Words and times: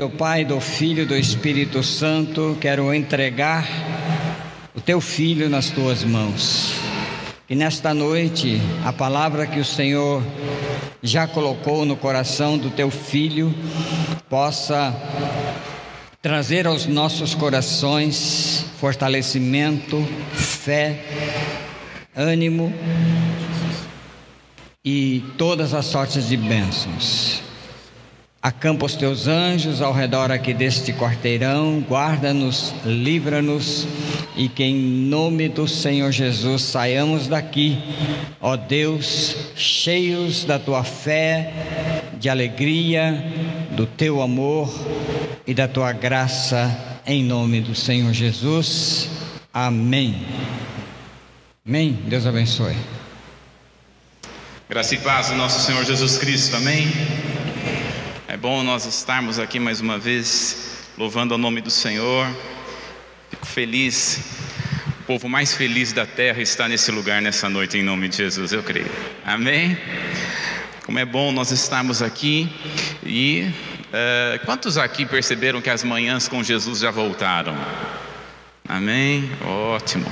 Do 0.00 0.08
Pai, 0.08 0.44
do 0.44 0.60
Filho 0.60 1.04
do 1.04 1.16
Espírito 1.16 1.82
Santo, 1.82 2.56
quero 2.60 2.94
entregar 2.94 3.66
o 4.72 4.80
teu 4.80 5.00
filho 5.00 5.50
nas 5.50 5.70
tuas 5.70 6.04
mãos. 6.04 6.72
E 7.50 7.56
nesta 7.56 7.92
noite, 7.92 8.60
a 8.84 8.92
palavra 8.92 9.44
que 9.44 9.58
o 9.58 9.64
Senhor 9.64 10.22
já 11.02 11.26
colocou 11.26 11.84
no 11.84 11.96
coração 11.96 12.56
do 12.56 12.70
teu 12.70 12.92
filho 12.92 13.52
possa 14.30 14.94
trazer 16.22 16.68
aos 16.68 16.86
nossos 16.86 17.34
corações 17.34 18.66
fortalecimento, 18.78 20.06
fé, 20.32 21.04
ânimo 22.14 22.72
e 24.84 25.24
todas 25.36 25.74
as 25.74 25.86
sortes 25.86 26.28
de 26.28 26.36
bênçãos. 26.36 27.47
Acampa 28.40 28.86
os 28.86 28.94
teus 28.94 29.26
anjos 29.26 29.82
ao 29.82 29.92
redor 29.92 30.30
aqui 30.30 30.54
deste 30.54 30.92
quarteirão, 30.92 31.80
guarda-nos, 31.80 32.72
livra-nos 32.84 33.88
e 34.36 34.48
que 34.48 34.62
em 34.62 34.76
nome 34.76 35.48
do 35.48 35.66
Senhor 35.66 36.12
Jesus 36.12 36.62
saiamos 36.62 37.26
daqui, 37.26 37.76
ó 38.40 38.54
Deus, 38.54 39.34
cheios 39.56 40.44
da 40.44 40.56
tua 40.56 40.84
fé, 40.84 41.52
de 42.16 42.28
alegria, 42.28 43.24
do 43.72 43.86
teu 43.86 44.22
amor 44.22 44.72
e 45.44 45.52
da 45.52 45.66
tua 45.66 45.92
graça, 45.92 47.00
em 47.04 47.24
nome 47.24 47.60
do 47.60 47.74
Senhor 47.74 48.12
Jesus. 48.12 49.08
Amém. 49.52 50.24
Amém. 51.66 51.98
Deus 52.06 52.24
abençoe. 52.24 52.76
Graça 54.70 54.94
e 54.94 54.98
paz 54.98 55.28
do 55.30 55.34
nosso 55.34 55.60
Senhor 55.60 55.84
Jesus 55.84 56.18
Cristo. 56.18 56.54
Amém. 56.54 56.86
Bom 58.40 58.62
nós 58.62 58.86
estarmos 58.86 59.40
aqui 59.40 59.58
mais 59.58 59.80
uma 59.80 59.98
vez, 59.98 60.84
louvando 60.96 61.34
o 61.34 61.38
nome 61.38 61.60
do 61.60 61.72
Senhor. 61.72 62.24
Fico 63.30 63.44
feliz. 63.44 64.20
O 65.00 65.04
povo 65.08 65.28
mais 65.28 65.56
feliz 65.56 65.92
da 65.92 66.06
terra 66.06 66.40
está 66.40 66.68
nesse 66.68 66.92
lugar 66.92 67.20
nessa 67.20 67.48
noite, 67.48 67.78
em 67.78 67.82
nome 67.82 68.08
de 68.08 68.18
Jesus, 68.18 68.52
eu 68.52 68.62
creio. 68.62 68.88
Amém? 69.26 69.76
Como 70.86 71.00
é 71.00 71.04
bom 71.04 71.32
nós 71.32 71.50
estarmos 71.50 72.00
aqui. 72.00 72.48
E 73.04 73.52
uh, 73.88 74.46
quantos 74.46 74.78
aqui 74.78 75.04
perceberam 75.04 75.60
que 75.60 75.68
as 75.68 75.82
manhãs 75.82 76.28
com 76.28 76.40
Jesus 76.40 76.78
já 76.78 76.92
voltaram? 76.92 77.58
Amém? 78.68 79.28
Ótimo. 79.44 80.06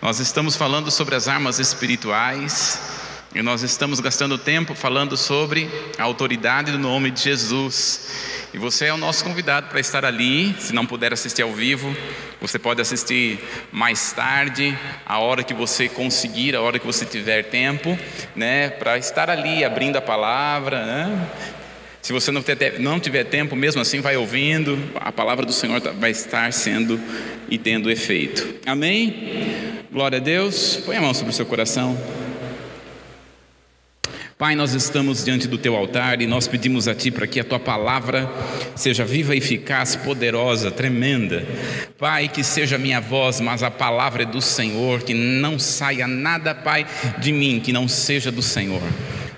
Nós 0.00 0.18
estamos 0.18 0.56
falando 0.56 0.90
sobre 0.90 1.14
as 1.14 1.28
armas 1.28 1.58
espirituais. 1.58 2.99
E 3.32 3.42
nós 3.42 3.62
estamos 3.62 4.00
gastando 4.00 4.36
tempo 4.36 4.74
falando 4.74 5.16
sobre 5.16 5.70
a 5.96 6.02
autoridade 6.02 6.72
do 6.72 6.78
nome 6.78 7.12
de 7.12 7.22
Jesus. 7.22 8.48
E 8.52 8.58
você 8.58 8.86
é 8.86 8.92
o 8.92 8.96
nosso 8.96 9.22
convidado 9.22 9.68
para 9.68 9.78
estar 9.78 10.04
ali. 10.04 10.52
Se 10.58 10.74
não 10.74 10.84
puder 10.84 11.12
assistir 11.12 11.42
ao 11.42 11.52
vivo, 11.52 11.96
você 12.40 12.58
pode 12.58 12.80
assistir 12.80 13.38
mais 13.70 14.12
tarde, 14.12 14.76
a 15.06 15.20
hora 15.20 15.44
que 15.44 15.54
você 15.54 15.88
conseguir, 15.88 16.56
a 16.56 16.60
hora 16.60 16.80
que 16.80 16.84
você 16.84 17.04
tiver 17.04 17.44
tempo, 17.44 17.96
né, 18.34 18.68
para 18.68 18.98
estar 18.98 19.30
ali 19.30 19.64
abrindo 19.64 19.96
a 19.96 20.02
palavra. 20.02 20.84
Né? 20.84 21.28
Se 22.02 22.12
você 22.12 22.32
não, 22.32 22.42
não 22.80 22.98
tiver 22.98 23.24
tempo, 23.24 23.54
mesmo 23.54 23.80
assim, 23.80 24.00
vai 24.00 24.16
ouvindo, 24.16 24.76
a 24.96 25.12
palavra 25.12 25.46
do 25.46 25.52
Senhor 25.52 25.80
tá, 25.80 25.92
vai 25.92 26.10
estar 26.10 26.52
sendo 26.52 27.00
e 27.48 27.56
tendo 27.56 27.92
efeito. 27.92 28.56
Amém? 28.66 29.84
Glória 29.92 30.18
a 30.18 30.20
Deus. 30.20 30.80
Põe 30.84 30.96
a 30.96 31.00
mão 31.00 31.14
sobre 31.14 31.30
o 31.30 31.34
seu 31.34 31.46
coração. 31.46 31.96
Pai, 34.40 34.56
nós 34.56 34.72
estamos 34.72 35.22
diante 35.22 35.46
do 35.46 35.58
teu 35.58 35.76
altar 35.76 36.22
e 36.22 36.26
nós 36.26 36.48
pedimos 36.48 36.88
a 36.88 36.94
ti 36.94 37.10
para 37.10 37.26
que 37.26 37.40
a 37.40 37.44
tua 37.44 37.60
palavra 37.60 38.26
seja 38.74 39.04
viva, 39.04 39.36
eficaz, 39.36 39.96
poderosa, 39.96 40.70
tremenda. 40.70 41.46
Pai, 41.98 42.26
que 42.26 42.42
seja 42.42 42.78
minha 42.78 43.02
voz, 43.02 43.38
mas 43.38 43.62
a 43.62 43.70
palavra 43.70 44.22
é 44.22 44.24
do 44.24 44.40
Senhor, 44.40 45.02
que 45.02 45.12
não 45.12 45.58
saia 45.58 46.06
nada, 46.06 46.54
Pai, 46.54 46.86
de 47.18 47.32
mim 47.34 47.60
que 47.60 47.70
não 47.70 47.86
seja 47.86 48.32
do 48.32 48.40
Senhor. 48.40 48.80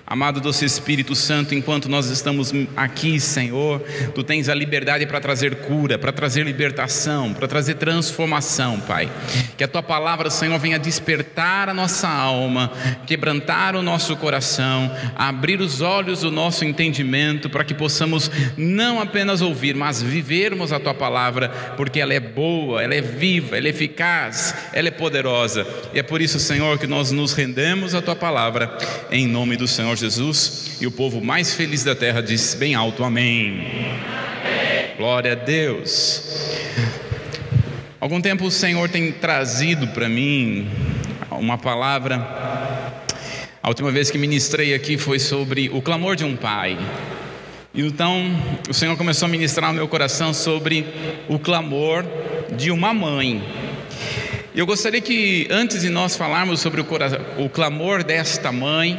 Amado 0.04 0.40
doce 0.40 0.64
Espírito 0.64 1.14
Santo, 1.14 1.54
enquanto 1.54 1.88
nós 1.88 2.06
estamos 2.10 2.52
aqui, 2.76 3.20
Senhor, 3.20 3.80
tu 4.14 4.24
tens 4.24 4.48
a 4.48 4.54
liberdade 4.54 5.06
para 5.06 5.20
trazer 5.20 5.56
cura, 5.56 5.96
para 5.96 6.12
trazer 6.12 6.44
libertação, 6.44 7.32
para 7.32 7.46
trazer 7.46 7.74
transformação, 7.74 8.80
Pai. 8.80 9.08
Que 9.56 9.62
a 9.62 9.68
tua 9.68 9.82
palavra, 9.82 10.28
Senhor, 10.28 10.58
venha 10.58 10.78
despertar 10.78 11.68
a 11.68 11.74
nossa 11.74 12.08
alma, 12.08 12.72
quebrantar 13.06 13.76
o 13.76 13.82
nosso 13.82 14.16
coração, 14.16 14.94
abrir 15.14 15.60
os 15.60 15.80
olhos 15.80 16.20
do 16.20 16.32
nosso 16.32 16.64
entendimento, 16.64 17.48
para 17.48 17.64
que 17.64 17.72
possamos 17.72 18.30
não 18.56 19.00
apenas 19.00 19.40
ouvir, 19.40 19.74
mas 19.74 20.02
vivermos 20.02 20.72
a 20.72 20.80
tua 20.80 20.94
palavra, 20.94 21.48
porque 21.76 22.00
ela 22.00 22.12
é 22.12 22.20
boa, 22.20 22.82
ela 22.82 22.94
é 22.94 23.00
viva, 23.00 23.56
ela 23.56 23.68
é 23.68 23.70
eficaz, 23.70 24.54
ela 24.72 24.88
é 24.88 24.90
poderosa. 24.90 25.66
E 25.94 26.00
é 26.00 26.02
por 26.02 26.20
isso, 26.20 26.40
Senhor, 26.40 26.76
que 26.76 26.88
nós 26.88 27.12
nos 27.12 27.32
rendemos 27.32 27.94
à 27.94 28.02
tua 28.02 28.16
palavra, 28.16 28.76
em 29.10 29.28
nome 29.28 29.56
do 29.56 29.68
Senhor 29.68 29.91
Jesus. 29.96 30.76
E 30.80 30.86
o 30.86 30.90
povo 30.90 31.20
mais 31.20 31.54
feliz 31.54 31.84
da 31.84 31.94
terra 31.94 32.20
diz 32.20 32.54
bem 32.54 32.74
alto: 32.74 33.04
Amém. 33.04 33.66
Amém. 33.66 34.96
Glória 34.96 35.32
a 35.32 35.34
Deus. 35.34 36.22
Algum 38.00 38.20
tempo 38.20 38.44
o 38.44 38.50
Senhor 38.50 38.88
tem 38.88 39.12
trazido 39.12 39.86
para 39.88 40.08
mim 40.08 40.68
uma 41.30 41.56
palavra. 41.56 42.16
A 43.62 43.68
última 43.68 43.90
vez 43.90 44.10
que 44.10 44.18
ministrei 44.18 44.74
aqui 44.74 44.98
foi 44.98 45.18
sobre 45.18 45.70
o 45.70 45.80
clamor 45.80 46.16
de 46.16 46.24
um 46.24 46.36
pai. 46.36 46.76
Então 47.74 48.30
o 48.68 48.74
Senhor 48.74 48.96
começou 48.96 49.26
a 49.26 49.28
ministrar 49.30 49.70
no 49.70 49.76
meu 49.76 49.88
coração 49.88 50.34
sobre 50.34 50.84
o 51.28 51.38
clamor 51.38 52.04
de 52.56 52.70
uma 52.70 52.92
mãe. 52.92 53.42
Eu 54.54 54.66
gostaria 54.66 55.00
que 55.00 55.48
antes 55.50 55.80
de 55.80 55.88
nós 55.88 56.14
falarmos 56.14 56.60
sobre 56.60 56.82
o, 56.82 56.86
o 57.38 57.48
clamor 57.48 58.04
desta 58.04 58.52
mãe, 58.52 58.98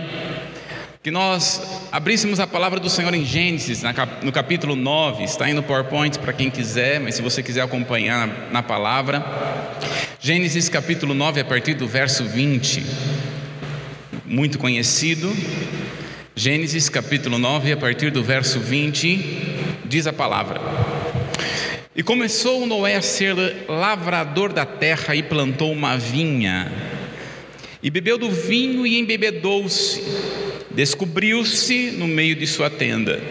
que 1.03 1.11
nós 1.11 1.61
abríssemos 1.91 2.39
a 2.39 2.47
palavra 2.47 2.79
do 2.79 2.89
Senhor 2.89 3.13
em 3.13 3.25
Gênesis, 3.25 3.83
no 4.21 4.31
capítulo 4.31 4.73
9, 4.73 5.25
está 5.25 5.43
aí 5.43 5.53
no 5.53 5.61
PowerPoint 5.61 6.17
para 6.17 6.31
quem 6.31 6.49
quiser, 6.49 6.97
mas 7.01 7.15
se 7.15 7.21
você 7.21 7.43
quiser 7.43 7.59
acompanhar 7.59 8.49
na 8.53 8.63
palavra. 8.63 9.21
Gênesis 10.21 10.69
capítulo 10.69 11.13
9, 11.13 11.41
a 11.41 11.43
partir 11.43 11.73
do 11.73 11.85
verso 11.85 12.23
20, 12.23 12.85
muito 14.25 14.57
conhecido. 14.57 15.35
Gênesis 16.33 16.87
capítulo 16.87 17.37
9, 17.37 17.73
a 17.73 17.77
partir 17.77 18.09
do 18.09 18.23
verso 18.23 18.61
20, 18.61 19.81
diz 19.83 20.07
a 20.07 20.13
palavra. 20.13 20.61
E 21.93 22.01
começou 22.01 22.65
Noé 22.65 22.95
a 22.95 23.01
ser 23.01 23.35
lavrador 23.67 24.53
da 24.53 24.65
terra 24.65 25.13
e 25.17 25.21
plantou 25.21 25.69
uma 25.69 25.97
vinha, 25.97 26.71
e 27.83 27.89
bebeu 27.89 28.17
do 28.17 28.31
vinho 28.31 28.87
e 28.87 28.97
embebedou-se 28.97 30.42
descobriu-se 30.73 31.91
no 31.91 32.07
meio 32.07 32.35
de 32.35 32.47
sua 32.47 32.69
tenda 32.69 33.21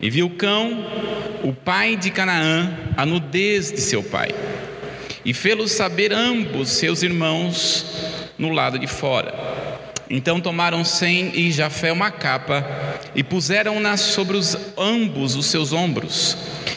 e 0.00 0.08
viu 0.08 0.30
cão, 0.30 0.86
o 1.42 1.52
pai 1.52 1.96
de 1.96 2.10
Canaã, 2.10 2.72
a 2.96 3.04
nudez 3.04 3.72
de 3.72 3.80
seu 3.80 4.02
pai, 4.02 4.28
e 5.24 5.34
fê-los 5.34 5.72
saber 5.72 6.12
ambos 6.12 6.70
seus 6.70 7.02
irmãos 7.02 7.84
no 8.38 8.50
lado 8.50 8.78
de 8.78 8.86
fora. 8.86 9.34
Então 10.08 10.40
tomaram 10.40 10.84
Sem 10.84 11.32
e 11.34 11.50
Jafé 11.50 11.92
uma 11.92 12.10
capa 12.10 12.66
e 13.14 13.22
puseram-na 13.22 13.96
sobre 13.96 14.36
os, 14.36 14.56
ambos 14.76 15.34
os 15.34 15.46
seus 15.46 15.72
ombros, 15.72 16.36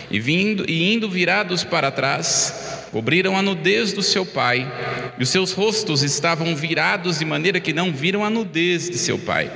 e, 0.09 0.19
vindo, 0.19 0.69
e 0.69 0.93
indo 0.93 1.09
virados 1.09 1.63
para 1.63 1.91
trás, 1.91 2.87
cobriram 2.91 3.37
a 3.37 3.41
nudez 3.41 3.93
do 3.93 4.01
seu 4.01 4.25
pai, 4.25 4.69
e 5.17 5.23
os 5.23 5.29
seus 5.29 5.53
rostos 5.53 6.03
estavam 6.03 6.55
virados 6.55 7.19
de 7.19 7.25
maneira 7.25 7.59
que 7.59 7.71
não 7.71 7.91
viram 7.93 8.25
a 8.25 8.29
nudez 8.29 8.89
de 8.89 8.97
seu 8.97 9.17
pai. 9.17 9.49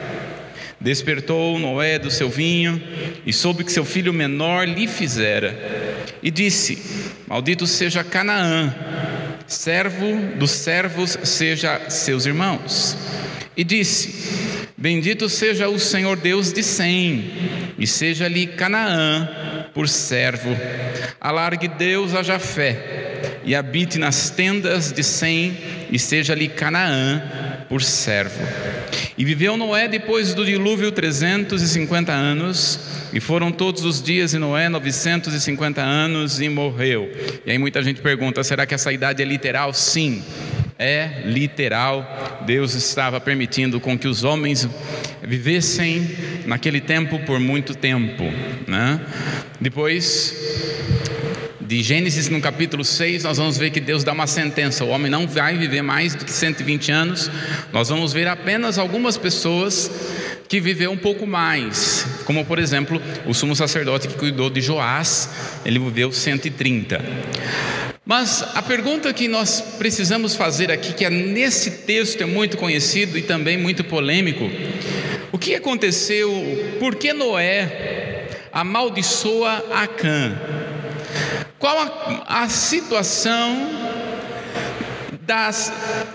Despertou 0.80 1.58
Noé 1.58 1.98
do 1.98 2.12
seu 2.12 2.30
vinho 2.30 2.82
e 3.26 3.32
soube 3.32 3.64
que 3.64 3.72
seu 3.72 3.86
filho 3.86 4.14
menor 4.14 4.68
lhe 4.68 4.88
fizera. 4.88 5.58
E 6.22 6.30
disse: 6.30 6.78
Maldito 7.28 7.66
seja 7.66 8.04
Canaã, 8.04 8.74
servo 9.48 10.36
dos 10.38 10.52
servos 10.52 11.18
seja 11.24 11.90
seus 11.90 12.26
irmãos. 12.26 12.98
E 13.56 13.64
disse: 13.64 14.14
Bendito 14.78 15.30
seja 15.30 15.70
o 15.70 15.80
Senhor 15.80 16.18
Deus 16.18 16.52
de 16.52 16.62
Sem, 16.62 17.32
e 17.80 17.88
seja-lhe 17.88 18.46
Canaã 18.46 19.68
por 19.74 19.88
servo. 19.88 20.56
Alargue 21.20 21.68
Deus 21.68 22.14
a 22.14 22.22
Jafé, 22.22 23.40
e 23.44 23.56
habite 23.56 23.98
nas 23.98 24.30
tendas 24.30 24.92
de 24.92 25.04
Sem, 25.04 25.58
e 25.90 25.98
seja-lhe 25.98 26.50
Canaã 26.50 27.22
por 27.70 27.82
servo. 27.82 28.44
E 29.18 29.24
viveu 29.24 29.56
Noé 29.56 29.88
depois 29.88 30.34
do 30.34 30.46
dilúvio 30.46 30.92
350 30.92 32.12
anos, 32.12 32.80
e 33.14 33.22
foram 33.22 33.50
todos 33.50 33.86
os 33.86 34.02
dias 34.02 34.32
de 34.32 34.38
Noé 34.38 34.68
950 34.68 35.82
anos 35.82 36.42
e 36.42 36.50
morreu. 36.50 37.10
E 37.46 37.52
aí 37.52 37.58
muita 37.58 37.82
gente 37.82 38.02
pergunta: 38.02 38.44
será 38.44 38.66
que 38.66 38.74
essa 38.74 38.92
idade 38.92 39.24
é 39.24 39.26
literal? 39.26 39.74
Sim. 39.74 40.22
é 40.78 41.22
literal. 41.26 42.44
Deus 42.46 42.74
estava 42.74 43.22
permitindo 43.22 43.80
com 43.80 43.98
que 43.98 44.08
os 44.08 44.26
homens 44.26 44.68
vivessem 45.24 46.10
naquele 46.46 46.82
tempo 46.82 47.18
por 47.20 47.40
muito 47.40 47.74
tempo. 47.74 48.24
Né? 48.68 49.00
Depois 49.62 50.36
de 51.68 51.82
Gênesis 51.82 52.30
no 52.30 52.40
capítulo 52.40 52.84
6, 52.84 53.24
nós 53.24 53.38
vamos 53.38 53.58
ver 53.58 53.72
que 53.72 53.80
Deus 53.80 54.04
dá 54.04 54.14
uma 54.14 54.28
sentença: 54.28 54.86
o 54.86 54.90
homem 54.90 55.10
não 55.10 55.28
vai 55.28 55.58
viver 55.58 55.82
mais 55.82 56.14
do 56.14 56.24
que 56.24 56.32
120 56.32 56.92
anos. 56.92 57.32
Nós 57.74 57.90
vamos 57.90 58.14
ver 58.14 58.28
apenas 58.28 58.78
algumas 58.78 59.18
pessoas 59.18 59.90
que 60.48 60.60
viveu 60.60 60.92
um 60.92 60.98
pouco 60.98 61.26
mais, 61.26 62.06
como 62.26 62.46
por 62.46 62.60
exemplo 62.60 63.02
o 63.26 63.34
sumo 63.34 63.56
sacerdote 63.56 64.08
que 64.08 64.14
cuidou 64.14 64.50
de 64.50 64.62
Joás, 64.62 65.30
ele 65.66 65.80
viveu 65.80 66.12
130. 66.12 67.04
Mas 68.06 68.44
a 68.54 68.62
pergunta 68.62 69.12
que 69.12 69.28
nós 69.28 69.60
precisamos 69.80 70.36
fazer 70.36 70.72
aqui, 70.72 70.94
que 70.94 71.04
é 71.04 71.10
nesse 71.10 71.72
texto 71.72 72.22
é 72.22 72.26
muito 72.26 72.58
conhecido 72.58 73.18
e 73.18 73.24
também 73.24 73.58
muito 73.58 73.84
polêmico, 73.84 74.48
o 75.32 75.40
que 75.40 75.56
aconteceu? 75.56 76.32
Por 76.80 76.94
que 76.94 77.12
Noé 77.12 78.28
amaldiçoa 78.54 79.66
Acã? 79.74 80.55
Qual 81.60 81.78
a, 81.78 82.44
a 82.44 82.50
situação 82.50 83.70
das, 85.22 85.72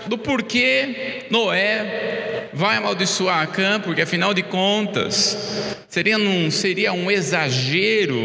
do 0.07 0.17
porquê 0.17 1.25
Noé 1.29 2.49
vai 2.53 2.77
amaldiçoar 2.77 3.41
Acã, 3.41 3.79
porque 3.79 4.01
afinal 4.01 4.33
de 4.33 4.43
contas 4.43 5.75
seria, 5.87 6.17
um 6.17 6.51
seria 6.51 6.93
um 6.93 7.09
exagero 7.09 8.15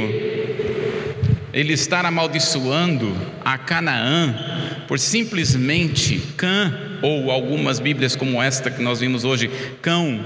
ele 1.52 1.72
estar 1.72 2.04
amaldiçoando 2.04 3.16
a 3.44 3.56
Canaã 3.56 4.84
por 4.86 4.98
simplesmente 4.98 6.20
Cã, 6.36 6.98
ou 7.02 7.30
algumas 7.30 7.80
Bíblias 7.80 8.14
como 8.14 8.42
esta 8.42 8.70
que 8.70 8.82
nós 8.82 9.00
vimos 9.00 9.24
hoje, 9.24 9.50
cão, 9.80 10.20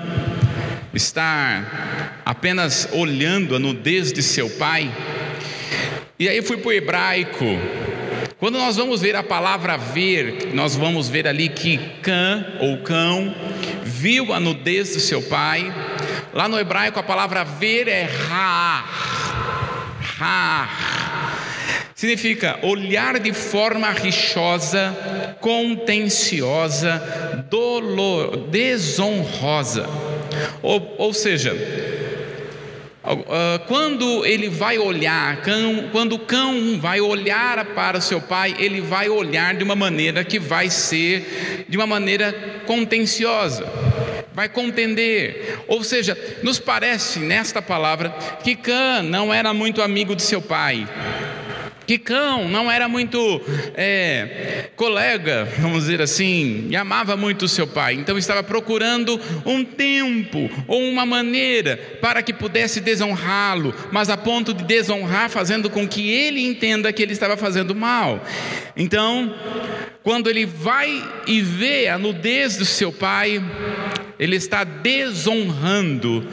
estar 0.92 2.20
apenas 2.24 2.88
olhando 2.92 3.54
a 3.54 3.58
nudez 3.58 4.12
de 4.12 4.22
seu 4.22 4.50
pai. 4.50 4.90
E 6.20 6.28
aí 6.28 6.42
fui 6.42 6.58
para 6.58 6.68
o 6.68 6.72
hebraico, 6.74 7.46
quando 8.38 8.58
nós 8.58 8.76
vamos 8.76 9.00
ver 9.00 9.16
a 9.16 9.22
palavra 9.22 9.78
ver, 9.78 10.50
nós 10.52 10.76
vamos 10.76 11.08
ver 11.08 11.26
ali 11.26 11.48
que 11.48 11.78
Cã 12.02 12.44
ou 12.60 12.76
cão 12.82 13.34
viu 13.82 14.30
a 14.30 14.38
nudez 14.38 14.92
do 14.92 15.00
seu 15.00 15.22
pai. 15.22 15.74
Lá 16.34 16.46
no 16.46 16.60
hebraico 16.60 17.00
a 17.00 17.02
palavra 17.02 17.42
ver 17.42 17.88
é 17.88 18.02
ra. 18.02 18.84
Ra. 20.18 20.68
Significa 21.94 22.58
olhar 22.64 23.18
de 23.18 23.32
forma 23.32 23.90
rixosa, 23.90 24.94
contenciosa, 25.40 27.46
dolor, 27.48 28.36
desonrosa. 28.50 29.88
Ou, 30.62 30.96
ou 30.98 31.14
seja, 31.14 31.56
quando 33.66 34.26
ele 34.26 34.48
vai 34.48 34.78
olhar, 34.78 35.38
quando 35.90 36.14
o 36.14 36.18
cão 36.18 36.78
vai 36.78 37.00
olhar 37.00 37.64
para 37.66 37.98
o 37.98 38.02
seu 38.02 38.20
pai, 38.20 38.54
ele 38.58 38.80
vai 38.80 39.08
olhar 39.08 39.54
de 39.54 39.64
uma 39.64 39.74
maneira 39.74 40.22
que 40.22 40.38
vai 40.38 40.68
ser 40.68 41.64
de 41.68 41.76
uma 41.76 41.86
maneira 41.86 42.62
contenciosa, 42.66 43.64
vai 44.34 44.48
contender. 44.48 45.58
Ou 45.66 45.82
seja, 45.82 46.16
nos 46.42 46.58
parece 46.58 47.20
nesta 47.20 47.62
palavra 47.62 48.10
que 48.44 48.54
Cã 48.54 49.02
não 49.02 49.32
era 49.32 49.54
muito 49.54 49.80
amigo 49.80 50.14
de 50.14 50.22
seu 50.22 50.42
pai. 50.42 50.86
Que 51.90 51.98
Cão 51.98 52.48
não 52.48 52.70
era 52.70 52.88
muito 52.88 53.42
é, 53.74 54.70
colega, 54.76 55.48
vamos 55.58 55.80
dizer 55.80 56.00
assim, 56.00 56.68
e 56.70 56.76
amava 56.76 57.16
muito 57.16 57.46
o 57.46 57.48
seu 57.48 57.66
pai, 57.66 57.94
então 57.94 58.16
estava 58.16 58.44
procurando 58.44 59.20
um 59.44 59.64
tempo 59.64 60.48
ou 60.68 60.80
uma 60.84 61.04
maneira 61.04 61.98
para 62.00 62.22
que 62.22 62.32
pudesse 62.32 62.80
desonrá-lo, 62.80 63.74
mas 63.90 64.08
a 64.08 64.16
ponto 64.16 64.54
de 64.54 64.62
desonrar, 64.62 65.30
fazendo 65.30 65.68
com 65.68 65.88
que 65.88 66.12
ele 66.12 66.46
entenda 66.46 66.92
que 66.92 67.02
ele 67.02 67.12
estava 67.12 67.36
fazendo 67.36 67.74
mal. 67.74 68.24
Então, 68.76 69.34
quando 70.02 70.28
ele 70.30 70.46
vai 70.46 71.02
e 71.26 71.40
vê 71.40 71.88
a 71.88 71.98
nudez 71.98 72.56
do 72.56 72.64
seu 72.64 72.92
pai, 72.92 73.42
ele 74.18 74.36
está 74.36 74.64
desonrando 74.64 76.26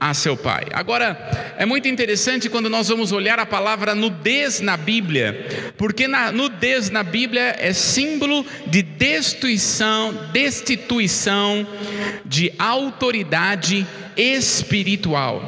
a 0.00 0.14
seu 0.14 0.36
pai. 0.36 0.66
Agora, 0.72 1.54
é 1.58 1.66
muito 1.66 1.88
interessante 1.88 2.48
quando 2.48 2.70
nós 2.70 2.88
vamos 2.88 3.10
olhar 3.10 3.38
a 3.38 3.46
palavra 3.46 3.94
nudez 3.94 4.60
na 4.60 4.76
Bíblia, 4.76 5.72
porque 5.76 6.06
na 6.06 6.30
nudez 6.30 6.90
na 6.90 7.02
Bíblia 7.02 7.56
é 7.58 7.72
símbolo 7.72 8.46
de 8.66 8.82
destituição, 8.82 10.12
destituição 10.32 11.66
de 12.24 12.52
autoridade 12.58 13.86
espiritual. 14.16 15.42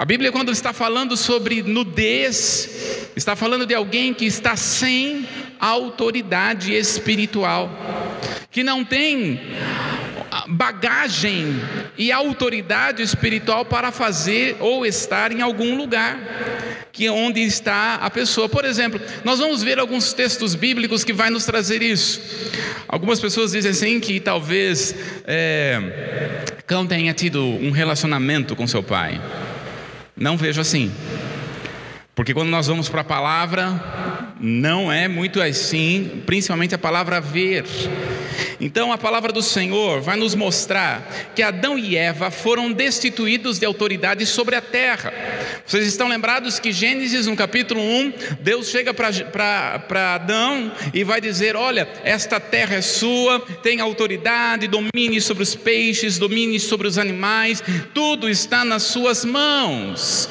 A 0.00 0.04
Bíblia, 0.04 0.30
quando 0.30 0.52
está 0.52 0.72
falando 0.72 1.16
sobre 1.16 1.62
nudez, 1.62 3.10
está 3.16 3.34
falando 3.34 3.66
de 3.66 3.74
alguém 3.74 4.14
que 4.14 4.24
está 4.24 4.54
sem 4.54 5.26
autoridade 5.60 6.74
espiritual, 6.74 7.70
que 8.50 8.62
não 8.62 8.84
tem 8.84 9.40
bagagem 10.48 11.60
e 11.96 12.12
autoridade 12.12 13.02
espiritual 13.02 13.64
para 13.64 13.90
fazer 13.90 14.56
ou 14.60 14.86
estar 14.86 15.32
em 15.32 15.40
algum 15.40 15.76
lugar 15.76 16.18
que 16.92 17.08
onde 17.08 17.40
está 17.40 17.94
a 17.94 18.10
pessoa. 18.10 18.48
Por 18.48 18.64
exemplo, 18.64 19.00
nós 19.24 19.38
vamos 19.38 19.62
ver 19.62 19.78
alguns 19.78 20.12
textos 20.12 20.54
bíblicos 20.54 21.04
que 21.04 21.12
vai 21.12 21.30
nos 21.30 21.44
trazer 21.44 21.82
isso. 21.82 22.20
Algumas 22.88 23.20
pessoas 23.20 23.52
dizem 23.52 23.70
assim 23.70 24.00
que 24.00 24.18
talvez 24.18 24.94
é, 25.26 26.42
Cão 26.66 26.86
tenha 26.86 27.12
tido 27.14 27.44
um 27.44 27.70
relacionamento 27.70 28.56
com 28.56 28.66
seu 28.66 28.82
pai. 28.82 29.20
Não 30.16 30.36
vejo 30.36 30.60
assim. 30.60 30.90
Porque 32.18 32.34
quando 32.34 32.48
nós 32.48 32.66
vamos 32.66 32.88
para 32.88 33.02
a 33.02 33.04
palavra, 33.04 33.80
não 34.40 34.90
é 34.90 35.06
muito 35.06 35.40
assim, 35.40 36.20
principalmente 36.26 36.74
a 36.74 36.78
palavra 36.78 37.20
ver. 37.20 37.64
Então 38.60 38.92
a 38.92 38.98
palavra 38.98 39.32
do 39.32 39.40
Senhor 39.40 40.00
vai 40.00 40.16
nos 40.16 40.34
mostrar 40.34 41.30
que 41.32 41.42
Adão 41.42 41.78
e 41.78 41.96
Eva 41.96 42.28
foram 42.28 42.72
destituídos 42.72 43.60
de 43.60 43.64
autoridade 43.64 44.26
sobre 44.26 44.56
a 44.56 44.60
terra. 44.60 45.14
Vocês 45.64 45.86
estão 45.86 46.08
lembrados 46.08 46.58
que 46.58 46.72
Gênesis, 46.72 47.28
no 47.28 47.36
capítulo 47.36 47.80
1, 47.80 48.12
Deus 48.40 48.68
chega 48.68 48.92
para 48.92 50.14
Adão 50.16 50.72
e 50.92 51.04
vai 51.04 51.20
dizer: 51.20 51.54
Olha, 51.54 51.88
esta 52.02 52.40
terra 52.40 52.74
é 52.74 52.82
sua, 52.82 53.38
tem 53.62 53.80
autoridade, 53.80 54.66
domine 54.66 55.20
sobre 55.20 55.44
os 55.44 55.54
peixes, 55.54 56.18
domine 56.18 56.58
sobre 56.58 56.88
os 56.88 56.98
animais, 56.98 57.62
tudo 57.94 58.28
está 58.28 58.64
nas 58.64 58.82
suas 58.82 59.24
mãos. 59.24 60.28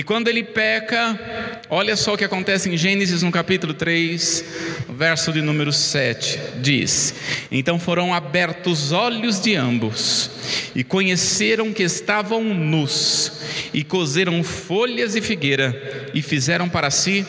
E 0.00 0.02
quando 0.02 0.28
ele 0.28 0.42
peca, 0.42 1.20
olha 1.68 1.94
só 1.94 2.14
o 2.14 2.16
que 2.16 2.24
acontece 2.24 2.70
em 2.70 2.76
Gênesis 2.78 3.22
no 3.22 3.30
capítulo 3.30 3.74
3, 3.74 4.44
verso 4.88 5.30
de 5.30 5.42
número 5.42 5.74
7, 5.74 6.40
diz: 6.62 7.14
Então 7.52 7.78
foram 7.78 8.14
abertos 8.14 8.84
os 8.84 8.92
olhos 8.92 9.38
de 9.38 9.54
ambos, 9.56 10.30
e 10.74 10.82
conheceram 10.82 11.70
que 11.70 11.82
estavam 11.82 12.42
nus, 12.42 13.42
e 13.74 13.84
cozeram 13.84 14.42
folhas 14.42 15.12
de 15.12 15.20
figueira, 15.20 16.08
e 16.14 16.22
fizeram 16.22 16.66
para 16.66 16.90
si 16.90 17.26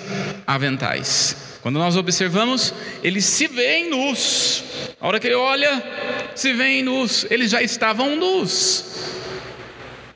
aventais. 0.48 1.58
Quando 1.62 1.78
nós 1.78 1.98
observamos, 1.98 2.74
eles 3.04 3.26
se 3.26 3.48
veem 3.48 3.90
nus. 3.90 4.64
A 5.02 5.10
hora 5.10 5.20
que 5.20 5.28
ele 5.28 5.36
olha, 5.36 5.84
se 6.34 6.54
veem 6.54 6.84
nus, 6.84 7.26
eles 7.30 7.52
já 7.52 7.62
estavam 7.62 8.16
nus. 8.16 9.11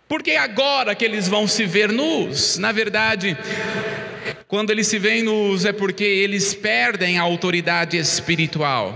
Porque 0.08 0.32
agora 0.32 0.94
que 0.94 1.04
eles 1.04 1.28
vão 1.28 1.48
se 1.48 1.66
ver 1.66 1.92
nus, 1.92 2.58
na 2.58 2.72
verdade, 2.72 3.36
quando 4.48 4.70
eles 4.70 4.88
se 4.88 5.00
veem 5.00 5.24
nus 5.24 5.66
é 5.66 5.74
porque 5.74 6.04
eles 6.04 6.54
perdem 6.54 7.18
a 7.18 7.24
autoridade 7.24 7.98
espiritual. 7.98 8.94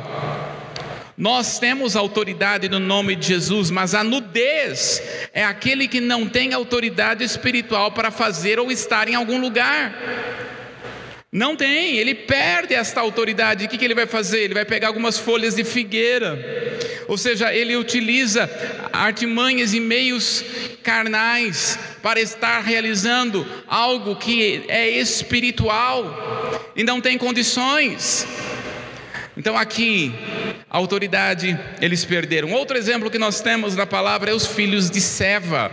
Nós 1.18 1.60
temos 1.60 1.98
autoridade 1.98 2.70
no 2.70 2.80
nome 2.80 3.14
de 3.16 3.28
Jesus, 3.28 3.70
mas 3.70 3.94
a 3.94 4.06
nudez 4.06 5.04
é 5.34 5.44
aquele 5.44 5.86
que 5.88 6.00
não 6.00 6.30
tem 6.30 6.54
autoridade 6.54 7.26
espiritual 7.26 7.92
para 7.92 8.10
fazer 8.10 8.58
ou 8.58 8.72
estar 8.72 9.10
em 9.10 9.16
algum 9.16 9.38
lugar. 9.38 9.94
Não 11.32 11.56
tem, 11.56 11.98
ele 11.98 12.16
perde 12.16 12.74
esta 12.74 13.02
autoridade. 13.02 13.66
O 13.66 13.68
que, 13.70 13.78
que 13.78 13.86
ele 13.86 13.94
vai 13.94 14.08
fazer? 14.08 14.40
Ele 14.40 14.56
vai 14.56 14.66
pegar 14.66 14.88
algumas 14.88 15.20
folhas 15.20 15.56
de 15.56 15.64
figueira, 15.64 16.40
ou 17.08 17.18
seja, 17.18 17.54
ele 17.54 17.76
utiliza 17.76 18.50
artimanhas 18.92 19.74
e 19.76 19.80
meios 19.80 20.44
carnais 20.82 21.78
para 22.02 22.20
estar 22.20 22.62
realizando 22.62 23.46
algo 23.68 24.16
que 24.16 24.64
é 24.68 24.90
espiritual 24.90 26.72
e 26.76 26.84
não 26.84 27.00
tem 27.00 27.16
condições. 27.16 28.26
Então, 29.40 29.58
aqui, 29.58 30.12
a 30.70 30.78
autoridade 30.78 31.58
eles 31.80 32.04
perderam. 32.04 32.52
Outro 32.52 32.78
exemplo 32.78 33.10
que 33.10 33.18
nós 33.18 33.40
temos 33.40 33.74
na 33.74 33.86
palavra 33.86 34.32
é 34.32 34.34
os 34.34 34.46
filhos 34.46 34.90
de 34.90 35.00
Seva. 35.00 35.72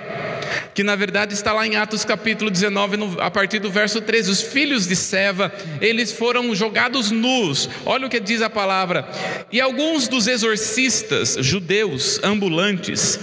que 0.73 0.85
na 0.85 0.95
verdade 0.95 1.35
está 1.35 1.53
lá 1.53 1.67
em 1.67 1.75
Atos 1.75 2.05
capítulo 2.05 2.49
19, 2.49 2.97
no, 2.97 3.21
a 3.21 3.29
partir 3.29 3.59
do 3.59 3.69
verso 3.69 4.01
13. 4.01 4.31
Os 4.31 4.41
filhos 4.41 4.87
de 4.87 4.95
Seva, 4.95 5.53
eles 5.81 6.13
foram 6.13 6.55
jogados 6.55 7.11
nus. 7.11 7.69
Olha 7.85 8.07
o 8.07 8.11
que 8.11 8.21
diz 8.21 8.41
a 8.41 8.49
palavra. 8.49 9.09
E 9.51 9.61
alguns 9.61 10.07
dos 10.07 10.29
exorcistas 10.29 11.37
judeus 11.41 12.21
ambulantes 12.23 13.19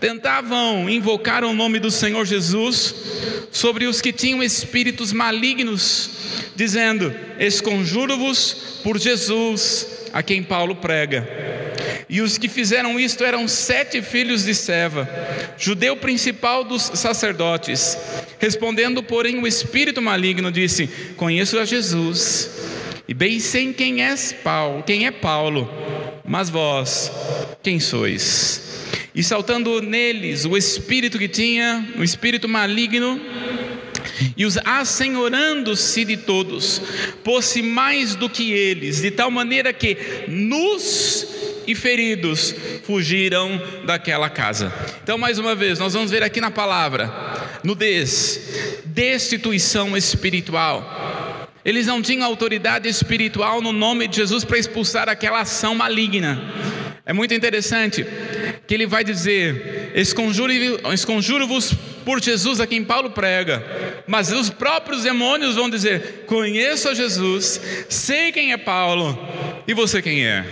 tentavam 0.00 0.88
invocar 0.88 1.44
o 1.44 1.52
nome 1.52 1.78
do 1.78 1.90
Senhor 1.90 2.24
Jesus 2.24 2.94
sobre 3.52 3.86
os 3.86 4.00
que 4.00 4.10
tinham 4.10 4.42
espíritos 4.42 5.12
malignos, 5.12 6.10
dizendo: 6.56 7.14
Esconjuro-vos 7.38 8.80
por 8.82 8.98
Jesus, 8.98 9.81
a 10.12 10.22
quem 10.22 10.42
Paulo 10.42 10.76
prega. 10.76 11.26
E 12.08 12.20
os 12.20 12.36
que 12.36 12.48
fizeram 12.48 13.00
isto 13.00 13.24
eram 13.24 13.48
sete 13.48 14.02
filhos 14.02 14.44
de 14.44 14.54
Seva, 14.54 15.08
judeu 15.56 15.96
principal 15.96 16.62
dos 16.62 16.82
sacerdotes. 16.82 17.96
Respondendo, 18.38 19.02
porém, 19.02 19.38
o 19.38 19.46
espírito 19.46 20.02
maligno 20.02 20.52
disse: 20.52 20.88
Conheço 21.16 21.58
a 21.58 21.64
Jesus, 21.64 22.50
e 23.08 23.14
bem 23.14 23.40
sei 23.40 23.72
quem 23.72 24.02
é 24.02 24.14
Paulo, 24.44 24.82
quem 24.82 25.06
é 25.06 25.10
Paulo, 25.10 25.70
mas 26.24 26.50
vós, 26.50 27.10
quem 27.62 27.80
sois? 27.80 28.60
E 29.14 29.22
saltando 29.22 29.82
neles 29.82 30.44
o 30.44 30.56
espírito 30.56 31.18
que 31.18 31.28
tinha, 31.28 31.86
o 31.98 32.02
espírito 32.02 32.48
maligno, 32.48 33.20
e 34.36 34.44
os 34.44 34.58
assenhorando-se 34.58 36.04
de 36.04 36.16
todos, 36.16 36.80
pôs-se 37.24 37.62
mais 37.62 38.14
do 38.14 38.28
que 38.28 38.52
eles, 38.52 39.00
de 39.00 39.10
tal 39.10 39.30
maneira 39.30 39.72
que 39.72 39.96
nos 40.28 41.26
e 41.66 41.74
feridos 41.74 42.54
fugiram 42.84 43.60
daquela 43.84 44.28
casa. 44.28 44.72
Então, 45.02 45.16
mais 45.16 45.38
uma 45.38 45.54
vez, 45.54 45.78
nós 45.78 45.94
vamos 45.94 46.10
ver 46.10 46.22
aqui 46.22 46.40
na 46.40 46.50
palavra, 46.50 47.12
nudez, 47.62 48.82
destituição 48.84 49.96
espiritual. 49.96 51.48
Eles 51.64 51.86
não 51.86 52.02
tinham 52.02 52.26
autoridade 52.26 52.88
espiritual 52.88 53.60
no 53.60 53.72
nome 53.72 54.08
de 54.08 54.16
Jesus 54.16 54.44
para 54.44 54.58
expulsar 54.58 55.08
aquela 55.08 55.40
ação 55.40 55.74
maligna. 55.74 56.42
É 57.06 57.12
muito 57.12 57.34
interessante 57.34 58.04
que 58.66 58.74
ele 58.74 58.86
vai 58.86 59.04
dizer: 59.04 59.92
esconjuro-vos 59.94 61.74
por 62.04 62.22
Jesus 62.22 62.60
a 62.60 62.66
quem 62.66 62.84
Paulo 62.84 63.10
prega, 63.10 63.64
mas 64.06 64.32
os 64.32 64.50
próprios 64.50 65.02
demônios 65.02 65.54
vão 65.54 65.70
dizer: 65.70 66.24
conheço 66.26 66.88
a 66.88 66.94
Jesus, 66.94 67.60
sei 67.88 68.32
quem 68.32 68.52
é 68.52 68.56
Paulo, 68.56 69.18
e 69.66 69.74
você 69.74 70.02
quem 70.02 70.26
é? 70.26 70.44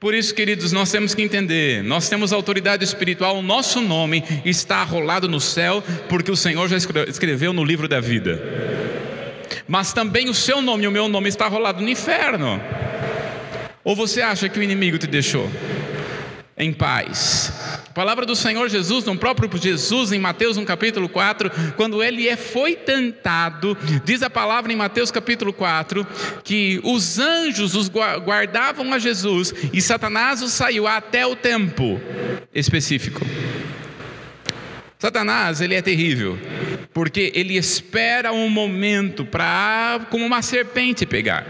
Por 0.00 0.14
isso, 0.14 0.32
queridos, 0.32 0.70
nós 0.70 0.92
temos 0.92 1.12
que 1.12 1.22
entender: 1.22 1.82
nós 1.82 2.08
temos 2.08 2.32
autoridade 2.32 2.84
espiritual, 2.84 3.36
o 3.36 3.42
nosso 3.42 3.80
nome 3.80 4.22
está 4.44 4.76
arrolado 4.76 5.28
no 5.28 5.40
céu, 5.40 5.82
porque 6.08 6.30
o 6.30 6.36
Senhor 6.36 6.68
já 6.68 6.76
escreveu 6.76 7.52
no 7.52 7.64
livro 7.64 7.88
da 7.88 7.98
vida. 7.98 8.40
Mas 9.66 9.92
também 9.92 10.28
o 10.28 10.34
seu 10.34 10.62
nome 10.62 10.84
e 10.84 10.86
o 10.86 10.90
meu 10.92 11.08
nome 11.08 11.28
está 11.28 11.46
arrolado 11.46 11.82
no 11.82 11.88
inferno. 11.88 12.60
Ou 13.82 13.96
você 13.96 14.22
acha 14.22 14.48
que 14.48 14.58
o 14.58 14.62
inimigo 14.62 14.98
te 14.98 15.06
deixou 15.06 15.50
em 16.56 16.72
paz? 16.72 17.52
Palavra 17.94 18.24
do 18.24 18.36
Senhor 18.36 18.68
Jesus, 18.68 19.04
no 19.04 19.16
próprio 19.16 19.50
Jesus, 19.60 20.12
em 20.12 20.18
Mateus, 20.18 20.56
no 20.56 20.64
capítulo 20.64 21.08
4, 21.08 21.50
quando 21.76 22.02
ele 22.02 22.28
é, 22.28 22.36
foi 22.36 22.74
tentado, 22.74 23.76
diz 24.04 24.22
a 24.22 24.30
palavra 24.30 24.72
em 24.72 24.76
Mateus 24.76 25.10
capítulo 25.10 25.52
4, 25.52 26.06
que 26.44 26.80
os 26.84 27.18
anjos 27.18 27.74
os 27.74 27.88
guardavam 27.88 28.92
a 28.92 28.98
Jesus 28.98 29.54
e 29.72 29.80
Satanás 29.80 30.42
os 30.42 30.52
saiu 30.52 30.86
até 30.86 31.26
o 31.26 31.34
tempo 31.34 32.00
específico. 32.54 33.20
Satanás, 34.98 35.60
ele 35.60 35.76
é 35.76 35.82
terrível, 35.82 36.36
porque 36.92 37.30
ele 37.34 37.56
espera 37.56 38.32
um 38.32 38.48
momento 38.48 39.24
para, 39.24 40.06
como 40.10 40.26
uma 40.26 40.42
serpente, 40.42 41.06
pegar. 41.06 41.46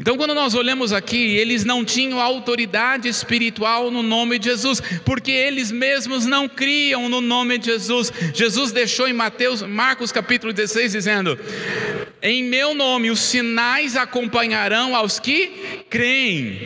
Então, 0.00 0.16
quando 0.16 0.34
nós 0.34 0.54
olhamos 0.54 0.94
aqui, 0.94 1.36
eles 1.36 1.62
não 1.62 1.84
tinham 1.84 2.18
autoridade 2.18 3.06
espiritual 3.06 3.90
no 3.90 4.02
nome 4.02 4.38
de 4.38 4.46
Jesus, 4.46 4.80
porque 5.04 5.30
eles 5.30 5.70
mesmos 5.70 6.24
não 6.24 6.48
criam 6.48 7.06
no 7.06 7.20
nome 7.20 7.58
de 7.58 7.66
Jesus. 7.66 8.10
Jesus 8.32 8.72
deixou 8.72 9.06
em 9.06 9.12
Mateus, 9.12 9.60
Marcos 9.60 10.10
capítulo 10.10 10.54
16 10.54 10.92
dizendo: 10.92 11.38
"Em 12.22 12.42
meu 12.42 12.72
nome 12.72 13.10
os 13.10 13.20
sinais 13.20 13.94
acompanharão 13.94 14.96
aos 14.96 15.20
que 15.20 15.84
creem". 15.90 16.58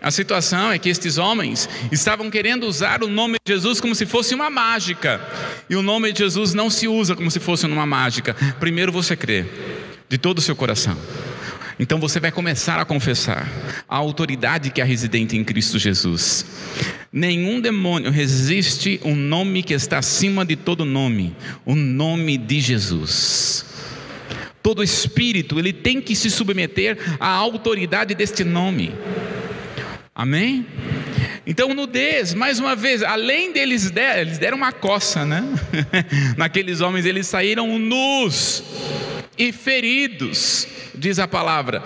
A 0.00 0.12
situação 0.12 0.70
é 0.70 0.78
que 0.78 0.88
estes 0.88 1.18
homens 1.18 1.68
estavam 1.90 2.30
querendo 2.30 2.68
usar 2.68 3.02
o 3.02 3.08
nome 3.08 3.36
de 3.44 3.52
Jesus 3.52 3.80
como 3.80 3.96
se 3.96 4.06
fosse 4.06 4.32
uma 4.32 4.48
mágica. 4.48 5.20
E 5.68 5.74
o 5.74 5.82
nome 5.82 6.12
de 6.12 6.20
Jesus 6.20 6.54
não 6.54 6.70
se 6.70 6.86
usa 6.86 7.16
como 7.16 7.32
se 7.32 7.40
fosse 7.40 7.66
uma 7.66 7.84
mágica. 7.84 8.32
Primeiro 8.60 8.92
você 8.92 9.16
crê 9.16 9.44
de 10.08 10.18
todo 10.18 10.38
o 10.38 10.42
seu 10.42 10.54
coração. 10.54 10.96
Então 11.78 11.98
você 11.98 12.20
vai 12.20 12.30
começar 12.30 12.80
a 12.80 12.84
confessar 12.84 13.48
a 13.88 13.96
autoridade 13.96 14.70
que 14.70 14.80
é 14.80 14.84
residente 14.84 15.36
em 15.36 15.42
Cristo 15.42 15.78
Jesus. 15.78 16.46
Nenhum 17.12 17.60
demônio 17.60 18.10
resiste 18.10 19.00
um 19.04 19.14
nome 19.14 19.62
que 19.62 19.74
está 19.74 19.98
acima 19.98 20.44
de 20.44 20.56
todo 20.56 20.84
nome, 20.84 21.34
o 21.64 21.74
nome 21.74 22.38
de 22.38 22.60
Jesus. 22.60 23.64
Todo 24.62 24.82
espírito, 24.82 25.58
ele 25.58 25.72
tem 25.72 26.00
que 26.00 26.16
se 26.16 26.30
submeter 26.30 26.96
à 27.20 27.28
autoridade 27.28 28.14
deste 28.14 28.44
nome. 28.44 28.94
Amém? 30.14 30.64
Então, 31.46 31.74
nudez, 31.74 32.32
mais 32.32 32.58
uma 32.58 32.74
vez, 32.74 33.02
além 33.02 33.52
deles 33.52 33.90
der, 33.90 34.20
eles 34.20 34.38
deram 34.38 34.56
uma 34.56 34.72
coça, 34.72 35.26
né? 35.26 35.44
Naqueles 36.38 36.80
homens, 36.80 37.04
eles 37.04 37.26
saíram 37.26 37.78
nus 37.78 38.62
e 39.38 39.52
feridos 39.52 40.66
diz 40.94 41.18
a 41.18 41.26
palavra. 41.26 41.82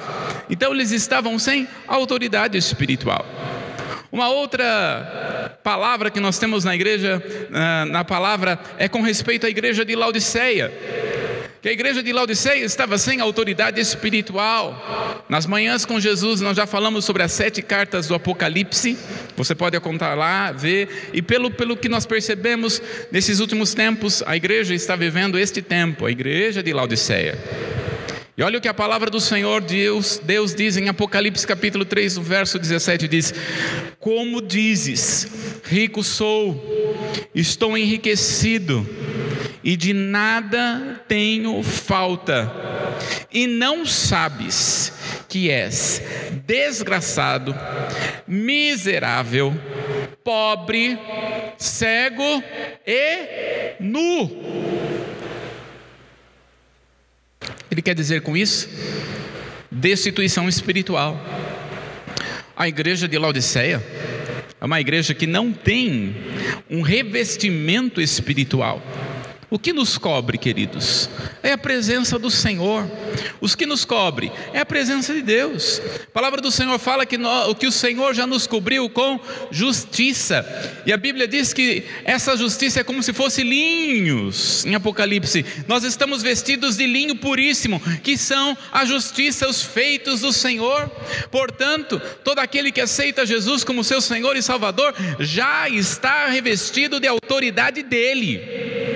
Então 0.51 0.73
eles 0.73 0.91
estavam 0.91 1.39
sem 1.39 1.67
autoridade 1.87 2.57
espiritual. 2.59 3.27
Uma 4.11 4.31
outra 4.31 5.59
palavra 5.63 6.11
que 6.11 6.19
nós 6.19 6.39
temos 6.39 6.65
na 6.65 6.75
igreja, 6.75 7.23
na 7.91 8.05
palavra, 8.05 8.59
é 8.79 8.89
com 8.89 9.03
respeito 9.03 9.47
à 9.47 9.51
igreja 9.51 9.85
de 9.85 9.95
Laodiceia. 9.95 10.73
Que 11.61 11.69
a 11.69 11.73
igreja 11.73 12.05
de 12.05 12.13
Laodiceia 12.13 12.65
estava 12.65 12.97
sem 12.99 13.21
autoridade 13.21 13.81
espiritual. 13.81 15.25
Nas 15.29 15.45
manhãs 15.45 15.85
com 15.85 15.99
Jesus, 15.99 16.41
nós 16.41 16.57
já 16.57 16.69
falamos 16.69 17.05
sobre 17.05 17.25
as 17.25 17.33
sete 17.33 17.61
cartas 17.63 18.07
do 18.07 18.15
Apocalipse. 18.15 18.97
Você 19.37 19.57
pode 19.57 19.79
contar 19.81 20.15
lá, 20.15 20.53
ver. 20.53 21.11
E 21.13 21.21
pelo, 21.21 21.51
pelo 21.51 21.77
que 21.77 21.89
nós 21.89 22.07
percebemos, 22.07 22.81
nesses 23.11 23.41
últimos 23.41 23.75
tempos, 23.75 24.23
a 24.25 24.37
igreja 24.37 24.73
está 24.73 24.95
vivendo 24.95 25.37
este 25.37 25.61
tempo, 25.61 26.07
a 26.07 26.13
igreja 26.13 26.63
de 26.63 26.73
Laodiceia. 26.73 27.37
E 28.37 28.43
olha 28.45 28.59
o 28.59 28.61
que 28.61 28.69
a 28.69 28.75
palavra 28.75 29.11
do 29.11 29.21
Senhor 29.21 29.61
Deus, 29.61 30.21
Deus 30.23 30.55
diz 30.55 30.77
em 30.77 30.89
Apocalipse 30.89 31.45
capítulo 31.45 31.85
3, 31.85 32.19
verso 32.19 32.57
17 32.57 33.09
diz: 33.09 33.35
Como 33.99 34.41
dizes, 34.41 35.27
rico 35.65 36.05
sou, 36.05 36.57
estou 37.35 37.77
enriquecido 37.77 38.89
e 39.69 39.77
de 39.77 39.93
nada 39.93 40.99
tenho 41.07 41.63
falta. 41.63 42.51
E 43.31 43.47
não 43.47 43.85
sabes 43.85 44.91
que 45.29 45.51
és 45.51 46.03
desgraçado, 46.47 47.55
miserável, 48.27 49.55
pobre, 50.25 50.99
cego 51.59 52.43
e 52.87 53.75
nu. 53.79 54.43
Ele 57.71 57.83
quer 57.83 57.95
dizer 57.95 58.23
com 58.23 58.35
isso? 58.35 58.71
Destituição 59.71 60.49
espiritual. 60.49 61.21
A 62.57 62.67
igreja 62.67 63.07
de 63.07 63.19
Laodiceia 63.19 63.85
é 64.59 64.65
uma 64.65 64.81
igreja 64.81 65.13
que 65.13 65.27
não 65.27 65.53
tem 65.53 66.17
um 66.71 66.81
revestimento 66.81 68.01
espiritual. 68.01 68.83
O 69.51 69.59
que 69.59 69.73
nos 69.73 69.97
cobre, 69.97 70.37
queridos? 70.37 71.09
É 71.43 71.53
a 71.53 71.59
presença 71.59 72.19
do 72.19 72.31
Senhor. 72.31 72.87
Os 73.41 73.55
que 73.55 73.65
nos 73.65 73.83
cobre 73.83 74.31
é 74.53 74.61
a 74.61 74.67
presença 74.67 75.15
de 75.15 75.23
Deus. 75.23 75.81
A 76.09 76.11
palavra 76.13 76.43
do 76.43 76.51
Senhor 76.51 76.79
fala 76.79 77.07
que, 77.07 77.17
nós, 77.17 77.57
que 77.57 77.67
o 77.67 77.73
Senhor 77.73 78.15
já 78.15 78.27
nos 78.27 78.47
cobriu 78.47 78.91
com 78.91 79.19
justiça. 79.51 80.45
E 80.85 80.93
a 80.93 80.99
Bíblia 80.99 81.27
diz 81.27 81.55
que 81.55 81.83
essa 82.05 82.37
justiça 82.37 82.81
é 82.81 82.85
como 82.85 83.03
se 83.03 83.15
fosse 83.15 83.43
linhos, 83.43 84.67
em 84.67 84.75
Apocalipse. 84.75 85.47
Nós 85.67 85.83
estamos 85.83 86.23
vestidos 86.23 86.77
de 86.77 86.87
linho 86.87 87.17
puríssimo, 87.17 87.81
que 88.03 88.19
são 88.19 88.55
a 88.71 88.85
justiça, 88.85 89.49
os 89.49 89.63
feitos 89.63 90.21
do 90.21 90.33
Senhor. 90.33 90.91
Portanto, 91.31 91.99
todo 92.23 92.41
aquele 92.41 92.71
que 92.71 92.83
aceita 92.83 93.25
Jesus 93.25 93.65
como 93.65 93.83
seu 93.83 94.03
Senhor 94.03 94.37
e 94.37 94.43
Salvador 94.43 94.95
já 95.19 95.71
está 95.71 96.27
revestido 96.27 97.01
de 97.01 97.09
autoridade 97.09 97.83
dele. 97.83 98.88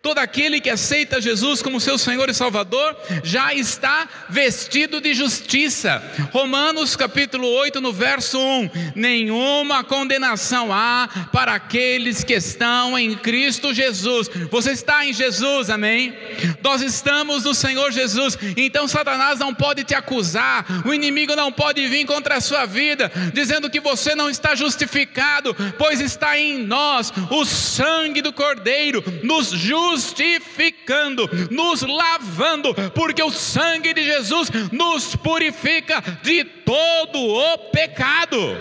Todo 0.00 0.18
aquele 0.18 0.60
que 0.60 0.70
aceita 0.70 1.20
Jesus 1.20 1.62
como 1.62 1.80
seu 1.80 1.98
Senhor 1.98 2.28
e 2.28 2.34
Salvador 2.34 2.96
já 3.22 3.54
está 3.54 4.08
vestido 4.28 5.00
de 5.00 5.14
justiça. 5.14 6.02
Romanos 6.32 6.96
capítulo 6.96 7.48
8, 7.48 7.80
no 7.80 7.92
verso 7.92 8.38
1: 8.38 8.70
Nenhuma 8.94 9.84
condenação 9.84 10.72
há 10.72 11.08
para 11.32 11.54
aqueles 11.54 12.24
que 12.24 12.34
estão 12.34 12.98
em 12.98 13.14
Cristo 13.14 13.72
Jesus. 13.72 14.28
Você 14.50 14.72
está 14.72 15.04
em 15.06 15.12
Jesus, 15.12 15.70
amém? 15.70 16.14
Nós 16.62 16.82
estamos 16.82 17.44
no 17.44 17.54
Senhor 17.54 17.92
Jesus. 17.92 18.38
Então 18.56 18.88
Satanás 18.88 19.38
não 19.38 19.54
pode 19.54 19.84
te 19.84 19.94
acusar, 19.94 20.66
o 20.86 20.92
inimigo 20.92 21.34
não 21.36 21.52
pode 21.52 21.86
vir 21.88 22.04
contra 22.06 22.36
a 22.36 22.40
sua 22.40 22.66
vida, 22.66 23.10
dizendo 23.32 23.70
que 23.70 23.80
você 23.80 24.14
não 24.14 24.28
está 24.28 24.54
justificado, 24.54 25.54
pois 25.78 26.00
está 26.00 26.38
em 26.38 26.58
nós 26.64 27.12
o 27.30 27.44
sangue 27.44 28.22
do 28.22 28.32
Cordeiro 28.32 29.02
nos 29.22 29.50
justificando, 29.72 31.28
nos 31.50 31.82
lavando, 31.82 32.74
porque 32.94 33.22
o 33.22 33.30
sangue 33.30 33.94
de 33.94 34.04
Jesus 34.04 34.50
nos 34.70 35.16
purifica 35.16 36.00
de 36.22 36.44
todo 36.44 37.18
o 37.18 37.58
pecado. 37.70 38.56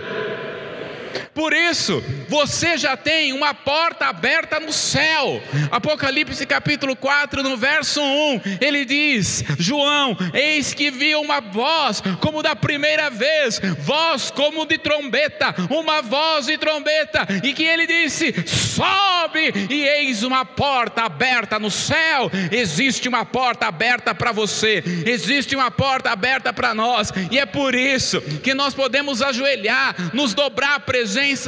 Por 1.34 1.54
isso, 1.54 2.04
você 2.28 2.78
já 2.78 2.96
tem 2.98 3.34
uma 3.34 3.54
porta 3.54 4.06
aberta 4.06 4.60
no 4.60 4.72
céu. 4.72 5.42
Apocalipse 5.72 6.46
capítulo 6.46 6.96
4, 6.96 7.44
no 7.44 7.58
verso 7.58 8.02
1, 8.02 8.42
ele 8.60 8.86
diz: 8.86 9.44
João, 9.58 10.18
eis 10.34 10.74
que 10.74 10.92
vi 10.92 11.16
uma 11.16 11.42
voz 11.42 12.02
como 12.20 12.44
da 12.44 12.56
primeira 12.56 13.10
vez, 13.10 13.60
voz 13.80 14.32
como 14.32 14.66
de 14.66 14.78
trombeta, 14.78 15.56
uma 15.70 16.02
voz 16.02 16.46
de 16.46 16.58
trombeta, 16.58 17.28
e 17.44 17.54
que 17.54 17.64
ele 17.64 17.88
disse: 17.88 18.34
Sobe, 18.48 19.68
e 19.70 19.84
eis 19.84 20.24
uma 20.24 20.46
porta 20.46 21.04
aberta 21.04 21.60
no 21.60 21.72
céu. 21.72 22.32
Existe 22.52 23.08
uma 23.08 23.26
porta 23.26 23.68
aberta 23.68 24.14
para 24.14 24.32
você, 24.32 24.84
existe 25.06 25.56
uma 25.56 25.72
porta 25.72 26.12
aberta 26.12 26.54
para 26.54 26.74
nós, 26.74 27.12
e 27.30 27.40
é 27.40 27.46
por 27.46 27.76
isso 27.76 28.22
que 28.44 28.54
nós 28.54 28.74
podemos 28.74 29.22
ajoelhar, 29.22 29.96
nos 30.14 30.34
dobrar 30.34 30.80
presença, 30.82 31.01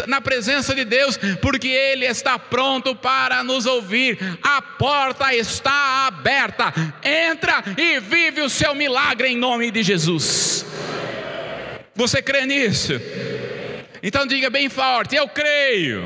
na 0.08 0.22
presença 0.22 0.74
de 0.76 0.86
Deus, 0.86 1.18
porque 1.42 1.68
Ele 1.68 2.06
está 2.06 2.38
pronto 2.38 2.96
para 2.96 3.44
nos 3.44 3.66
ouvir. 3.66 4.18
A 4.42 4.62
porta 4.62 5.34
está 5.34 6.08
aberta. 6.08 6.74
Entra 7.04 7.64
e 7.78 8.00
vive 8.00 8.42
o 8.42 8.50
seu 8.50 8.74
milagre 8.76 9.28
em 9.28 9.38
nome 9.38 9.72
de 9.72 9.84
Jesus. 9.84 10.66
Você 11.96 12.22
crê 12.22 12.46
nisso? 12.46 12.94
Então 14.02 14.26
diga 14.26 14.50
bem 14.50 14.70
forte: 14.70 15.16
Eu 15.16 15.28
creio. 15.28 16.04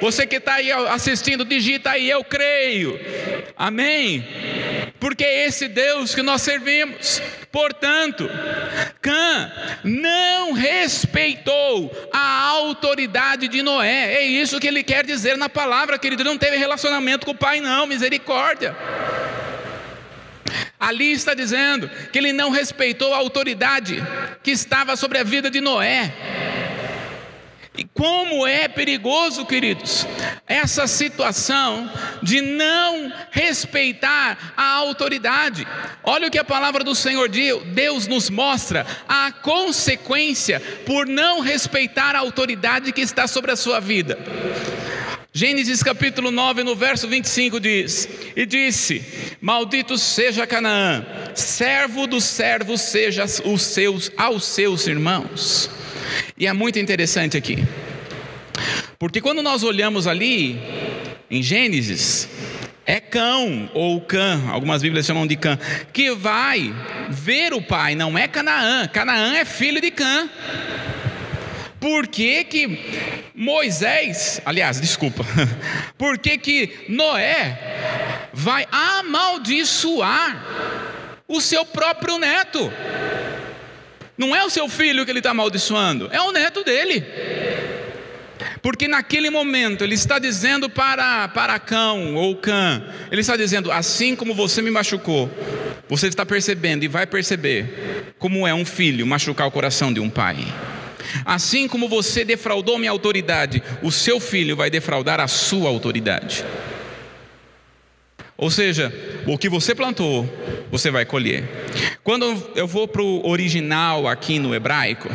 Você 0.00 0.26
que 0.26 0.36
está 0.36 0.54
aí 0.54 0.70
assistindo, 0.70 1.44
digita 1.44 1.90
aí, 1.90 2.08
eu 2.08 2.22
creio. 2.22 2.98
Amém? 3.56 4.26
Porque 5.00 5.24
é 5.24 5.46
esse 5.46 5.68
Deus 5.68 6.14
que 6.14 6.22
nós 6.22 6.42
servimos. 6.42 7.20
Portanto, 7.50 8.28
Cã 9.00 9.52
não 9.82 10.52
respeitou 10.52 11.90
a 12.12 12.46
autoridade 12.48 13.48
de 13.48 13.62
Noé. 13.62 14.14
É 14.14 14.22
isso 14.22 14.60
que 14.60 14.66
ele 14.66 14.82
quer 14.82 15.04
dizer 15.04 15.36
na 15.36 15.48
palavra, 15.48 15.98
querido. 15.98 16.22
Ele 16.22 16.30
não 16.30 16.38
teve 16.38 16.56
relacionamento 16.56 17.24
com 17.24 17.32
o 17.32 17.36
pai, 17.36 17.60
não, 17.60 17.86
misericórdia. 17.86 18.76
Ali 20.78 21.12
está 21.12 21.34
dizendo 21.34 21.90
que 22.12 22.18
ele 22.18 22.32
não 22.32 22.50
respeitou 22.50 23.12
a 23.12 23.16
autoridade 23.16 24.02
que 24.42 24.50
estava 24.50 24.96
sobre 24.96 25.18
a 25.18 25.24
vida 25.24 25.50
de 25.50 25.60
Noé. 25.60 26.12
E 27.78 27.84
como 27.94 28.44
é 28.44 28.66
perigoso, 28.66 29.46
queridos, 29.46 30.04
essa 30.48 30.88
situação 30.88 31.88
de 32.20 32.40
não 32.40 33.12
respeitar 33.30 34.52
a 34.56 34.72
autoridade. 34.72 35.64
Olha 36.02 36.26
o 36.26 36.30
que 36.30 36.40
a 36.40 36.44
palavra 36.44 36.82
do 36.82 36.92
Senhor 36.92 37.28
Deus 37.28 38.08
nos 38.08 38.28
mostra: 38.30 38.84
a 39.08 39.30
consequência 39.30 40.60
por 40.84 41.06
não 41.06 41.38
respeitar 41.38 42.16
a 42.16 42.18
autoridade 42.18 42.92
que 42.92 43.00
está 43.00 43.28
sobre 43.28 43.52
a 43.52 43.56
sua 43.56 43.78
vida. 43.78 44.18
Gênesis 45.32 45.80
capítulo 45.80 46.32
9, 46.32 46.64
no 46.64 46.74
verso 46.74 47.06
25 47.06 47.60
diz: 47.60 48.08
E 48.34 48.44
disse: 48.44 49.36
Maldito 49.40 49.96
seja 49.96 50.48
Canaã, 50.48 51.06
servo 51.32 52.08
dos 52.08 52.24
servos 52.24 52.80
seja 52.80 53.24
os 53.44 53.62
seus 53.62 54.10
aos 54.16 54.42
seus 54.42 54.88
irmãos. 54.88 55.70
E 56.36 56.46
é 56.46 56.52
muito 56.52 56.78
interessante 56.78 57.36
aqui, 57.36 57.62
porque 58.98 59.20
quando 59.20 59.42
nós 59.42 59.62
olhamos 59.62 60.06
ali 60.06 60.60
em 61.30 61.42
Gênesis, 61.42 62.28
é 62.88 63.00
cão 63.00 63.70
ou 63.74 64.00
cã, 64.00 64.42
algumas 64.50 64.80
Bíblias 64.80 65.04
chamam 65.04 65.26
de 65.26 65.36
cã, 65.36 65.58
que 65.92 66.10
vai 66.14 66.74
ver 67.10 67.52
o 67.52 67.60
pai, 67.60 67.94
não 67.94 68.16
é 68.16 68.26
Canaã. 68.26 68.88
Canaã 68.88 69.34
é 69.36 69.44
filho 69.44 69.78
de 69.78 69.90
Cã. 69.90 70.28
Por 71.78 72.06
que, 72.08 72.44
que 72.44 73.30
Moisés, 73.34 74.40
aliás, 74.44 74.80
desculpa, 74.80 75.22
por 75.96 76.18
que, 76.18 76.38
que 76.38 76.86
Noé 76.88 78.28
vai 78.32 78.66
amaldiçoar 78.72 80.44
o 81.28 81.40
seu 81.40 81.64
próprio 81.66 82.18
neto? 82.18 82.72
Não 84.18 84.34
é 84.34 84.44
o 84.44 84.50
seu 84.50 84.68
filho 84.68 85.04
que 85.04 85.12
ele 85.12 85.20
está 85.20 85.30
amaldiçoando, 85.30 86.10
é 86.12 86.20
o 86.20 86.32
neto 86.32 86.64
dele. 86.64 87.04
Porque 88.60 88.88
naquele 88.88 89.30
momento 89.30 89.84
ele 89.84 89.94
está 89.94 90.18
dizendo 90.18 90.68
para, 90.68 91.28
para 91.28 91.58
cão 91.60 92.16
ou 92.16 92.34
cã, 92.34 92.82
ele 93.12 93.20
está 93.20 93.36
dizendo: 93.36 93.70
assim 93.70 94.16
como 94.16 94.34
você 94.34 94.60
me 94.60 94.72
machucou, 94.72 95.30
você 95.88 96.08
está 96.08 96.26
percebendo 96.26 96.84
e 96.84 96.88
vai 96.88 97.06
perceber 97.06 98.12
como 98.18 98.46
é 98.46 98.52
um 98.52 98.64
filho 98.64 99.06
machucar 99.06 99.46
o 99.46 99.52
coração 99.52 99.92
de 99.92 100.00
um 100.00 100.10
pai. 100.10 100.36
Assim 101.24 101.68
como 101.68 101.88
você 101.88 102.24
defraudou 102.24 102.76
minha 102.76 102.90
autoridade, 102.90 103.62
o 103.82 103.90
seu 103.90 104.18
filho 104.18 104.56
vai 104.56 104.68
defraudar 104.68 105.20
a 105.20 105.28
sua 105.28 105.68
autoridade. 105.68 106.44
Ou 108.40 108.52
seja, 108.52 108.92
o 109.26 109.36
que 109.36 109.48
você 109.48 109.74
plantou, 109.74 110.24
você 110.70 110.92
vai 110.92 111.04
colher. 111.04 111.42
Quando 112.04 112.24
eu 112.54 112.68
vou 112.68 112.86
para 112.86 113.02
o 113.02 113.28
original 113.28 114.06
aqui 114.06 114.38
no 114.38 114.54
hebraico, 114.54 115.08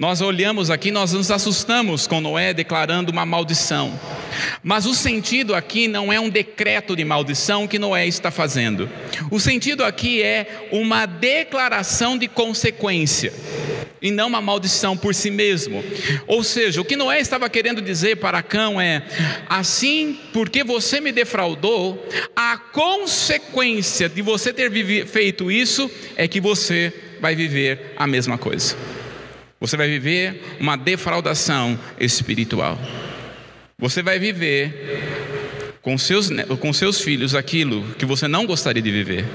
nós 0.00 0.22
olhamos 0.22 0.70
aqui, 0.70 0.90
nós 0.90 1.12
nos 1.12 1.30
assustamos 1.30 2.06
com 2.06 2.22
Noé 2.22 2.54
declarando 2.54 3.12
uma 3.12 3.26
maldição. 3.26 4.00
Mas 4.62 4.86
o 4.86 4.94
sentido 4.94 5.54
aqui 5.54 5.86
não 5.86 6.10
é 6.10 6.18
um 6.18 6.30
decreto 6.30 6.96
de 6.96 7.04
maldição 7.04 7.68
que 7.68 7.78
Noé 7.78 8.06
está 8.06 8.30
fazendo. 8.30 8.88
O 9.30 9.38
sentido 9.38 9.84
aqui 9.84 10.22
é 10.22 10.68
uma 10.72 11.04
declaração 11.04 12.16
de 12.16 12.26
consequência 12.28 13.30
e 14.00 14.10
não 14.10 14.28
uma 14.28 14.40
maldição 14.40 14.96
por 14.96 15.14
si 15.14 15.30
mesmo. 15.30 15.84
Ou 16.26 16.42
seja, 16.42 16.80
o 16.80 16.84
que 16.84 16.96
Noé 16.96 17.20
estava 17.20 17.50
querendo 17.50 17.82
dizer 17.82 18.16
para 18.16 18.42
Cão 18.42 18.80
é: 18.80 19.02
assim, 19.50 20.18
porque 20.32 20.64
você 20.64 20.98
me 20.98 21.12
defraudou, 21.12 22.08
a 22.34 22.56
consequência 22.56 24.08
de 24.08 24.22
você 24.22 24.50
ter 24.50 24.70
feito 25.04 25.52
isso 25.52 25.90
é 26.16 26.26
que 26.26 26.40
você 26.40 26.90
vai 27.20 27.36
viver 27.36 27.92
a 27.98 28.06
mesma 28.06 28.38
coisa. 28.38 28.74
Você 29.60 29.76
vai 29.76 29.88
viver 29.88 30.56
uma 30.58 30.74
defraudação 30.74 31.78
espiritual. 31.98 32.78
Você 33.78 34.02
vai 34.02 34.18
viver 34.18 35.78
com 35.82 35.98
seus, 35.98 36.30
com 36.58 36.72
seus 36.72 37.00
filhos 37.02 37.34
aquilo 37.34 37.82
que 37.98 38.06
você 38.06 38.26
não 38.26 38.46
gostaria 38.46 38.82
de 38.82 38.90
viver. 38.90 39.26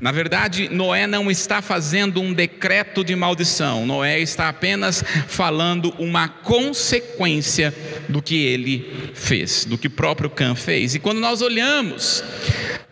Na 0.00 0.12
verdade, 0.12 0.68
Noé 0.68 1.08
não 1.08 1.28
está 1.28 1.60
fazendo 1.60 2.20
um 2.20 2.32
decreto 2.32 3.02
de 3.02 3.16
maldição, 3.16 3.84
Noé 3.84 4.20
está 4.20 4.48
apenas 4.48 5.02
falando 5.26 5.92
uma 5.98 6.28
consequência 6.28 7.74
do 8.08 8.22
que 8.22 8.46
ele 8.46 9.10
fez, 9.12 9.64
do 9.64 9.76
que 9.76 9.88
o 9.88 9.90
próprio 9.90 10.30
Cã 10.30 10.54
fez. 10.54 10.94
E 10.94 11.00
quando 11.00 11.18
nós 11.18 11.42
olhamos 11.42 12.22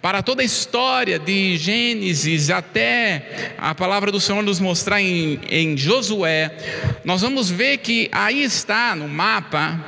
para 0.02 0.20
toda 0.20 0.42
a 0.42 0.44
história 0.44 1.16
de 1.16 1.56
Gênesis 1.56 2.50
até 2.50 3.54
a 3.56 3.72
palavra 3.72 4.10
do 4.10 4.20
Senhor 4.20 4.42
nos 4.42 4.58
mostrar 4.58 5.00
em, 5.00 5.38
em 5.48 5.76
Josué, 5.76 6.56
nós 7.04 7.22
vamos 7.22 7.48
ver 7.48 7.78
que 7.78 8.08
aí 8.10 8.42
está 8.42 8.96
no 8.96 9.06
mapa 9.06 9.80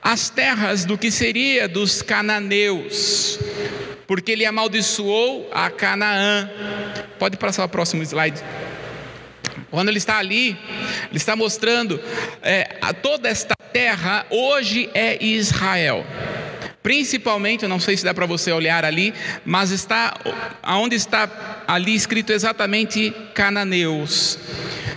as 0.00 0.30
terras 0.30 0.86
do 0.86 0.96
que 0.96 1.10
seria 1.10 1.68
dos 1.68 2.00
cananeus 2.00 3.38
porque 4.08 4.32
ele 4.32 4.46
amaldiçoou 4.46 5.48
a 5.52 5.70
Canaã. 5.70 6.50
Pode 7.18 7.36
passar 7.36 7.64
o 7.64 7.68
próximo 7.68 8.02
slide. 8.02 8.42
Quando 9.70 9.90
ele 9.90 9.98
está 9.98 10.16
ali, 10.16 10.56
ele 11.10 11.18
está 11.18 11.36
mostrando 11.36 12.00
é, 12.42 12.64
toda 13.02 13.28
esta 13.28 13.54
terra 13.70 14.24
hoje 14.30 14.88
é 14.94 15.22
Israel. 15.22 16.06
Principalmente, 16.88 17.64
eu 17.64 17.68
não 17.68 17.78
sei 17.78 17.98
se 17.98 18.02
dá 18.02 18.14
para 18.14 18.24
você 18.24 18.50
olhar 18.50 18.82
ali, 18.82 19.12
mas 19.44 19.72
está 19.72 20.18
aonde 20.62 20.96
está 20.96 21.62
ali 21.68 21.94
escrito 21.94 22.32
exatamente 22.32 23.14
cananeus. 23.34 24.38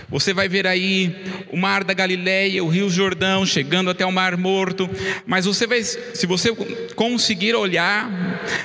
Você 0.08 0.32
vai 0.32 0.48
ver 0.48 0.66
aí 0.66 1.14
o 1.50 1.56
mar 1.58 1.84
da 1.84 1.92
Galileia, 1.92 2.64
o 2.64 2.68
Rio 2.68 2.88
Jordão, 2.88 3.44
chegando 3.44 3.90
até 3.90 4.06
o 4.06 4.10
Mar 4.10 4.38
Morto. 4.38 4.88
Mas 5.26 5.44
você 5.44 5.66
vai, 5.66 5.82
se 5.82 6.26
você 6.26 6.50
conseguir 6.94 7.54
olhar, 7.54 8.10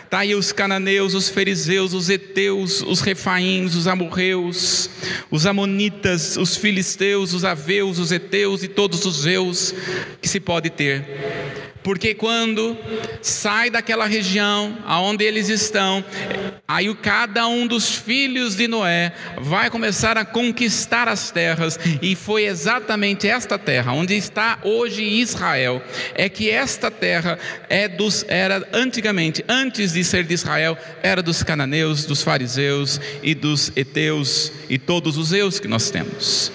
tá 0.10 0.20
aí 0.20 0.34
os 0.34 0.54
cananeus, 0.54 1.14
os 1.14 1.28
fariseus, 1.28 1.92
os 1.92 2.10
heteus, 2.10 2.82
os 2.82 3.02
refaíns, 3.02 3.76
os 3.76 3.88
amorreus, 3.88 4.90
os 5.30 5.46
amonitas, 5.46 6.38
os 6.38 6.56
filisteus, 6.56 7.34
os 7.34 7.44
aveus, 7.44 8.00
os 8.00 8.10
heteus 8.10 8.64
e 8.64 8.70
todos 8.70 9.04
os 9.04 9.24
zeus 9.24 9.76
que 10.22 10.30
se 10.30 10.40
pode 10.40 10.70
ter 10.70 11.68
porque 11.88 12.14
quando 12.14 12.78
sai 13.22 13.70
daquela 13.70 14.06
região 14.06 14.78
aonde 14.86 15.24
eles 15.24 15.48
estão, 15.48 16.04
aí 16.68 16.94
cada 16.96 17.48
um 17.48 17.66
dos 17.66 17.96
filhos 17.96 18.58
de 18.58 18.68
Noé 18.68 19.14
vai 19.38 19.70
começar 19.70 20.18
a 20.18 20.26
conquistar 20.26 21.08
as 21.08 21.32
terras, 21.32 21.80
e 22.02 22.14
foi 22.14 22.44
exatamente 22.44 23.26
esta 23.26 23.58
terra 23.58 23.94
onde 23.94 24.18
está 24.18 24.60
hoje 24.64 25.02
Israel, 25.02 25.82
é 26.14 26.28
que 26.28 26.50
esta 26.50 26.92
terra 26.92 27.40
é 27.70 27.88
dos 27.88 28.26
era 28.28 28.68
antigamente, 28.74 29.46
antes 29.48 29.94
de 29.94 30.04
ser 30.04 30.26
de 30.26 30.34
Israel, 30.34 30.78
era 31.02 31.24
dos 31.24 31.42
cananeus, 31.42 32.04
dos 32.04 32.22
fariseus 32.22 33.00
e 33.24 33.34
dos 33.34 33.72
heteus 33.78 34.52
e 34.70 34.78
todos 34.78 35.16
os 35.16 35.32
eus 35.32 35.58
que 35.58 35.70
nós 35.70 35.90
temos. 35.90 36.52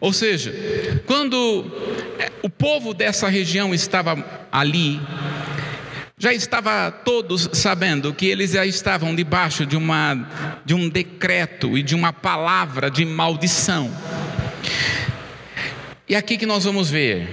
Ou 0.00 0.12
seja, 0.12 0.52
quando 1.06 1.64
é, 2.18 2.30
o 2.42 2.48
povo 2.48 2.94
dessa 2.94 3.28
região 3.28 3.74
estava 3.74 4.46
ali, 4.52 5.00
já 6.18 6.32
estava 6.32 6.90
todos 6.90 7.48
sabendo 7.52 8.12
que 8.12 8.26
eles 8.26 8.52
já 8.52 8.66
estavam 8.66 9.14
debaixo 9.14 9.64
de, 9.64 9.76
uma, 9.76 10.60
de 10.64 10.74
um 10.74 10.88
decreto 10.88 11.78
e 11.78 11.82
de 11.82 11.94
uma 11.94 12.12
palavra 12.12 12.90
de 12.90 13.04
maldição. 13.04 13.90
E 16.08 16.16
aqui 16.16 16.36
que 16.36 16.46
nós 16.46 16.64
vamos 16.64 16.90
ver, 16.90 17.28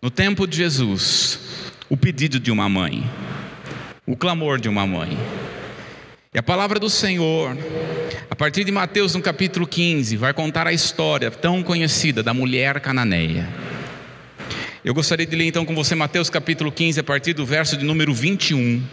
no 0.00 0.10
tempo 0.10 0.46
de 0.46 0.56
Jesus, 0.56 1.40
o 1.88 1.96
pedido 1.96 2.38
de 2.38 2.50
uma 2.50 2.68
mãe, 2.68 3.04
o 4.06 4.16
clamor 4.16 4.60
de 4.60 4.68
uma 4.68 4.86
mãe. 4.86 5.18
E 6.36 6.38
a 6.38 6.42
palavra 6.42 6.78
do 6.78 6.90
Senhor, 6.90 7.56
a 8.28 8.36
partir 8.36 8.62
de 8.62 8.70
Mateus 8.70 9.14
no 9.14 9.22
capítulo 9.22 9.66
15, 9.66 10.18
vai 10.18 10.34
contar 10.34 10.66
a 10.66 10.72
história 10.74 11.30
tão 11.30 11.62
conhecida 11.62 12.22
da 12.22 12.34
mulher 12.34 12.78
cananeia. 12.80 13.48
Eu 14.84 14.92
gostaria 14.92 15.24
de 15.24 15.34
ler 15.34 15.46
então 15.46 15.64
com 15.64 15.74
você 15.74 15.94
Mateus 15.94 16.28
capítulo 16.28 16.70
15, 16.70 17.00
a 17.00 17.02
partir 17.02 17.32
do 17.32 17.46
verso 17.46 17.74
de 17.74 17.86
número 17.86 18.12
21, 18.12 18.84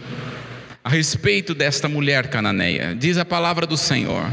a 0.82 0.89
respeito 0.89 1.53
desta 1.53 1.89
mulher 1.89 2.29
cananeia. 2.29 2.95
Diz 2.97 3.17
a 3.17 3.25
palavra 3.25 3.67
do 3.67 3.75
Senhor. 3.75 4.25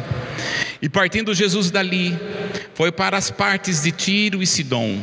E 0.80 0.88
partindo 0.88 1.34
Jesus 1.34 1.68
dali, 1.68 2.16
foi 2.74 2.92
para 2.92 3.16
as 3.16 3.28
partes 3.28 3.82
de 3.82 3.90
Tiro 3.90 4.40
e 4.40 4.46
Sidom. 4.46 5.00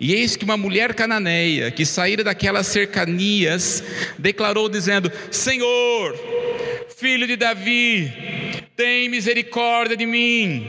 E 0.00 0.14
eis 0.14 0.34
que 0.34 0.44
uma 0.44 0.56
mulher 0.56 0.94
cananeia, 0.94 1.70
que 1.70 1.86
saíra 1.86 2.24
daquelas 2.24 2.66
cercanias, 2.66 3.84
declarou 4.18 4.68
dizendo: 4.68 5.12
Senhor, 5.30 6.12
filho 6.96 7.26
de 7.26 7.36
Davi, 7.36 8.10
tem 8.74 9.10
misericórdia 9.10 9.94
de 9.94 10.06
mim, 10.06 10.66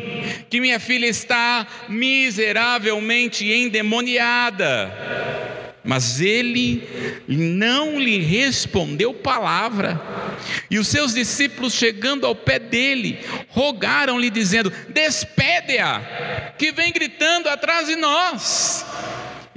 que 0.50 0.60
minha 0.60 0.78
filha 0.78 1.06
está 1.06 1.66
miseravelmente 1.88 3.50
endemoniada. 3.50 4.92
Mas 5.86 6.20
ele 6.20 6.86
não 7.30 7.98
lhe 7.98 8.18
respondeu 8.18 9.14
palavra. 9.14 10.02
E 10.70 10.78
os 10.78 10.90
seus 10.90 11.14
discípulos, 11.14 11.74
chegando 11.74 12.28
ao 12.28 12.36
pé 12.36 12.60
dele, 12.60 13.20
rogaram-lhe, 13.48 14.30
dizendo: 14.30 14.70
Despede-a, 14.90 16.54
que 16.58 16.74
vem 16.74 16.92
gritando 16.92 17.48
atrás 17.48 17.88
de 17.88 17.96
nós. 17.96 18.86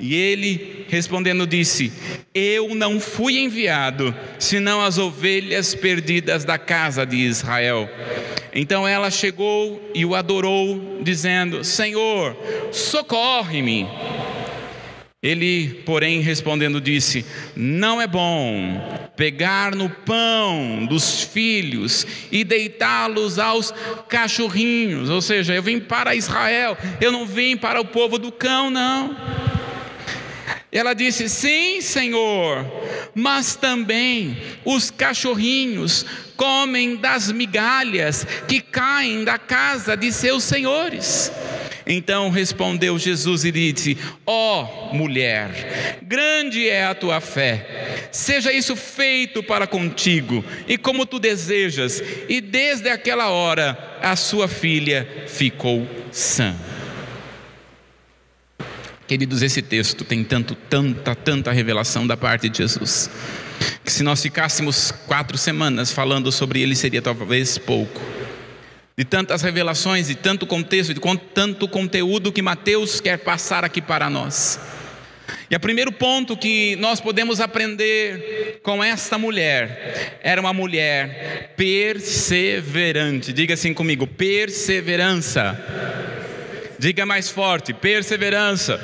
E 0.00 0.14
ele 0.14 0.86
respondendo 0.88 1.46
disse: 1.46 1.92
Eu 2.34 2.74
não 2.74 2.98
fui 2.98 3.38
enviado, 3.38 4.14
senão 4.38 4.80
as 4.80 4.96
ovelhas 4.96 5.74
perdidas 5.74 6.44
da 6.44 6.58
casa 6.58 7.04
de 7.04 7.16
Israel. 7.16 7.88
Então 8.54 8.88
ela 8.88 9.10
chegou 9.10 9.90
e 9.94 10.04
o 10.04 10.14
adorou, 10.14 11.00
dizendo: 11.02 11.62
Senhor, 11.62 12.36
socorre-me. 12.72 13.86
Ele, 15.22 15.82
porém, 15.84 16.20
respondendo, 16.20 16.80
disse: 16.80 17.26
Não 17.54 18.00
é 18.00 18.06
bom 18.06 19.10
pegar 19.16 19.76
no 19.76 19.90
pão 19.90 20.86
dos 20.86 21.22
filhos 21.22 22.06
e 22.32 22.42
deitá-los 22.42 23.38
aos 23.38 23.70
cachorrinhos. 24.08 25.10
Ou 25.10 25.20
seja, 25.20 25.54
eu 25.54 25.62
vim 25.62 25.78
para 25.78 26.14
Israel, 26.14 26.74
eu 27.02 27.12
não 27.12 27.26
vim 27.26 27.54
para 27.54 27.78
o 27.78 27.84
povo 27.84 28.18
do 28.18 28.32
cão, 28.32 28.70
não. 28.70 29.14
Ela 30.72 30.94
disse: 30.94 31.28
Sim, 31.28 31.80
Senhor, 31.80 32.64
mas 33.14 33.56
também 33.56 34.36
os 34.64 34.90
cachorrinhos 34.90 36.06
comem 36.36 36.96
das 36.96 37.30
migalhas 37.32 38.26
que 38.46 38.60
caem 38.60 39.24
da 39.24 39.36
casa 39.36 39.96
de 39.96 40.12
seus 40.12 40.44
senhores. 40.44 41.32
Então 41.86 42.30
respondeu 42.30 42.96
Jesus 42.98 43.44
e 43.44 43.50
disse: 43.50 43.98
Ó 44.24 44.62
oh, 44.62 44.94
mulher, 44.94 45.98
grande 46.02 46.68
é 46.68 46.86
a 46.86 46.94
tua 46.94 47.20
fé, 47.20 48.08
seja 48.12 48.52
isso 48.52 48.76
feito 48.76 49.42
para 49.42 49.66
contigo, 49.66 50.44
e 50.68 50.78
como 50.78 51.04
tu 51.04 51.18
desejas. 51.18 52.00
E 52.28 52.40
desde 52.40 52.88
aquela 52.88 53.28
hora 53.30 53.98
a 54.00 54.14
sua 54.14 54.46
filha 54.46 55.26
ficou 55.26 55.84
sã. 56.12 56.54
Queridos, 59.10 59.42
esse 59.42 59.60
texto 59.60 60.04
tem 60.04 60.22
tanto, 60.22 60.54
tanta, 60.54 61.16
tanta 61.16 61.50
revelação 61.50 62.06
da 62.06 62.16
parte 62.16 62.48
de 62.48 62.58
Jesus, 62.58 63.10
que 63.84 63.92
se 63.92 64.04
nós 64.04 64.22
ficássemos 64.22 64.92
quatro 65.08 65.36
semanas 65.36 65.90
falando 65.90 66.30
sobre 66.30 66.62
ele, 66.62 66.76
seria 66.76 67.02
talvez 67.02 67.58
pouco. 67.58 68.00
De 68.96 69.04
tantas 69.04 69.42
revelações, 69.42 70.06
de 70.06 70.14
tanto 70.14 70.46
contexto, 70.46 70.94
de 70.94 71.00
tanto 71.34 71.66
conteúdo 71.66 72.30
que 72.30 72.40
Mateus 72.40 73.00
quer 73.00 73.18
passar 73.18 73.64
aqui 73.64 73.82
para 73.82 74.08
nós. 74.08 74.60
E 75.50 75.56
o 75.56 75.58
primeiro 75.58 75.90
ponto 75.90 76.36
que 76.36 76.76
nós 76.76 77.00
podemos 77.00 77.40
aprender 77.40 78.60
com 78.62 78.84
esta 78.84 79.18
mulher 79.18 80.20
era 80.22 80.40
uma 80.40 80.52
mulher 80.52 81.54
perseverante. 81.56 83.32
Diga 83.32 83.54
assim 83.54 83.74
comigo: 83.74 84.06
perseverança. 84.06 86.19
Diga 86.80 87.04
mais 87.04 87.28
forte: 87.28 87.74
perseverança. 87.74 88.80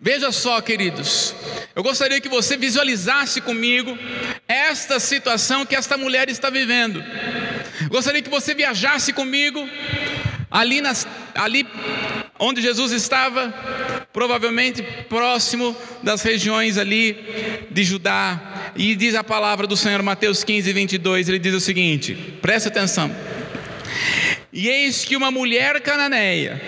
Veja 0.00 0.32
só, 0.32 0.60
queridos, 0.60 1.36
eu 1.76 1.84
gostaria 1.84 2.20
que 2.20 2.28
você 2.28 2.56
visualizasse 2.56 3.40
comigo 3.40 3.96
esta 4.48 4.98
situação 4.98 5.64
que 5.64 5.76
esta 5.76 5.96
mulher 5.96 6.28
está 6.28 6.50
vivendo. 6.50 7.00
Gostaria 7.88 8.20
que 8.20 8.28
você 8.28 8.52
viajasse 8.54 9.12
comigo 9.12 9.68
ali, 10.50 10.80
nas, 10.80 11.06
ali 11.32 11.64
onde 12.40 12.60
Jesus 12.60 12.90
estava, 12.90 13.54
provavelmente 14.12 14.82
próximo 15.08 15.76
das 16.02 16.22
regiões 16.22 16.76
ali 16.76 17.68
de 17.70 17.84
Judá. 17.84 18.72
E 18.74 18.96
diz 18.96 19.14
a 19.14 19.22
palavra 19.22 19.68
do 19.68 19.76
Senhor, 19.76 20.02
Mateus 20.02 20.42
15, 20.42 20.72
22, 20.72 21.28
ele 21.28 21.38
diz 21.38 21.54
o 21.54 21.60
seguinte: 21.60 22.16
preste 22.42 22.66
atenção. 22.66 23.14
E 24.52 24.68
eis 24.68 25.04
que 25.04 25.16
uma 25.16 25.30
mulher 25.30 25.80
cananeia, 25.80 26.60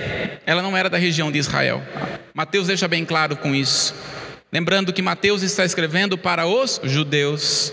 ela 0.46 0.62
não 0.62 0.74
era 0.74 0.88
da 0.88 0.96
região 0.96 1.30
de 1.30 1.38
Israel. 1.38 1.82
Mateus 2.32 2.66
deixa 2.66 2.88
bem 2.88 3.04
claro 3.04 3.36
com 3.36 3.54
isso. 3.54 3.94
Lembrando 4.50 4.92
que 4.92 5.02
Mateus 5.02 5.42
está 5.42 5.64
escrevendo 5.64 6.16
para 6.16 6.46
os 6.46 6.80
judeus. 6.84 7.72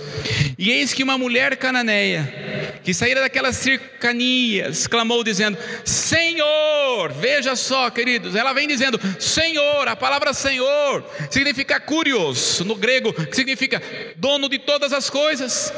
E 0.58 0.69
eis 0.69 0.93
que 0.93 1.04
uma 1.04 1.17
mulher 1.17 1.56
cananeia, 1.56 2.80
que 2.84 2.93
saíra 2.93 3.21
daquelas 3.21 3.56
cercanias, 3.56 4.86
clamou 4.86 5.24
dizendo: 5.24 5.58
Senhor, 5.86 7.13
veja 7.13 7.56
só, 7.56 7.89
queridos, 7.89 8.36
ela 8.36 8.52
vem 8.52 8.67
dizendo: 8.67 9.00
Senhor, 9.19 9.88
a 9.88 9.95
palavra 9.95 10.34
Senhor 10.34 11.06
significa 11.30 11.80
curioso 11.80 12.65
no 12.65 12.76
grego, 12.76 13.13
que 13.13 13.36
significa 13.36 13.82
dono 14.17 14.50
de 14.50 14.60
todas 14.60 14.91
as 14.91 15.10
coisas. 15.10 15.71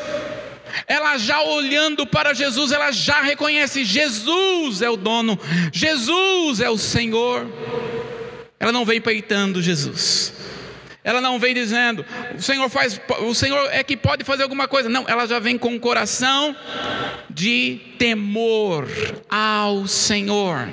Ela 0.87 1.17
já 1.17 1.41
olhando 1.41 2.05
para 2.05 2.33
Jesus, 2.33 2.71
ela 2.71 2.91
já 2.91 3.21
reconhece: 3.21 3.83
Jesus 3.83 4.81
é 4.81 4.89
o 4.89 4.97
dono, 4.97 5.39
Jesus 5.71 6.59
é 6.59 6.69
o 6.69 6.77
Senhor. 6.77 7.47
Ela 8.59 8.71
não 8.71 8.85
vem 8.85 9.01
peitando 9.01 9.61
Jesus. 9.61 10.33
Ela 11.03 11.19
não 11.19 11.37
vem 11.37 11.53
dizendo, 11.53 12.05
o 12.37 12.41
Senhor 12.41 12.69
faz, 12.69 12.99
o 13.21 13.33
Senhor 13.33 13.69
é 13.71 13.83
que 13.83 13.97
pode 13.97 14.23
fazer 14.23 14.43
alguma 14.43 14.67
coisa. 14.69 14.87
Não, 14.87 15.03
ela 15.07 15.25
já 15.25 15.37
vem 15.37 15.57
com 15.57 15.69
um 15.69 15.79
coração 15.79 16.55
de 17.29 17.81
temor 17.97 18.87
ao 19.29 19.85
Senhor. 19.85 20.69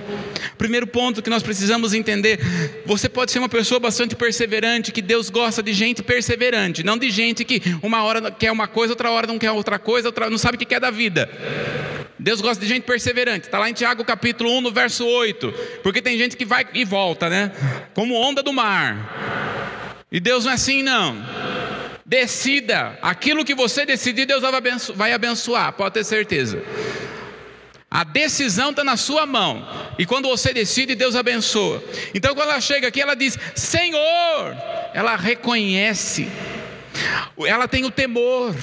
Primeiro 0.56 0.86
ponto 0.86 1.20
que 1.20 1.30
nós 1.30 1.42
precisamos 1.42 1.94
entender: 1.94 2.38
você 2.86 3.08
pode 3.08 3.32
ser 3.32 3.40
uma 3.40 3.48
pessoa 3.48 3.80
bastante 3.80 4.14
perseverante, 4.14 4.92
que 4.92 5.02
Deus 5.02 5.30
gosta 5.30 5.62
de 5.62 5.72
gente 5.72 6.02
perseverante, 6.02 6.84
não 6.84 6.96
de 6.96 7.10
gente 7.10 7.44
que 7.44 7.60
uma 7.82 8.04
hora 8.04 8.30
quer 8.30 8.52
uma 8.52 8.68
coisa, 8.68 8.92
outra 8.92 9.10
hora 9.10 9.26
não 9.26 9.38
quer 9.38 9.50
outra 9.50 9.78
coisa, 9.80 10.08
outra 10.08 10.30
não 10.30 10.38
sabe 10.38 10.54
o 10.54 10.58
que 10.58 10.66
quer 10.66 10.80
da 10.80 10.90
vida. 10.90 11.28
Deus 12.20 12.40
gosta 12.40 12.62
de 12.62 12.68
gente 12.68 12.84
perseverante. 12.84 13.46
Está 13.46 13.58
lá 13.58 13.70
em 13.70 13.72
Tiago 13.72 14.04
capítulo 14.04 14.50
1, 14.58 14.60
no 14.60 14.70
verso 14.70 15.06
8. 15.06 15.52
Porque 15.82 16.02
tem 16.02 16.18
gente 16.18 16.36
que 16.36 16.44
vai 16.44 16.66
e 16.74 16.84
volta, 16.84 17.30
né? 17.30 17.50
Como 17.94 18.14
onda 18.14 18.42
do 18.42 18.52
mar. 18.52 19.69
E 20.10 20.18
Deus 20.18 20.44
não 20.44 20.52
é 20.52 20.54
assim, 20.54 20.82
não. 20.82 21.16
Decida. 22.04 22.98
Aquilo 23.00 23.44
que 23.44 23.54
você 23.54 23.86
decidir, 23.86 24.26
Deus 24.26 24.42
vai 24.94 25.12
abençoar, 25.12 25.72
pode 25.72 25.94
ter 25.94 26.04
certeza. 26.04 26.62
A 27.90 28.04
decisão 28.04 28.70
está 28.70 28.84
na 28.84 28.96
sua 28.96 29.26
mão. 29.26 29.66
E 29.98 30.06
quando 30.06 30.28
você 30.28 30.52
decide, 30.52 30.94
Deus 30.94 31.16
abençoa. 31.16 31.82
Então, 32.14 32.34
quando 32.34 32.50
ela 32.50 32.60
chega 32.60 32.86
aqui, 32.88 33.00
ela 33.00 33.14
diz: 33.14 33.36
Senhor. 33.54 34.56
Ela 34.94 35.16
reconhece. 35.16 36.28
Ela 37.46 37.66
tem 37.66 37.84
o 37.84 37.90
temor. 37.90 38.54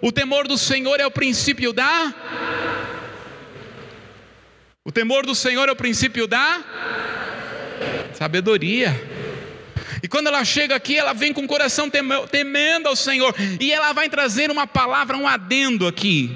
O 0.00 0.12
temor 0.12 0.46
do 0.46 0.56
Senhor 0.56 1.00
é 1.00 1.06
o 1.06 1.10
princípio 1.10 1.72
da. 1.72 2.14
O 4.84 4.92
temor 4.92 5.26
do 5.26 5.34
Senhor 5.34 5.68
é 5.68 5.72
o 5.72 5.76
princípio 5.76 6.28
da 6.28 6.62
sabedoria. 8.14 9.15
E 10.06 10.08
quando 10.08 10.28
ela 10.28 10.44
chega 10.44 10.76
aqui, 10.76 10.96
ela 10.96 11.12
vem 11.12 11.32
com 11.32 11.40
o 11.40 11.48
coração 11.48 11.90
temendo 12.30 12.86
ao 12.86 12.94
Senhor. 12.94 13.34
E 13.58 13.72
ela 13.72 13.92
vai 13.92 14.08
trazer 14.08 14.52
uma 14.52 14.64
palavra, 14.64 15.16
um 15.16 15.26
adendo 15.26 15.84
aqui. 15.84 16.30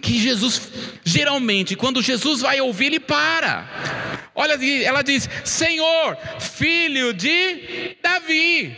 Que 0.00 0.18
Jesus, 0.18 0.72
geralmente, 1.04 1.76
quando 1.76 2.00
Jesus 2.00 2.40
vai 2.40 2.58
ouvir, 2.58 2.86
ele 2.86 3.00
para. 3.00 4.30
Olha, 4.34 4.58
ela 4.82 5.02
diz: 5.02 5.28
Senhor, 5.44 6.16
filho 6.40 7.12
de 7.12 7.98
Davi. 8.02 8.74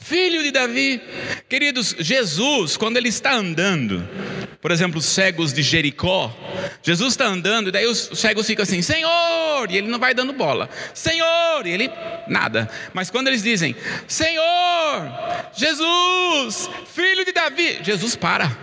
Filho 0.00 0.42
de 0.42 0.50
Davi. 0.50 1.02
Queridos, 1.50 1.94
Jesus, 1.98 2.78
quando 2.78 2.96
ele 2.96 3.10
está 3.10 3.34
andando, 3.34 4.08
por 4.62 4.70
exemplo, 4.70 5.00
os 5.00 5.04
cegos 5.04 5.52
de 5.52 5.60
Jericó, 5.60 6.34
Jesus 6.82 7.12
está 7.12 7.26
andando, 7.26 7.68
e 7.68 7.72
daí 7.72 7.86
os 7.86 8.10
cegos 8.14 8.46
ficam 8.46 8.62
assim, 8.62 8.80
Senhor, 8.80 9.70
e 9.70 9.76
ele 9.76 9.88
não 9.88 9.98
vai 9.98 10.14
dando 10.14 10.32
bola, 10.32 10.70
Senhor, 10.94 11.66
e 11.66 11.70
ele 11.70 11.90
nada. 12.28 12.70
Mas 12.94 13.10
quando 13.10 13.28
eles 13.28 13.42
dizem, 13.42 13.74
Senhor, 14.06 14.44
Jesus, 15.54 16.70
filho 16.94 17.24
de 17.24 17.32
Davi, 17.32 17.80
Jesus 17.82 18.14
para. 18.14 18.56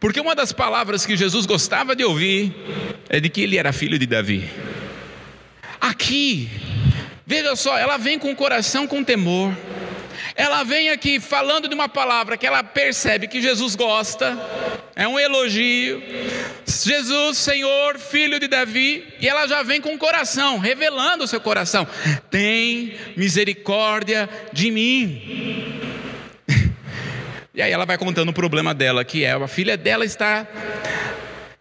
Porque 0.00 0.20
uma 0.20 0.34
das 0.34 0.52
palavras 0.52 1.04
que 1.04 1.16
Jesus 1.16 1.44
gostava 1.44 1.96
de 1.96 2.04
ouvir 2.04 2.54
é 3.08 3.18
de 3.18 3.28
que 3.28 3.42
ele 3.42 3.58
era 3.58 3.72
filho 3.72 3.98
de 3.98 4.06
Davi. 4.06 4.48
Aqui, 5.80 6.48
veja 7.26 7.56
só, 7.56 7.76
ela 7.76 7.96
vem 7.96 8.18
com 8.18 8.30
o 8.30 8.36
coração 8.36 8.86
com 8.86 9.02
temor 9.02 9.52
ela 10.38 10.62
vem 10.62 10.88
aqui 10.90 11.18
falando 11.18 11.66
de 11.66 11.74
uma 11.74 11.88
palavra 11.88 12.36
que 12.36 12.46
ela 12.46 12.62
percebe 12.62 13.26
que 13.26 13.42
Jesus 13.42 13.74
gosta, 13.74 14.38
é 14.94 15.06
um 15.08 15.18
elogio. 15.18 16.00
Jesus, 16.64 17.38
Senhor, 17.38 17.98
filho 17.98 18.38
de 18.38 18.46
Davi, 18.46 19.04
e 19.20 19.28
ela 19.28 19.48
já 19.48 19.64
vem 19.64 19.80
com 19.80 19.92
o 19.92 19.98
coração, 19.98 20.58
revelando 20.58 21.24
o 21.24 21.26
seu 21.26 21.40
coração: 21.40 21.84
tem 22.30 22.94
misericórdia 23.16 24.30
de 24.52 24.70
mim. 24.70 25.82
E 27.52 27.60
aí 27.60 27.72
ela 27.72 27.84
vai 27.84 27.98
contando 27.98 28.28
o 28.28 28.32
problema 28.32 28.72
dela, 28.72 29.04
que 29.04 29.24
é 29.24 29.32
a 29.32 29.48
filha 29.48 29.76
dela 29.76 30.04
está 30.04 30.46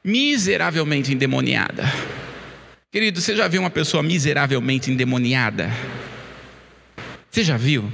miseravelmente 0.04 1.12
endemoniada. 1.12 1.92
Querido, 2.92 3.20
você 3.20 3.36
já 3.36 3.48
viu 3.48 3.62
uma 3.62 3.72
pessoa 3.72 4.04
miseravelmente 4.04 4.92
endemoniada? 4.92 5.72
Você 7.32 7.44
já 7.44 7.58
viu? 7.58 7.92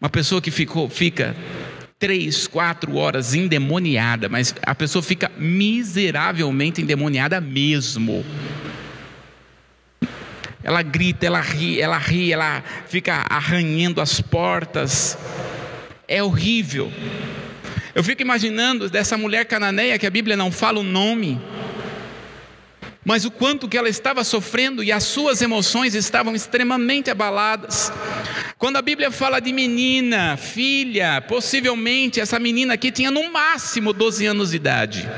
Uma 0.00 0.08
pessoa 0.08 0.40
que 0.40 0.50
ficou, 0.50 0.88
fica 0.88 1.36
três, 1.98 2.46
quatro 2.46 2.96
horas 2.96 3.34
endemoniada, 3.34 4.30
mas 4.30 4.54
a 4.62 4.74
pessoa 4.74 5.02
fica 5.02 5.30
miseravelmente 5.36 6.80
endemoniada 6.80 7.38
mesmo. 7.38 8.24
Ela 10.64 10.80
grita, 10.80 11.26
ela 11.26 11.40
ri, 11.40 11.80
ela 11.80 11.98
ri, 11.98 12.32
ela 12.32 12.64
fica 12.88 13.26
arranhando 13.28 14.00
as 14.00 14.22
portas. 14.22 15.18
É 16.08 16.22
horrível. 16.22 16.90
Eu 17.94 18.02
fico 18.02 18.22
imaginando 18.22 18.88
dessa 18.88 19.18
mulher 19.18 19.44
cananeia 19.44 19.98
que 19.98 20.06
a 20.06 20.10
Bíblia 20.10 20.36
não 20.36 20.50
fala 20.50 20.80
o 20.80 20.82
nome 20.82 21.38
mas 23.04 23.24
o 23.24 23.30
quanto 23.30 23.68
que 23.68 23.78
ela 23.78 23.88
estava 23.88 24.22
sofrendo 24.22 24.84
e 24.84 24.92
as 24.92 25.04
suas 25.04 25.40
emoções 25.40 25.94
estavam 25.94 26.34
extremamente 26.34 27.10
abaladas. 27.10 27.90
Quando 28.58 28.76
a 28.76 28.82
Bíblia 28.82 29.10
fala 29.10 29.40
de 29.40 29.52
menina, 29.52 30.36
filha, 30.36 31.22
possivelmente 31.22 32.20
essa 32.20 32.38
menina 32.38 32.74
aqui 32.74 32.92
tinha 32.92 33.10
no 33.10 33.32
máximo 33.32 33.92
12 33.92 34.26
anos 34.26 34.50
de 34.50 34.56
idade. 34.56 35.08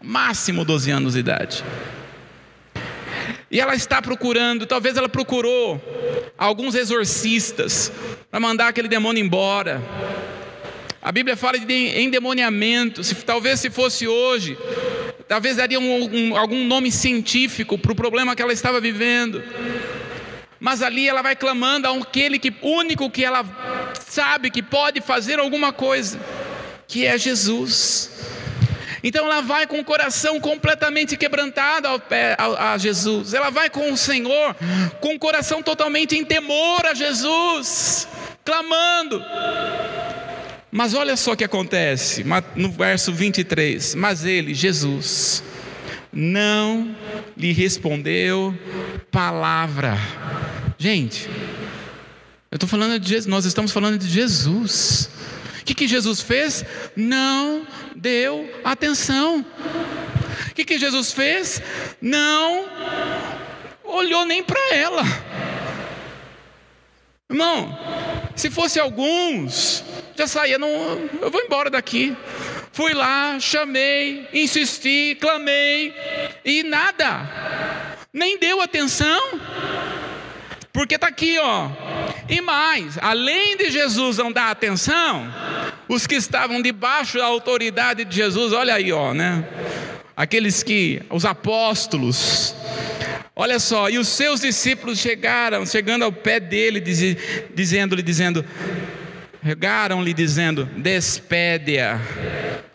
Máximo 0.00 0.64
12 0.64 0.90
anos 0.90 1.12
de 1.12 1.20
idade. 1.20 1.64
E 3.50 3.60
ela 3.60 3.74
está 3.74 4.00
procurando, 4.00 4.64
talvez 4.64 4.96
ela 4.96 5.08
procurou 5.08 5.78
alguns 6.38 6.74
exorcistas 6.74 7.92
para 8.30 8.40
mandar 8.40 8.68
aquele 8.68 8.88
demônio 8.88 9.22
embora. 9.22 9.82
A 11.02 11.12
Bíblia 11.12 11.36
fala 11.36 11.58
de 11.58 12.00
endemoniamento. 12.00 13.04
Se, 13.04 13.14
talvez 13.16 13.60
se 13.60 13.68
fosse 13.68 14.08
hoje, 14.08 14.56
talvez 15.32 15.56
daria 15.56 15.80
um, 15.80 16.14
um, 16.14 16.36
algum 16.36 16.62
nome 16.62 16.92
científico 16.92 17.78
para 17.78 17.90
o 17.90 17.94
problema 17.94 18.36
que 18.36 18.42
ela 18.42 18.52
estava 18.52 18.78
vivendo. 18.82 19.42
Mas 20.60 20.82
ali 20.82 21.08
ela 21.08 21.22
vai 21.22 21.34
clamando 21.34 21.88
aquele 21.88 22.38
que 22.38 22.52
único 22.60 23.08
que 23.08 23.24
ela 23.24 23.42
sabe 24.06 24.50
que 24.50 24.62
pode 24.62 25.00
fazer 25.00 25.38
alguma 25.38 25.72
coisa, 25.72 26.20
que 26.86 27.06
é 27.06 27.16
Jesus. 27.16 28.10
Então 29.02 29.24
ela 29.24 29.40
vai 29.40 29.66
com 29.66 29.80
o 29.80 29.84
coração 29.84 30.38
completamente 30.38 31.16
quebrantado 31.16 31.88
ao 31.88 31.98
pé, 31.98 32.36
a, 32.38 32.74
a 32.74 32.76
Jesus. 32.76 33.32
Ela 33.32 33.48
vai 33.48 33.70
com 33.70 33.90
o 33.90 33.96
Senhor, 33.96 34.54
com 35.00 35.14
o 35.14 35.18
coração 35.18 35.62
totalmente 35.62 36.14
em 36.14 36.26
temor 36.26 36.84
a 36.84 36.92
Jesus, 36.92 38.06
clamando. 38.44 39.24
Mas 40.74 40.94
olha 40.94 41.18
só 41.18 41.32
o 41.32 41.36
que 41.36 41.44
acontece 41.44 42.24
no 42.56 42.72
verso 42.72 43.12
23. 43.12 43.94
Mas 43.94 44.24
ele, 44.24 44.54
Jesus, 44.54 45.44
não 46.10 46.96
lhe 47.36 47.52
respondeu 47.52 48.58
palavra. 49.10 49.98
Gente, 50.78 51.28
eu 52.50 52.56
estou 52.56 52.66
falando 52.66 52.98
de 52.98 53.06
Jesus, 53.06 53.26
nós 53.26 53.44
estamos 53.44 53.70
falando 53.70 53.98
de 53.98 54.08
Jesus. 54.08 55.10
O 55.60 55.64
que, 55.66 55.74
que 55.74 55.86
Jesus 55.86 56.22
fez? 56.22 56.64
Não 56.96 57.66
deu 57.94 58.50
atenção. 58.64 59.44
O 60.48 60.54
que, 60.54 60.64
que 60.64 60.78
Jesus 60.78 61.12
fez? 61.12 61.60
Não 62.00 62.66
olhou 63.84 64.24
nem 64.24 64.42
para 64.42 64.74
ela. 64.74 65.02
Irmão, 67.32 67.78
se 68.36 68.50
fosse 68.50 68.78
alguns, 68.78 69.82
já 70.14 70.26
saía, 70.26 70.58
não, 70.58 70.68
eu 71.22 71.30
vou 71.30 71.40
embora 71.40 71.70
daqui. 71.70 72.14
Fui 72.72 72.92
lá, 72.92 73.40
chamei, 73.40 74.28
insisti, 74.34 75.16
clamei 75.18 75.94
e 76.44 76.62
nada. 76.62 77.96
Nem 78.12 78.38
deu 78.38 78.60
atenção. 78.60 79.18
Porque 80.74 80.96
está 80.96 81.08
aqui, 81.08 81.38
ó. 81.38 81.70
E 82.28 82.42
mais, 82.42 82.98
além 83.00 83.56
de 83.56 83.70
Jesus 83.70 84.18
não 84.18 84.30
dar 84.30 84.50
atenção, 84.50 85.32
os 85.88 86.06
que 86.06 86.16
estavam 86.16 86.60
debaixo 86.60 87.16
da 87.16 87.24
autoridade 87.24 88.04
de 88.04 88.14
Jesus, 88.14 88.52
olha 88.52 88.74
aí, 88.74 88.92
ó, 88.92 89.14
né? 89.14 89.42
Aqueles 90.14 90.62
que, 90.62 91.00
os 91.08 91.24
apóstolos, 91.24 92.54
olha 93.34 93.58
só, 93.58 93.88
e 93.88 93.98
os 93.98 94.08
seus 94.08 94.40
discípulos 94.40 94.98
chegaram, 94.98 95.64
chegando 95.66 96.04
ao 96.04 96.12
pé 96.12 96.38
dele, 96.38 96.80
dizendo-lhe, 97.54 98.02
dizendo, 98.02 98.44
regaram-lhe 99.42 100.14
dizendo: 100.14 100.64
Despede-a. 100.76 102.00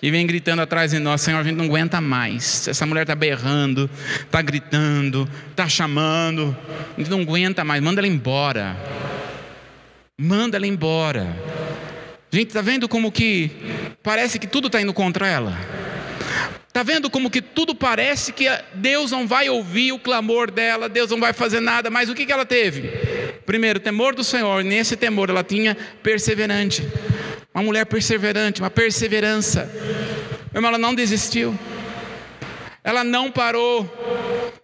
E 0.01 0.11
vem 0.11 0.27
gritando 0.27 0.61
atrás 0.61 0.91
de 0.91 0.99
nós: 0.99 1.21
Senhor, 1.21 1.39
a 1.39 1.43
gente 1.43 1.55
não 1.55 1.65
aguenta 1.65 1.99
mais. 2.01 2.67
Essa 2.67 2.85
mulher 2.85 3.01
está 3.03 3.15
berrando, 3.15 3.89
está 4.21 4.41
gritando, 4.41 5.27
está 5.49 5.67
chamando. 5.67 6.55
A 6.95 6.99
gente 6.99 7.09
não 7.09 7.21
aguenta 7.21 7.63
mais. 7.63 7.81
Manda 7.81 8.01
ela 8.01 8.07
embora. 8.07 8.75
Manda 10.19 10.57
ela 10.57 10.67
embora. 10.67 11.35
Gente, 12.29 12.49
está 12.49 12.61
vendo 12.61 12.89
como 12.89 13.11
que 13.11 13.51
parece 14.03 14.37
que 14.37 14.47
tudo 14.47 14.67
está 14.67 14.81
indo 14.81 14.93
contra 14.93 15.27
ela? 15.27 15.57
Está 16.77 16.93
vendo 16.93 17.09
como 17.09 17.31
que 17.31 17.41
tudo 17.41 17.73
parece 17.73 18.31
que 18.31 18.45
Deus 18.75 19.09
não 19.09 19.25
vai 19.25 19.49
ouvir 19.49 19.93
o 19.93 19.97
clamor 19.97 20.51
dela, 20.51 20.87
Deus 20.87 21.09
não 21.09 21.19
vai 21.19 21.33
fazer 21.33 21.59
nada, 21.59 21.89
mas 21.89 22.07
o 22.07 22.13
que, 22.13 22.23
que 22.23 22.31
ela 22.31 22.45
teve? 22.45 22.87
Primeiro, 23.47 23.79
temor 23.79 24.13
do 24.13 24.23
Senhor, 24.23 24.63
nesse 24.63 24.95
temor 24.95 25.27
ela 25.27 25.43
tinha 25.43 25.75
perseverante, 26.03 26.87
uma 27.51 27.63
mulher 27.63 27.83
perseverante, 27.87 28.61
uma 28.61 28.69
perseverança. 28.69 29.67
Ela 30.53 30.77
não 30.77 30.93
desistiu, 30.93 31.57
ela 32.83 33.03
não 33.03 33.31
parou, 33.31 33.81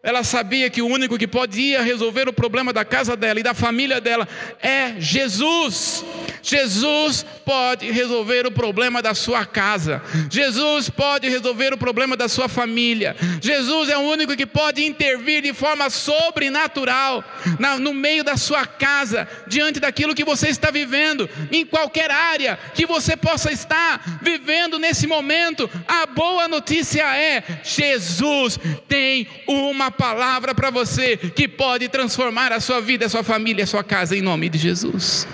ela 0.02 0.24
sabia 0.24 0.70
que 0.70 0.82
o 0.82 0.88
único 0.88 1.18
que 1.18 1.28
podia 1.28 1.82
resolver 1.82 2.28
o 2.28 2.34
problema 2.34 2.74
da 2.74 2.86
casa 2.86 3.16
dela 3.16 3.40
e 3.40 3.44
da 3.44 3.54
família 3.54 4.02
dela 4.02 4.28
é 4.62 4.96
Jesus. 5.00 6.04
Jesus 6.42 7.26
pode 7.46 7.90
resolver 7.92 8.46
o 8.46 8.52
problema 8.52 9.02
da 9.02 9.14
sua 9.14 9.46
casa. 9.46 10.02
Jesus 10.30 10.90
pode 10.90 11.30
resolver 11.30 11.74
o 11.74 11.78
problema 11.78 12.18
da 12.18 12.28
sua 12.28 12.50
família. 12.50 13.16
Jesus 13.42 13.90
é 13.90 13.98
o 13.98 14.02
único 14.02 14.36
que 14.36 14.46
pode 14.46 14.84
intervir 14.84 15.42
de 15.42 15.54
forma 15.54 15.90
sobrenatural 15.90 17.24
na, 17.60 17.78
no 17.78 17.94
meio 17.94 18.24
da 18.24 18.36
sua 18.36 18.66
casa, 18.66 19.28
diante 19.48 19.80
daquilo 19.80 20.16
que 20.16 20.24
você 20.24 20.50
está 20.50 20.70
vivendo, 20.70 21.30
em 21.52 21.66
qualquer 21.66 22.12
área 22.12 22.60
que 22.74 22.86
você 22.86 23.16
possa 23.16 23.52
estar 23.52 24.20
vivendo 24.22 24.78
nesse 24.78 25.08
momento. 25.08 25.70
A 25.88 26.06
boa 26.06 26.48
notícia 26.48 27.04
é: 27.16 27.44
Jesus 27.64 28.60
tem 28.88 29.28
uma 29.48 29.73
palavra 29.92 30.54
para 30.54 30.70
você 30.70 31.18
que 31.18 31.48
pode 31.48 31.88
transformar 31.90 32.52
a 32.52 32.60
sua 32.60 32.80
vida, 32.82 33.06
a 33.06 33.10
sua 33.10 33.24
família, 33.24 33.64
a 33.64 33.68
sua 33.68 33.84
casa, 33.84 34.16
em 34.16 34.22
nome 34.22 34.50
de 34.50 34.58
Jesus. 34.58 35.28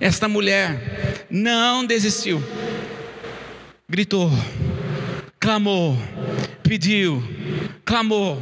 Esta 0.00 0.28
mulher 0.28 1.26
não 1.30 1.84
desistiu, 1.84 2.42
gritou, 3.88 4.30
clamou, 5.40 5.98
pediu, 6.62 7.22
clamou, 7.84 8.36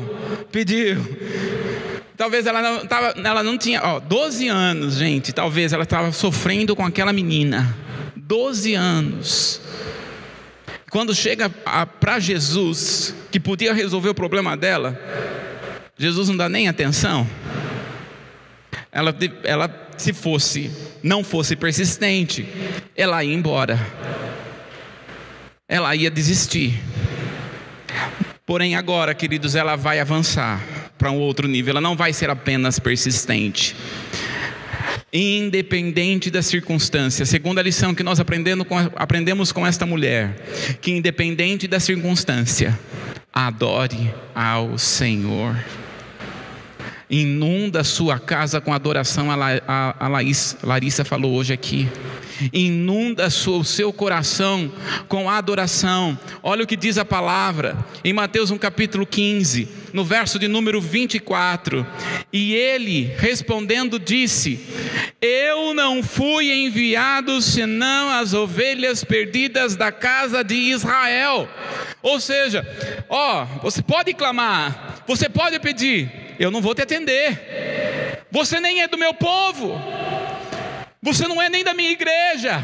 pediu. 0.52 0.96
Talvez 2.16 2.46
ela 2.46 2.62
não, 2.62 2.86
tava, 2.86 3.14
ela 3.22 3.42
não 3.42 3.58
tinha, 3.58 3.82
ó, 3.82 4.00
12 4.00 4.48
anos, 4.48 4.94
gente. 4.94 5.32
Talvez 5.32 5.72
ela 5.72 5.82
estava 5.82 6.10
sofrendo 6.12 6.74
com 6.74 6.84
aquela 6.84 7.12
menina. 7.12 7.76
12 8.16 8.74
anos. 8.74 9.60
Quando 10.96 11.14
chega 11.14 11.50
para 11.50 12.18
Jesus, 12.18 13.14
que 13.30 13.38
podia 13.38 13.74
resolver 13.74 14.08
o 14.08 14.14
problema 14.14 14.56
dela, 14.56 14.98
Jesus 15.94 16.30
não 16.30 16.36
dá 16.38 16.48
nem 16.48 16.68
atenção. 16.68 17.28
Ela, 18.90 19.14
ela 19.44 19.88
se 19.98 20.14
fosse, 20.14 20.70
não 21.02 21.22
fosse 21.22 21.54
persistente, 21.54 22.48
ela 22.96 23.22
ia 23.22 23.34
embora. 23.34 23.78
Ela 25.68 25.94
ia 25.94 26.10
desistir. 26.10 26.82
Porém, 28.46 28.74
agora, 28.74 29.14
queridos, 29.14 29.54
ela 29.54 29.76
vai 29.76 30.00
avançar 30.00 30.64
para 30.96 31.10
um 31.10 31.18
outro 31.18 31.46
nível. 31.46 31.72
Ela 31.72 31.80
não 31.82 31.94
vai 31.94 32.14
ser 32.14 32.30
apenas 32.30 32.78
persistente 32.78 33.76
independente 35.12 36.30
das 36.30 36.46
circunstâncias. 36.46 37.28
Segunda 37.28 37.62
lição 37.62 37.94
que 37.94 38.02
nós 38.02 38.18
aprendemos 38.20 39.52
com 39.52 39.66
esta 39.66 39.86
mulher, 39.86 40.36
que 40.80 40.90
independente 40.90 41.66
da 41.66 41.80
circunstância, 41.80 42.78
adore 43.32 44.12
ao 44.34 44.78
Senhor. 44.78 45.56
Inunda 47.08 47.84
sua 47.84 48.18
casa 48.18 48.60
com 48.60 48.72
adoração, 48.72 49.30
a, 49.30 49.36
a, 49.66 50.06
a 50.06 50.08
Laís, 50.08 50.56
Larissa 50.62 51.04
falou 51.04 51.34
hoje 51.34 51.52
aqui 51.52 51.88
inunda 52.52 53.26
o 53.26 53.64
seu 53.64 53.92
coração 53.92 54.70
com 55.08 55.28
adoração. 55.28 56.18
Olha 56.42 56.64
o 56.64 56.66
que 56.66 56.76
diz 56.76 56.98
a 56.98 57.04
palavra 57.04 57.76
em 58.04 58.12
Mateus 58.12 58.50
um 58.50 58.58
capítulo 58.58 59.06
15, 59.06 59.68
no 59.92 60.04
verso 60.04 60.38
de 60.38 60.48
número 60.48 60.80
24. 60.80 61.86
E 62.32 62.54
ele, 62.54 63.12
respondendo, 63.18 63.98
disse: 63.98 64.60
Eu 65.20 65.74
não 65.74 66.02
fui 66.02 66.52
enviado 66.52 67.40
senão 67.40 68.10
as 68.10 68.32
ovelhas 68.32 69.04
perdidas 69.04 69.76
da 69.76 69.90
casa 69.90 70.42
de 70.42 70.54
Israel. 70.54 71.48
Ou 72.02 72.20
seja, 72.20 72.66
ó, 73.08 73.44
você 73.62 73.82
pode 73.82 74.14
clamar, 74.14 75.02
você 75.06 75.28
pode 75.28 75.58
pedir, 75.58 76.10
eu 76.38 76.50
não 76.50 76.60
vou 76.60 76.74
te 76.74 76.82
atender. 76.82 78.24
Você 78.30 78.60
nem 78.60 78.82
é 78.82 78.88
do 78.88 78.98
meu 78.98 79.14
povo. 79.14 79.80
Você 81.06 81.28
não 81.28 81.40
é 81.40 81.48
nem 81.48 81.62
da 81.62 81.72
minha 81.72 81.92
igreja. 81.92 82.58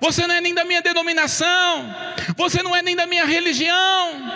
Você 0.00 0.26
não 0.26 0.34
é 0.34 0.40
nem 0.40 0.54
da 0.54 0.64
minha 0.64 0.80
denominação. 0.80 1.94
Você 2.34 2.62
não 2.62 2.74
é 2.74 2.80
nem 2.80 2.96
da 2.96 3.06
minha 3.06 3.26
religião. 3.26 4.32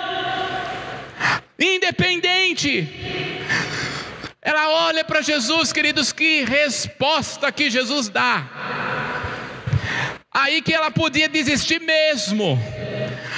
Independente. 1.59 2.87
Ela 4.43 4.69
olha 4.69 5.03
para 5.03 5.23
Jesus, 5.23 5.73
queridos, 5.73 6.13
que 6.13 6.45
resposta 6.45 7.51
que 7.51 7.71
Jesus 7.71 8.11
dá. 8.11 8.45
Aí 10.31 10.61
que 10.61 10.75
ela 10.75 10.91
podia 10.91 11.27
desistir 11.27 11.81
mesmo. 11.81 12.63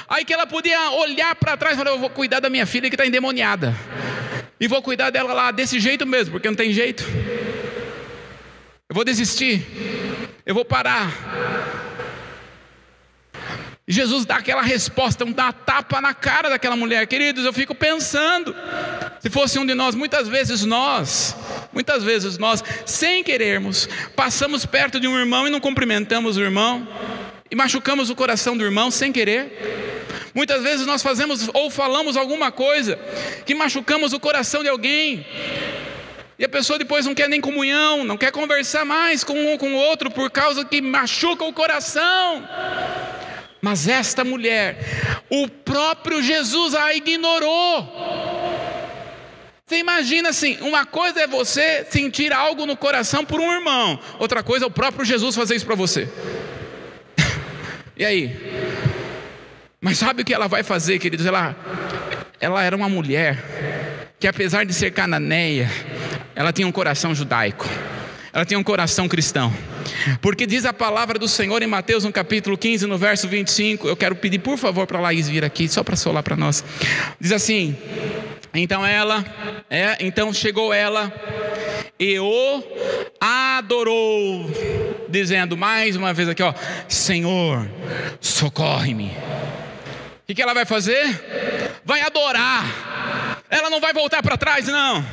Aí 0.09 0.25
que 0.25 0.33
ela 0.33 0.45
podia 0.45 0.91
olhar 0.91 1.37
para 1.37 1.57
trás 1.57 1.77
e 1.77 1.79
falar: 1.79 1.93
Eu 1.93 2.01
vou 2.01 2.11
cuidar 2.11 2.41
da 2.41 2.51
minha 2.51 2.67
filha 2.67 2.91
que 2.91 2.97
está 2.97 3.07
endemoniada. 3.07 3.73
E 4.61 4.67
vou 4.67 4.83
cuidar 4.83 5.11
dela 5.11 5.33
lá 5.33 5.53
desse 5.53 5.79
jeito 5.79 6.05
mesmo, 6.05 6.33
porque 6.33 6.49
não 6.49 6.57
tem 6.57 6.73
jeito. 6.73 7.05
Eu 8.91 8.95
vou 8.95 9.05
desistir. 9.05 9.67
Eu 10.47 10.55
vou 10.55 10.65
parar. 10.65 11.13
E 13.87 13.93
Jesus 13.93 14.25
dá 14.25 14.37
aquela 14.37 14.63
resposta, 14.63 15.27
um 15.27 15.33
dá 15.33 15.53
tapa 15.53 16.01
na 16.01 16.15
cara 16.15 16.49
daquela 16.49 16.75
mulher. 16.75 17.07
Queridos, 17.07 17.45
eu 17.45 17.53
fico 17.53 17.75
pensando, 17.75 18.57
se 19.21 19.29
fosse 19.29 19.59
um 19.59 19.67
de 19.67 19.75
nós, 19.75 19.95
muitas 19.95 20.27
vezes 20.27 20.65
nós, 20.65 21.37
muitas 21.71 22.03
vezes 22.03 22.39
nós, 22.39 22.65
sem 22.87 23.23
querermos, 23.23 23.87
passamos 24.17 24.65
perto 24.65 24.99
de 24.99 25.07
um 25.07 25.19
irmão 25.19 25.47
e 25.47 25.51
não 25.51 25.61
cumprimentamos 25.61 26.39
o 26.39 26.43
irmão, 26.43 26.89
e 27.51 27.55
machucamos 27.55 28.09
o 28.09 28.17
coração 28.17 28.57
do 28.57 28.65
irmão 28.65 28.91
sem 28.91 29.13
querer. 29.13 29.99
Muitas 30.35 30.63
vezes 30.63 30.87
nós 30.87 31.03
fazemos 31.03 31.51
ou 31.53 31.71
falamos 31.71 32.17
alguma 32.17 32.53
coisa 32.53 32.99
que 33.45 33.55
machucamos 33.55 34.13
o 34.13 34.21
coração 34.21 34.63
de 34.63 34.69
alguém, 34.69 35.27
e 36.39 36.45
a 36.45 36.49
pessoa 36.49 36.79
depois 36.79 37.05
não 37.05 37.15
quer 37.15 37.29
nem 37.29 37.41
comunhão, 37.41 38.05
não 38.05 38.17
quer 38.17 38.31
conversar 38.31 38.85
mais 38.85 39.25
com 39.25 39.35
um 39.53 39.59
com 39.59 39.73
o 39.73 39.77
outro 39.77 40.09
por 40.09 40.31
causa 40.31 40.65
que 40.65 40.81
machuca 40.81 41.45
o 41.45 41.53
coração. 41.53 42.49
Mas 43.61 43.89
esta 43.89 44.23
mulher, 44.23 44.79
o 45.29 45.49
próprio 45.49 46.23
Jesus 46.23 46.77
a 46.77 46.95
ignorou. 46.95 47.83
Você 49.67 49.79
imagina 49.79 50.29
assim: 50.29 50.57
uma 50.61 50.87
coisa 50.87 51.23
é 51.23 51.27
você 51.27 51.85
sentir 51.91 52.33
algo 52.33 52.65
no 52.67 52.77
coração 52.77 53.25
por 53.25 53.41
um 53.41 53.53
irmão, 53.53 53.99
outra 54.21 54.41
coisa 54.41 54.65
é 54.65 54.69
o 54.69 54.71
próprio 54.71 55.05
Jesus 55.05 55.35
fazer 55.35 55.57
isso 55.57 55.67
para 55.67 55.75
você. 55.75 56.09
e 57.97 58.05
aí? 58.05 58.37
Mas 59.81 59.99
sabe 59.99 60.23
o 60.23 60.25
que 60.25 60.33
ela 60.33 60.47
vai 60.47 60.63
fazer, 60.63 61.01
queridos? 61.01 61.27
Ela, 61.27 61.57
ela 62.41 62.63
era 62.63 62.77
uma 62.77 62.89
mulher 62.89 63.39
que, 64.21 64.27
apesar 64.27 64.65
de 64.65 64.73
ser 64.73 64.93
cananeia, 64.93 65.69
ela 66.39 66.53
tinha 66.53 66.69
um 66.69 66.71
coração 66.71 67.13
judaico, 67.13 67.69
ela 68.33 68.45
tinha 68.45 68.57
um 68.57 68.63
coração 68.63 69.09
cristão. 69.09 69.53
Porque 70.23 70.47
diz 70.47 70.65
a 70.65 70.73
palavra 70.73 71.19
do 71.19 71.27
Senhor 71.27 71.61
em 71.65 71.67
Mateus, 71.67 72.05
no 72.05 72.13
capítulo 72.13 72.57
15, 72.57 72.87
no 72.87 72.97
verso 72.97 73.27
25. 73.27 73.89
Eu 73.89 73.97
quero 73.97 74.15
pedir, 74.15 74.39
por 74.39 74.57
favor, 74.57 74.87
para 74.87 74.99
a 74.99 75.01
Laís 75.01 75.29
vir 75.29 75.45
aqui, 75.45 75.69
só 75.69 75.83
para 75.83 75.97
solar 75.97 76.23
para 76.23 76.37
nós. 76.37 76.65
Diz 77.21 77.33
assim: 77.33 77.77
Então 78.55 78.87
ela, 78.87 79.25
é, 79.69 79.97
então 79.99 80.33
chegou 80.33 80.73
ela 80.73 81.13
e 81.99 82.21
o 82.21 82.63
adorou, 83.21 84.49
dizendo 85.09 85.57
mais 85.57 85.97
uma 85.97 86.15
vez 86.15 86.29
aqui, 86.29 86.43
ó: 86.45 86.55
Senhor, 86.87 87.69
socorre-me. 88.21 89.07
O 89.07 90.27
que, 90.29 90.37
que 90.37 90.43
ela 90.43 90.55
vai 90.55 90.65
fazer? 90.65 91.05
Vai 91.85 92.01
adorar 92.03 93.38
ela 93.51 93.71
não 93.71 93.81
vai 93.81 93.93
voltar 93.93 94.23
para 94.23 94.37
trás, 94.37 94.67
não. 94.67 95.05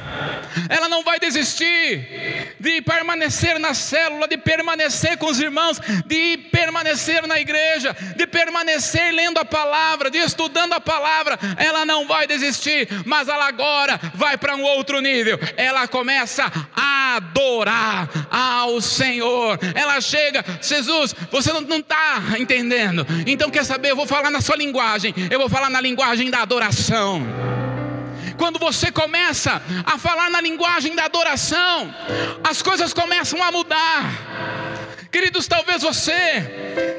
Ela 0.70 0.90
não 0.90 1.04
vai 1.04 1.20
desistir 1.20 2.56
de 2.60 2.82
permanecer 2.82 3.60
na 3.60 3.74
célula, 3.74 4.28
de 4.28 4.38
permanecer 4.38 5.18
com 5.18 5.28
os 5.28 5.40
irmãos, 5.40 5.80
de 6.06 6.38
permanecer 6.52 7.26
na 7.28 7.40
igreja, 7.40 7.96
de 8.16 8.28
permanecer 8.28 9.14
lendo 9.14 9.38
a 9.38 9.46
palavra, 9.46 10.10
de 10.10 10.18
estudando 10.18 10.74
a 10.74 10.82
palavra. 10.82 11.40
Ela 11.58 11.86
não 11.86 12.08
vai 12.08 12.28
desistir, 12.28 12.88
mas 13.06 13.28
ela 13.28 13.48
agora 13.48 14.00
vai 14.14 14.38
para 14.38 14.56
um 14.56 14.64
outro 14.64 15.00
nível. 15.00 15.40
Ela 15.56 15.88
começa 15.88 16.52
a 16.76 17.16
adorar 17.16 18.10
ao 18.30 18.82
Senhor. 18.82 19.58
Ela 19.74 20.02
chega, 20.02 20.44
Jesus, 20.62 21.16
você 21.32 21.54
não 21.54 21.62
está 21.78 22.22
entendendo. 22.38 23.06
Então 23.26 23.50
quer 23.50 23.64
saber? 23.64 23.92
Eu 23.92 23.96
vou 23.96 24.08
falar 24.08 24.30
na 24.30 24.42
sua 24.42 24.58
linguagem. 24.58 25.14
Eu 25.30 25.40
vou 25.40 25.50
falar 25.50 25.70
na 25.70 25.80
linguagem 25.80 26.30
da 26.30 26.42
adoração. 26.42 27.24
Quando 28.38 28.60
você 28.60 28.92
começa 28.92 29.62
a 29.86 29.98
falar 29.98 30.30
na 30.30 30.42
linguagem 30.42 30.96
da 30.96 31.06
adoração, 31.06 31.94
as 32.44 32.62
coisas 32.62 32.94
começam 32.94 33.42
a 33.44 33.52
mudar. 33.52 34.55
Queridos, 35.16 35.48
talvez 35.48 35.82
você 35.82 36.12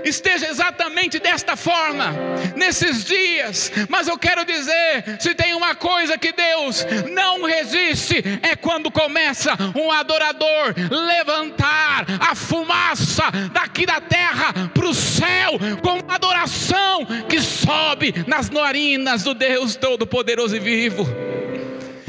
esteja 0.03 0.49
exatamente 0.49 1.19
desta 1.19 1.55
forma 1.55 2.15
nesses 2.57 3.05
dias, 3.05 3.71
mas 3.91 4.09
eu 4.09 4.17
quero 4.17 4.43
dizer: 4.43 5.19
se 5.21 5.35
tem 5.35 5.53
uma 5.53 5.75
coisa 5.75 6.17
que 6.17 6.33
Deus 6.33 6.83
não 7.13 7.43
resiste, 7.43 8.25
é 8.41 8.57
quando 8.57 8.91
começa 8.91 9.55
um 9.75 9.93
adorador 9.93 10.75
levantar 10.91 12.07
a 12.19 12.35
fumaça 12.35 13.25
daqui 13.53 13.85
da 13.85 14.01
terra 14.01 14.71
para 14.73 14.87
o 14.87 14.95
céu, 14.95 15.59
com 15.83 15.99
uma 15.99 16.15
adoração 16.15 17.05
que 17.29 17.39
sobe 17.39 18.15
nas 18.27 18.49
narinas 18.49 19.25
do 19.25 19.35
Deus 19.35 19.77
Todo-Poderoso 19.77 20.57
e 20.57 20.59
Vivo. 20.59 21.07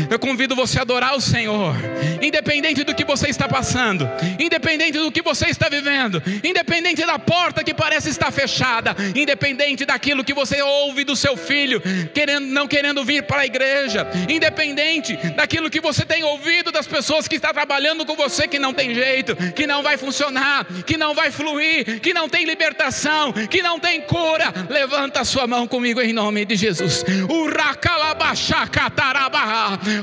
Eu 0.10 0.20
convido 0.20 0.56
você 0.56 0.80
a 0.80 0.82
adorar 0.82 1.16
o 1.16 1.22
Senhor, 1.22 1.76
independente 2.22 2.84
do 2.84 2.95
que 2.95 3.03
você 3.03 3.30
está 3.30 3.47
passando, 3.47 4.10
independente 4.39 4.97
do 4.97 5.12
que 5.12 5.22
você 5.22 5.47
está 5.47 5.70
vivendo, 5.70 6.22
independente 6.43 7.05
da 7.05 7.20
porta 7.20 7.64
que 7.64 7.74
parece 7.74 8.10
estar 8.10 8.32
fechada, 8.32 8.95
independente 9.16 9.86
daquilo 9.86 10.24
que 10.24 10.34
você 10.34 10.62
ouve 10.62 11.03
do 11.03 11.16
seu 11.16 11.36
filho, 11.36 11.82
querendo, 12.14 12.47
não 12.47 12.68
querendo 12.68 13.03
vir 13.03 13.24
para 13.24 13.41
a 13.41 13.45
igreja, 13.45 14.08
independente 14.30 15.16
daquilo 15.36 15.70
que 15.70 15.82
você 15.82 16.05
tem 16.05 16.24
ouvido 16.24 16.72
das 16.72 16.88
pessoas 16.88 17.28
que 17.28 17.36
estão 17.36 17.53
trabalhando 17.53 18.05
com 18.05 18.16
você 18.16 18.47
que 18.47 18.60
não 18.60 18.74
tem 18.74 18.93
jeito, 18.93 19.36
que 19.53 19.68
não 19.68 19.84
vai 19.84 19.97
funcionar, 19.97 20.66
que 20.86 20.97
não 20.97 21.14
vai 21.14 21.32
fluir, 21.32 21.99
que 21.99 22.14
não 22.14 22.30
tem 22.30 22.45
libertação, 22.45 23.34
que 23.34 23.62
não 23.62 23.80
tem 23.80 24.01
cura. 24.01 24.53
Levanta 24.70 25.22
a 25.22 25.26
sua 25.26 25.47
mão 25.47 25.68
comigo 25.68 26.01
em 26.01 26.14
nome 26.14 26.45
de 26.45 26.55
Jesus. 26.55 27.03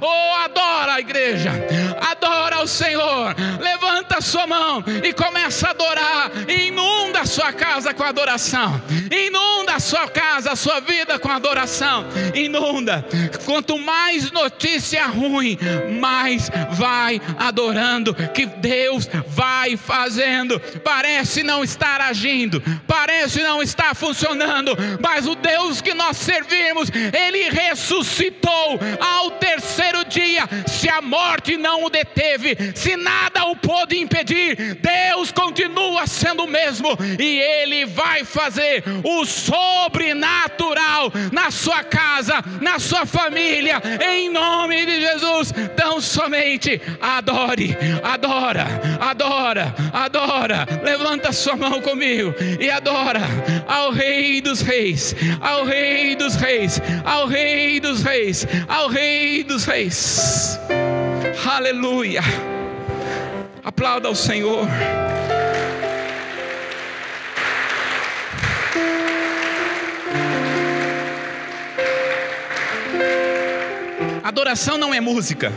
Oh, 0.00 0.34
adora 0.44 0.94
a 0.94 1.00
igreja, 1.00 1.52
adora 2.00 2.62
o 2.62 2.66
Senhor. 2.66 3.34
Levanta 3.60 4.18
a 4.18 4.20
sua 4.20 4.46
mão 4.46 4.84
e 5.02 5.12
começa 5.12 5.68
a 5.68 5.70
adorar. 5.70 6.30
Inunda 6.48 7.20
a 7.20 7.26
sua 7.26 7.52
casa 7.52 7.92
com 7.94 8.02
adoração. 8.02 8.80
Inunda 9.10 9.74
a 9.74 9.80
sua 9.80 10.08
casa, 10.08 10.52
a 10.52 10.56
sua 10.56 10.80
vida 10.80 11.18
com 11.18 11.30
adoração. 11.30 12.06
Inunda. 12.34 13.04
Quanto 13.44 13.78
mais 13.78 14.30
notícia 14.30 15.06
ruim, 15.06 15.58
mais 16.00 16.50
vai 16.72 17.20
adorando. 17.38 18.14
Que 18.14 18.46
Deus 18.46 19.08
vai 19.28 19.76
fazendo. 19.76 20.58
Parece 20.82 21.42
não 21.42 21.62
estar 21.62 22.00
agindo, 22.00 22.62
parece 22.86 23.42
não 23.42 23.62
estar 23.62 23.94
funcionando, 23.94 24.76
mas 25.00 25.26
o 25.26 25.34
Deus 25.34 25.80
que 25.80 25.94
nós 25.94 26.16
servimos, 26.16 26.90
Ele 26.90 27.50
ressuscitou 27.50 28.78
ao 29.00 29.30
terceiro 29.32 29.83
dia. 30.14 30.48
Se 30.66 30.88
a 30.88 31.00
morte 31.00 31.56
não 31.56 31.84
o 31.84 31.90
deteve, 31.90 32.56
se 32.74 32.96
nada 32.96 33.44
o 33.46 33.56
pôde 33.56 33.98
impedir, 33.98 34.76
Deus 34.80 35.32
continua 35.32 36.06
sendo 36.06 36.44
o 36.44 36.48
mesmo 36.48 36.96
e 37.18 37.40
Ele 37.40 37.84
vai 37.86 38.24
fazer 38.24 38.84
o 39.02 39.24
sobrenatural 39.24 41.12
na 41.32 41.50
sua 41.50 41.82
casa, 41.82 42.42
na 42.60 42.78
sua 42.78 43.06
família, 43.06 43.82
em 44.14 44.30
nome 44.30 44.86
de 44.86 45.00
Jesus. 45.00 45.52
Tão 45.76 46.00
somente 46.00 46.80
adore, 47.00 47.76
adora, 48.02 48.66
adora, 49.00 49.74
adora. 49.92 50.66
Levanta 50.82 51.32
sua 51.32 51.56
mão 51.56 51.80
comigo 51.80 52.34
e 52.60 52.70
adora 52.70 53.20
ao 53.66 53.90
Rei 53.90 54.40
dos 54.40 54.60
Reis, 54.60 55.14
ao 55.40 55.64
Rei 55.64 56.14
dos 56.16 56.34
Reis, 56.36 56.80
ao 57.04 57.26
Rei 57.26 57.80
dos 57.80 58.02
Reis, 58.02 58.46
ao 58.68 58.88
Rei 58.88 59.42
dos 59.44 59.64
Reis. 59.64 59.73
Aleluia. 61.44 62.20
Aplauda 63.64 64.06
ao 64.06 64.14
Senhor. 64.14 64.68
Adoração 74.22 74.78
não 74.78 74.94
é 74.94 75.00
música. 75.00 75.52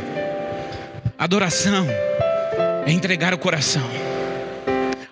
Adoração 1.16 1.86
é 2.88 2.92
entregar 2.92 3.36
o 3.36 3.38
coração. 3.38 3.88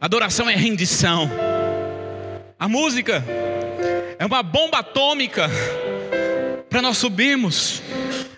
Adoração 0.02 0.50
é 0.50 0.56
rendição. 0.56 1.30
A 2.60 2.68
música 2.68 3.24
é 4.18 4.26
uma 4.26 4.42
bomba 4.42 4.80
atômica 4.80 5.48
para 6.68 6.82
nós 6.82 6.98
subirmos 6.98 7.84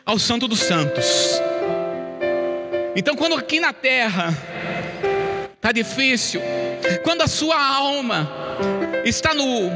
ao 0.07 0.17
Santo 0.17 0.47
dos 0.47 0.59
Santos. 0.59 1.41
Então, 2.95 3.13
quando 3.13 3.35
aqui 3.35 3.59
na 3.59 3.73
terra 3.73 4.33
está 5.53 5.73
difícil, 5.73 6.41
quando 7.03 7.23
a 7.23 7.27
sua 7.27 7.61
alma 7.61 8.31
está 9.03 9.33
no, 9.33 9.69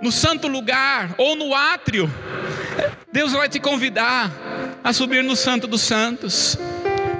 no 0.00 0.12
santo 0.12 0.46
lugar 0.46 1.14
ou 1.18 1.34
no 1.34 1.52
átrio, 1.52 2.08
Deus 3.12 3.32
vai 3.32 3.48
te 3.48 3.58
convidar 3.58 4.32
a 4.82 4.92
subir 4.92 5.24
no 5.24 5.34
Santo 5.34 5.66
dos 5.66 5.82
Santos. 5.82 6.56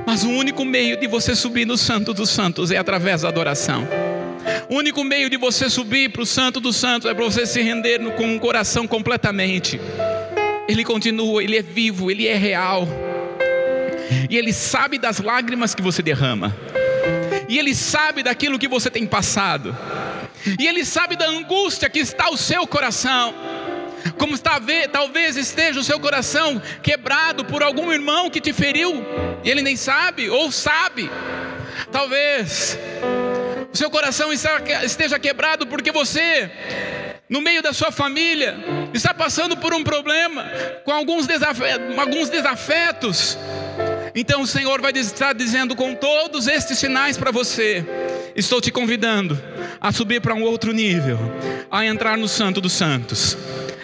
Mas 0.06 0.22
o 0.22 0.30
único 0.30 0.64
meio 0.64 0.96
de 0.96 1.08
você 1.08 1.34
subir 1.34 1.66
no 1.66 1.76
Santo 1.76 2.14
dos 2.14 2.30
Santos 2.30 2.70
é 2.70 2.78
através 2.78 3.22
da 3.22 3.28
adoração. 3.28 3.86
O 4.68 4.76
único 4.76 5.02
meio 5.02 5.28
de 5.28 5.36
você 5.36 5.68
subir 5.68 6.10
para 6.10 6.22
o 6.22 6.26
Santo 6.26 6.60
dos 6.60 6.76
Santos 6.76 7.10
é 7.10 7.14
para 7.14 7.24
você 7.24 7.44
se 7.46 7.60
render 7.60 7.98
com 8.14 8.26
um 8.26 8.38
coração 8.38 8.86
completamente. 8.86 9.80
Ele 10.68 10.84
continua, 10.84 11.42
ele 11.42 11.56
é 11.56 11.62
vivo, 11.62 12.10
ele 12.10 12.26
é 12.26 12.36
real. 12.36 12.86
E 14.28 14.36
ele 14.36 14.52
sabe 14.52 14.98
das 14.98 15.18
lágrimas 15.20 15.74
que 15.74 15.82
você 15.82 16.02
derrama. 16.02 16.54
E 17.48 17.58
ele 17.58 17.74
sabe 17.74 18.22
daquilo 18.22 18.58
que 18.58 18.68
você 18.68 18.90
tem 18.90 19.06
passado. 19.06 19.76
E 20.58 20.66
ele 20.66 20.84
sabe 20.84 21.16
da 21.16 21.26
angústia 21.26 21.90
que 21.90 21.98
está 21.98 22.30
o 22.30 22.36
seu 22.36 22.66
coração. 22.66 23.34
Como 24.18 24.34
está 24.34 24.60
talvez 24.90 25.36
esteja 25.36 25.80
o 25.80 25.84
seu 25.84 25.98
coração 26.00 26.60
quebrado 26.82 27.44
por 27.44 27.62
algum 27.62 27.92
irmão 27.92 28.30
que 28.30 28.40
te 28.40 28.52
feriu 28.52 29.04
e 29.44 29.50
ele 29.50 29.62
nem 29.62 29.76
sabe 29.76 30.28
ou 30.28 30.50
sabe. 30.50 31.10
Talvez 31.90 32.78
o 33.72 33.76
seu 33.76 33.90
coração 33.90 34.30
esteja 34.32 35.18
quebrado 35.18 35.66
porque 35.66 35.92
você, 35.92 36.50
no 37.28 37.40
meio 37.40 37.62
da 37.62 37.72
sua 37.72 37.90
família, 37.90 38.56
está 38.92 39.14
passando 39.14 39.56
por 39.56 39.72
um 39.72 39.82
problema, 39.82 40.44
com 40.84 40.92
alguns, 40.92 41.26
desafetos, 41.26 41.98
alguns 41.98 42.28
desafetos. 42.28 43.38
Então 44.14 44.42
o 44.42 44.46
Senhor 44.46 44.80
vai 44.80 44.92
estar 44.92 45.32
dizendo 45.32 45.74
com 45.74 45.94
todos 45.94 46.46
estes 46.46 46.78
sinais 46.78 47.16
para 47.16 47.30
você: 47.30 47.84
estou 48.36 48.60
te 48.60 48.70
convidando 48.70 49.40
a 49.80 49.90
subir 49.90 50.20
para 50.20 50.34
um 50.34 50.42
outro 50.42 50.72
nível, 50.72 51.18
a 51.70 51.84
entrar 51.84 52.16
no 52.18 52.28
Santo 52.28 52.60
dos 52.60 52.72
Santos, 52.72 53.36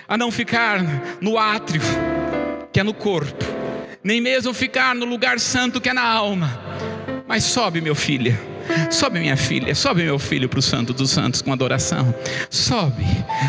a 0.07 0.17
não 0.17 0.31
ficar 0.31 0.83
no 1.21 1.39
átrio, 1.39 1.81
que 2.73 2.81
é 2.81 2.83
no 2.83 2.93
corpo, 2.93 3.45
nem 4.03 4.21
mesmo 4.21 4.53
ficar 4.53 4.95
no 4.95 5.07
lugar 5.07 5.41
santo, 5.41 5.81
que 5.81 5.89
é 5.89 5.95
na 5.95 6.07
alma, 6.07 6.61
mas 7.27 7.45
sobe, 7.45 7.81
meu 7.81 7.95
filho 7.95 8.58
Sobe, 8.91 9.21
minha 9.21 9.37
filha, 9.37 9.75
sobe, 9.75 10.03
meu 10.03 10.19
filho, 10.19 10.49
para 10.49 10.59
o 10.59 10.63
Santo 10.63 10.93
dos 10.93 11.11
Santos 11.11 11.43
com 11.43 11.53
adoração. 11.53 12.15
Sobe, 12.51 13.05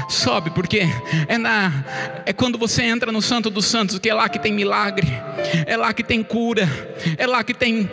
sobe, 0.08 0.50
porque 0.52 0.82
é, 1.28 1.38
na, 1.38 1.86
é 2.26 2.34
quando 2.34 2.58
você 2.58 2.84
entra 2.84 3.12
no 3.12 3.22
Santo 3.22 3.50
dos 3.50 3.66
Santos 3.66 4.00
que 4.00 4.10
é 4.10 4.14
lá 4.14 4.30
que 4.30 4.40
tem 4.40 4.52
milagre, 4.52 5.08
é 5.66 5.76
lá 5.78 5.94
que 5.94 6.04
tem 6.04 6.24
cura, 6.24 6.68
é 7.18 7.26
lá 7.26 7.44
que 7.44 7.54
tem 7.54 7.90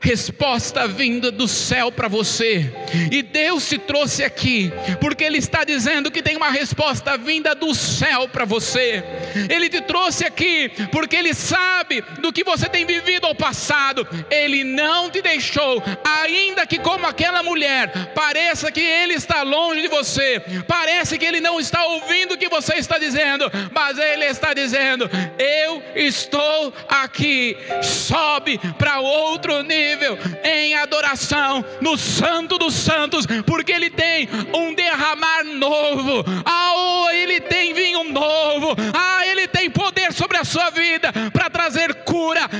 resposta 0.00 0.86
vinda 0.86 1.32
do 1.32 1.48
céu 1.48 1.90
para 1.90 2.06
você. 2.06 2.72
E 3.10 3.22
Deus 3.22 3.68
te 3.68 3.76
trouxe 3.76 4.22
aqui, 4.22 4.72
porque 5.00 5.24
Ele 5.24 5.38
está 5.38 5.64
dizendo 5.64 6.10
que 6.10 6.22
tem 6.22 6.36
uma 6.36 6.50
resposta 6.50 7.16
vinda 7.18 7.54
do 7.54 7.74
céu 7.74 8.28
para 8.28 8.44
você. 8.44 9.02
Ele 9.50 9.68
te 9.68 9.80
trouxe 9.80 10.24
aqui, 10.24 10.70
porque 10.92 11.16
Ele 11.16 11.34
sabe 11.34 12.04
do 12.20 12.32
que 12.32 12.44
você 12.44 12.68
tem 12.68 12.86
vivido 12.86 13.26
ao 13.26 13.34
passado. 13.34 14.06
Ele 14.30 14.62
não 14.62 15.10
te 15.10 15.20
deixou 15.20 15.82
ainda 16.04 16.55
ainda 16.56 16.66
que 16.66 16.78
como 16.78 17.06
aquela 17.06 17.42
mulher, 17.42 18.12
pareça 18.14 18.72
que 18.72 18.80
ele 18.80 19.14
está 19.14 19.42
longe 19.42 19.82
de 19.82 19.88
você, 19.88 20.40
parece 20.66 21.18
que 21.18 21.24
ele 21.24 21.40
não 21.40 21.60
está 21.60 21.84
ouvindo 21.84 22.32
o 22.32 22.38
que 22.38 22.48
você 22.48 22.76
está 22.76 22.98
dizendo, 22.98 23.50
mas 23.72 23.98
ele 23.98 24.24
está 24.24 24.54
dizendo: 24.54 25.08
Eu 25.38 25.82
estou 25.94 26.72
aqui. 26.88 27.56
Sobe 27.82 28.58
para 28.78 29.00
outro 29.00 29.62
nível 29.62 30.18
em 30.42 30.74
adoração 30.74 31.64
no 31.80 31.98
Santo 31.98 32.56
dos 32.56 32.74
Santos, 32.74 33.26
porque 33.44 33.72
ele 33.72 33.90
tem 33.90 34.28
um 34.54 34.74
derramar 34.74 35.44
novo. 35.44 36.24
Ah, 36.44 36.66
ele 37.12 37.40
tem 37.40 37.74
vinho 37.74 38.04
novo. 38.04 38.74
Ah, 38.94 39.26
ele 39.26 39.46
tem 39.46 39.70
poder 39.70 40.12
sobre 40.12 40.38
a 40.38 40.44
sua 40.44 40.70
vida 40.70 41.12
para 41.32 41.50
trazer 41.50 41.94
cura 42.04 42.15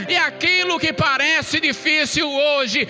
e 0.08 0.16
aquilo 0.16 0.78
que 0.78 0.92
parece 0.92 1.60
difícil 1.60 2.28
hoje. 2.28 2.86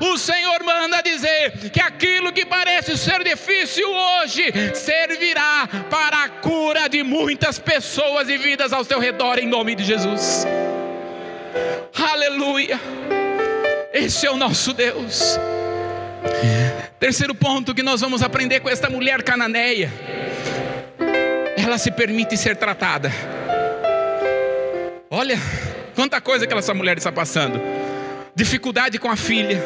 O 0.00 0.18
Senhor 0.18 0.62
manda 0.64 1.02
dizer 1.02 1.70
que 1.70 1.80
aquilo 1.80 2.32
que 2.32 2.44
parece 2.44 2.96
ser 2.96 3.22
difícil 3.24 3.88
hoje 3.90 4.52
servirá 4.74 5.68
para 5.90 6.24
a 6.24 6.28
cura 6.28 6.88
de 6.88 7.02
muitas 7.02 7.58
pessoas 7.58 8.28
e 8.28 8.36
vidas 8.36 8.72
ao 8.72 8.84
seu 8.84 8.98
redor, 8.98 9.38
em 9.38 9.46
nome 9.46 9.74
de 9.74 9.84
Jesus. 9.84 10.46
Aleluia. 11.94 12.80
Esse 13.92 14.26
é 14.26 14.30
o 14.30 14.36
nosso 14.36 14.72
Deus. 14.72 15.38
Terceiro 16.98 17.34
ponto 17.34 17.74
que 17.74 17.82
nós 17.82 18.00
vamos 18.00 18.22
aprender 18.22 18.60
com 18.60 18.68
esta 18.68 18.88
mulher 18.88 19.22
cananeia. 19.22 19.90
Ela 21.62 21.78
se 21.78 21.90
permite 21.90 22.36
ser 22.36 22.56
tratada. 22.56 23.10
Olha, 25.08 25.38
Quanta 25.94 26.20
coisa 26.20 26.46
que 26.46 26.54
essa 26.54 26.72
mulher 26.72 26.96
está 26.96 27.12
passando. 27.12 27.60
Dificuldade 28.34 28.98
com 28.98 29.10
a 29.10 29.16
filha. 29.16 29.62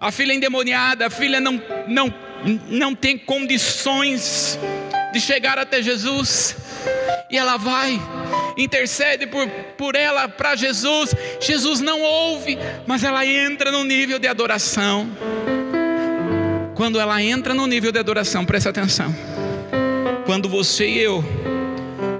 A 0.00 0.10
filha 0.10 0.32
endemoniada, 0.32 1.06
a 1.06 1.10
filha 1.10 1.40
não, 1.40 1.62
não, 1.86 2.12
não 2.68 2.94
tem 2.94 3.16
condições 3.16 4.58
de 5.12 5.20
chegar 5.20 5.58
até 5.58 5.80
Jesus. 5.80 6.56
E 7.30 7.38
ela 7.38 7.56
vai, 7.56 8.00
intercede 8.56 9.26
por, 9.26 9.46
por 9.76 9.94
ela 9.94 10.28
para 10.28 10.56
Jesus. 10.56 11.14
Jesus 11.40 11.80
não 11.80 12.00
ouve, 12.00 12.58
mas 12.86 13.04
ela 13.04 13.24
entra 13.24 13.70
no 13.70 13.84
nível 13.84 14.18
de 14.18 14.26
adoração. 14.26 15.08
Quando 16.74 16.98
ela 16.98 17.22
entra 17.22 17.54
no 17.54 17.66
nível 17.66 17.92
de 17.92 17.98
adoração, 17.98 18.44
presta 18.44 18.70
atenção. 18.70 19.14
Quando 20.30 20.48
você 20.48 20.86
e 20.86 20.98
eu, 21.00 21.24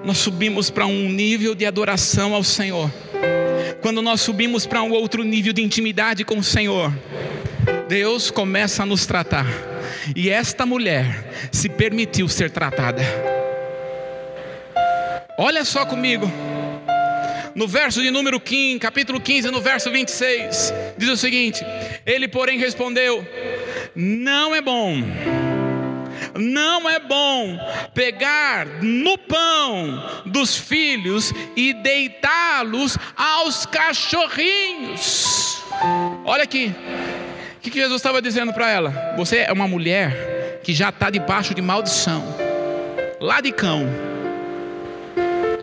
nós 0.04 0.18
subimos 0.18 0.68
para 0.68 0.84
um 0.84 1.08
nível 1.08 1.54
de 1.54 1.64
adoração 1.64 2.34
ao 2.34 2.42
Senhor. 2.42 2.90
Quando 3.80 4.02
nós 4.02 4.20
subimos 4.20 4.66
para 4.66 4.82
um 4.82 4.90
outro 4.90 5.22
nível 5.22 5.52
de 5.52 5.62
intimidade 5.62 6.24
com 6.24 6.38
o 6.38 6.42
Senhor, 6.42 6.92
Deus 7.88 8.28
começa 8.28 8.82
a 8.82 8.86
nos 8.86 9.06
tratar. 9.06 9.46
E 10.16 10.28
esta 10.28 10.66
mulher 10.66 11.48
se 11.52 11.68
permitiu 11.68 12.28
ser 12.28 12.50
tratada. 12.50 13.00
Olha 15.38 15.64
só 15.64 15.86
comigo. 15.86 16.28
No 17.54 17.68
verso 17.68 18.02
de 18.02 18.10
número 18.10 18.40
15, 18.40 18.80
capítulo 18.80 19.20
15, 19.20 19.52
no 19.52 19.60
verso 19.60 19.88
26, 19.88 20.74
diz 20.98 21.08
o 21.10 21.16
seguinte: 21.16 21.64
Ele, 22.04 22.26
porém, 22.26 22.58
respondeu: 22.58 23.24
Não 23.94 24.52
é 24.52 24.60
bom 24.60 25.00
não 26.40 26.88
é 26.88 26.98
bom 26.98 27.58
pegar 27.94 28.66
no 28.82 29.16
pão 29.18 30.22
dos 30.26 30.56
filhos 30.56 31.32
e 31.56 31.72
deitá-los 31.72 32.96
aos 33.16 33.66
cachorrinhos. 33.66 35.62
Olha 36.24 36.44
aqui, 36.44 36.74
o 37.56 37.60
que 37.60 37.70
Jesus 37.72 37.96
estava 37.96 38.20
dizendo 38.22 38.52
para 38.52 38.70
ela? 38.70 39.14
Você 39.16 39.38
é 39.38 39.52
uma 39.52 39.68
mulher 39.68 40.60
que 40.62 40.72
já 40.72 40.88
está 40.88 41.10
debaixo 41.10 41.54
de 41.54 41.62
maldição, 41.62 42.24
lá 43.20 43.40
de 43.40 43.52
cão. 43.52 43.86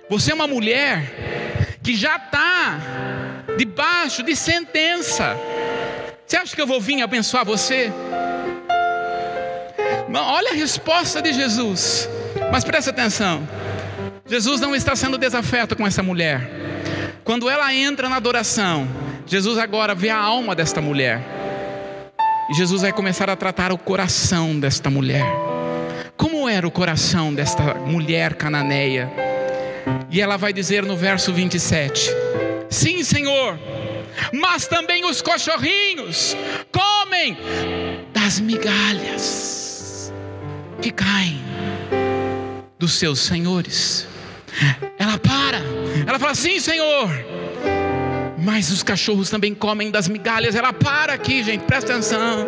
Você 0.09 0.31
é 0.31 0.35
uma 0.35 0.47
mulher 0.47 1.77
que 1.83 1.95
já 1.95 2.15
está 2.15 2.79
debaixo 3.57 4.23
de 4.23 4.35
sentença. 4.35 5.35
Você 6.25 6.37
acha 6.37 6.55
que 6.55 6.61
eu 6.61 6.67
vou 6.67 6.79
vir 6.79 7.01
abençoar 7.01 7.45
você? 7.45 7.91
Olha 10.13 10.51
a 10.51 10.55
resposta 10.55 11.21
de 11.21 11.33
Jesus. 11.33 12.09
Mas 12.51 12.63
presta 12.63 12.91
atenção. 12.91 13.47
Jesus 14.25 14.59
não 14.61 14.75
está 14.75 14.95
sendo 14.95 15.17
desafeto 15.17 15.75
com 15.75 15.85
essa 15.85 16.01
mulher. 16.03 16.49
Quando 17.23 17.49
ela 17.49 17.73
entra 17.73 18.07
na 18.07 18.17
adoração, 18.17 18.87
Jesus 19.25 19.57
agora 19.57 19.93
vê 19.93 20.09
a 20.09 20.17
alma 20.17 20.55
desta 20.55 20.81
mulher. 20.81 21.21
E 22.49 22.53
Jesus 22.53 22.81
vai 22.81 22.93
começar 22.93 23.29
a 23.29 23.35
tratar 23.35 23.71
o 23.71 23.77
coração 23.77 24.57
desta 24.57 24.89
mulher. 24.89 25.25
Como 26.15 26.47
era 26.47 26.65
o 26.65 26.71
coração 26.71 27.33
desta 27.33 27.73
mulher 27.73 28.35
cananeia? 28.35 29.11
E 30.09 30.21
ela 30.21 30.37
vai 30.37 30.53
dizer 30.53 30.83
no 30.83 30.95
verso 30.95 31.33
27: 31.33 32.09
Sim, 32.69 33.03
Senhor, 33.03 33.59
mas 34.33 34.65
também 34.65 35.05
os 35.05 35.21
cachorrinhos 35.21 36.35
comem 36.71 37.37
das 38.13 38.39
migalhas 38.39 39.66
que 40.81 40.91
caem 40.91 41.41
dos 42.77 42.93
seus 42.93 43.19
senhores. 43.19 44.07
Ela 44.97 45.17
para, 45.17 45.61
ela 46.07 46.19
fala: 46.19 46.35
Sim, 46.35 46.59
Senhor. 46.59 47.09
Mas 48.37 48.71
os 48.71 48.83
cachorros 48.83 49.29
também 49.29 49.53
comem 49.53 49.91
das 49.91 50.07
migalhas. 50.07 50.55
Ela 50.55 50.71
para 50.71 51.13
aqui, 51.13 51.43
gente, 51.43 51.61
presta 51.61 51.91
atenção. 51.91 52.47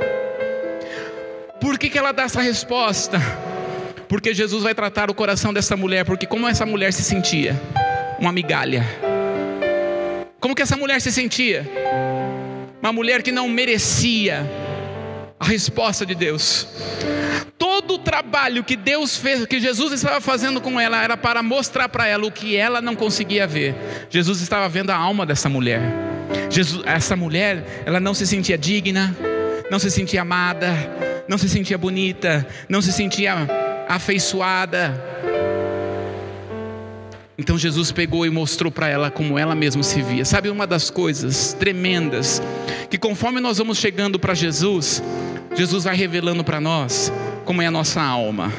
Por 1.60 1.78
que, 1.78 1.90
que 1.90 1.98
ela 1.98 2.12
dá 2.12 2.24
essa 2.24 2.42
resposta? 2.42 3.20
Porque 4.08 4.34
Jesus 4.34 4.64
vai 4.64 4.74
tratar 4.74 5.10
o 5.10 5.14
coração 5.14 5.54
dessa 5.54 5.76
mulher. 5.76 6.06
Porque 6.06 6.26
como 6.26 6.48
essa 6.48 6.66
mulher 6.66 6.94
se 6.94 7.04
sentia? 7.04 7.60
Uma 8.18 8.32
migalha. 8.32 8.86
Como 10.40 10.56
que 10.56 10.62
essa 10.62 10.78
mulher 10.78 11.02
se 11.02 11.12
sentia? 11.12 11.70
Uma 12.82 12.94
mulher 12.94 13.22
que 13.22 13.32
não 13.32 13.50
merecia 13.50 14.50
a 15.40 15.46
resposta 15.46 16.06
de 16.06 16.16
Deus 16.16 16.68
todo 17.82 17.94
o 17.94 17.98
trabalho 17.98 18.62
que 18.62 18.76
Deus 18.76 19.16
fez, 19.16 19.46
que 19.46 19.60
Jesus 19.60 19.94
estava 19.94 20.20
fazendo 20.20 20.60
com 20.60 20.78
ela, 20.78 21.02
era 21.02 21.16
para 21.16 21.42
mostrar 21.42 21.88
para 21.88 22.06
ela 22.08 22.26
o 22.26 22.32
que 22.32 22.58
ela 22.58 22.82
não 22.82 22.94
conseguia 22.94 23.48
ver. 23.48 23.74
Jesus 24.10 24.42
estava 24.42 24.68
vendo 24.68 24.90
a 24.90 24.96
alma 24.98 25.26
dessa 25.26 25.48
mulher. 25.48 25.82
Jesus, 26.50 26.84
essa 26.86 27.16
mulher, 27.16 27.84
ela 27.86 28.00
não 28.00 28.14
se 28.14 28.28
sentia 28.28 28.58
digna, 28.58 29.16
não 29.72 29.80
se 29.80 29.90
sentia 29.90 30.24
amada, 30.24 30.74
não 31.28 31.38
se 31.38 31.48
sentia 31.48 31.78
bonita, 31.78 32.46
não 32.68 32.82
se 32.82 32.92
sentia 32.92 33.48
afeiçoada. 33.88 35.02
Então 37.38 37.58
Jesus 37.58 37.94
pegou 37.94 38.26
e 38.26 38.30
mostrou 38.30 38.70
para 38.70 38.90
ela 38.90 39.10
como 39.10 39.40
ela 39.40 39.56
mesma 39.56 39.84
se 39.84 40.02
via. 40.02 40.26
Sabe 40.26 40.50
uma 40.50 40.68
das 40.68 40.90
coisas 40.90 41.54
tremendas 41.54 42.42
que 42.90 42.98
conforme 42.98 43.40
nós 43.40 43.58
vamos 43.58 43.78
chegando 43.78 44.20
para 44.20 44.34
Jesus, 44.34 45.02
Jesus 45.56 45.86
vai 45.86 45.96
revelando 45.96 46.44
para 46.44 46.60
nós 46.60 47.10
como 47.50 47.64
é 47.64 47.66
a 47.66 47.72
nossa 47.72 48.00
alma. 48.00 48.54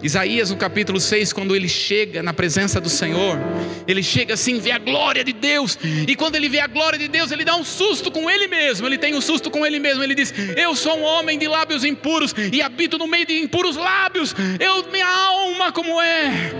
Isaías, 0.00 0.50
no 0.50 0.56
capítulo 0.56 1.00
6, 1.00 1.32
quando 1.32 1.56
ele 1.56 1.68
chega 1.68 2.22
na 2.22 2.32
presença 2.32 2.80
do 2.80 2.88
Senhor, 2.88 3.36
ele 3.84 4.00
chega 4.00 4.34
assim, 4.34 4.60
vê 4.60 4.70
a 4.70 4.78
glória 4.78 5.24
de 5.24 5.32
Deus, 5.32 5.76
e 6.06 6.14
quando 6.14 6.36
ele 6.36 6.48
vê 6.48 6.60
a 6.60 6.68
glória 6.68 6.96
de 6.96 7.08
Deus, 7.08 7.32
ele 7.32 7.44
dá 7.44 7.56
um 7.56 7.64
susto 7.64 8.12
com 8.12 8.30
ele 8.30 8.46
mesmo, 8.46 8.86
ele 8.86 8.96
tem 8.96 9.12
um 9.16 9.20
susto 9.20 9.50
com 9.50 9.66
ele 9.66 9.80
mesmo, 9.80 10.04
ele 10.04 10.14
diz: 10.14 10.32
Eu 10.56 10.76
sou 10.76 10.96
um 11.00 11.02
homem 11.02 11.36
de 11.36 11.48
lábios 11.48 11.84
impuros 11.84 12.32
e 12.52 12.62
habito 12.62 12.96
no 12.96 13.08
meio 13.08 13.26
de 13.26 13.42
impuros 13.42 13.74
lábios, 13.74 14.36
eu, 14.60 14.88
minha 14.92 15.08
alma 15.08 15.72
como 15.72 16.00
é. 16.00 16.52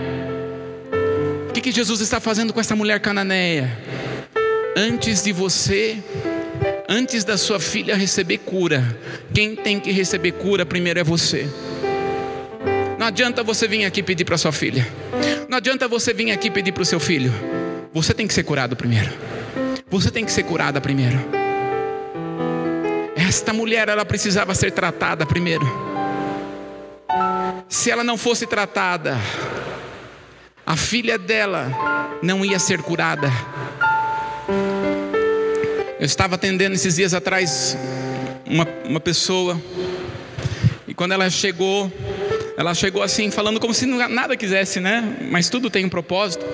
O 1.47 1.53
que, 1.53 1.61
que 1.61 1.71
Jesus 1.71 2.01
está 2.01 2.19
fazendo 2.19 2.51
com 2.51 2.59
essa 2.59 2.75
mulher 2.75 2.99
cananeia? 2.99 3.71
Antes 4.75 5.23
de 5.23 5.31
você 5.31 6.03
antes 6.89 7.23
da 7.23 7.37
sua 7.37 7.59
filha 7.59 7.95
receber 7.95 8.39
cura, 8.39 8.83
quem 9.31 9.55
tem 9.55 9.79
que 9.79 9.91
receber 9.91 10.31
cura 10.31 10.65
primeiro 10.65 10.99
é 10.99 11.03
você. 11.03 11.47
Não 12.97 13.05
adianta 13.05 13.43
você 13.43 13.67
vir 13.67 13.85
aqui 13.85 14.01
pedir 14.01 14.25
para 14.25 14.37
sua 14.37 14.51
filha. 14.51 14.85
Não 15.47 15.57
adianta 15.59 15.87
você 15.87 16.11
vir 16.13 16.31
aqui 16.31 16.49
pedir 16.49 16.71
para 16.71 16.81
o 16.81 16.85
seu 16.85 16.99
filho. 16.99 17.31
Você 17.93 18.13
tem 18.13 18.27
que 18.27 18.33
ser 18.33 18.43
curado 18.43 18.75
primeiro. 18.75 19.11
Você 19.89 20.09
tem 20.09 20.25
que 20.25 20.31
ser 20.31 20.43
curada 20.43 20.81
primeiro. 20.81 21.17
Esta 23.15 23.53
mulher, 23.53 23.87
ela 23.87 24.03
precisava 24.03 24.55
ser 24.55 24.71
tratada 24.71 25.25
primeiro. 25.25 25.65
Se 27.69 27.91
ela 27.91 28.03
não 28.03 28.17
fosse 28.17 28.47
tratada, 28.47 29.15
a 30.65 30.75
filha 30.75 31.17
dela 31.17 31.71
não 32.21 32.43
ia 32.43 32.57
ser 32.57 32.81
curada. 32.81 33.31
Eu 35.99 36.05
estava 36.05 36.35
atendendo 36.35 36.75
esses 36.75 36.95
dias 36.95 37.13
atrás 37.13 37.77
uma, 38.45 38.65
uma 38.85 39.01
pessoa, 39.01 39.61
e 40.87 40.93
quando 40.93 41.11
ela 41.11 41.29
chegou, 41.29 41.91
ela 42.55 42.73
chegou 42.73 43.03
assim, 43.03 43.29
falando 43.29 43.59
como 43.59 43.73
se 43.73 43.85
nada 43.85 44.37
quisesse, 44.37 44.79
né? 44.79 45.17
Mas 45.29 45.49
tudo 45.49 45.69
tem 45.69 45.83
um 45.83 45.89
propósito. 45.89 46.45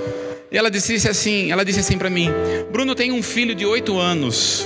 E 0.51 0.57
ela 0.57 0.71
disse 0.71 0.95
assim, 1.07 1.51
ela 1.51 1.63
disse 1.63 1.79
assim 1.79 1.95
para 1.95 2.09
mim: 2.09 2.29
Bruno 2.71 2.95
tem 2.95 3.11
um 3.11 3.21
filho 3.21 3.53
de 3.53 3.67
oito 3.67 3.99
anos. 3.99 4.65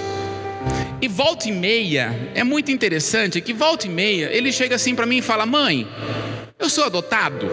E 1.02 1.10
volta 1.10 1.50
e 1.50 1.52
meia, 1.52 2.32
é 2.34 2.44
muito 2.46 2.72
interessante 2.72 3.42
que 3.42 3.54
volta 3.54 3.86
e 3.86 3.90
meia, 3.90 4.30
ele 4.32 4.50
chega 4.50 4.76
assim 4.76 4.96
para 4.96 5.06
mim 5.06 5.18
e 5.18 5.22
fala: 5.22 5.46
Mãe, 5.46 5.86
eu 6.58 6.70
sou 6.70 6.86
adotado. 6.86 7.50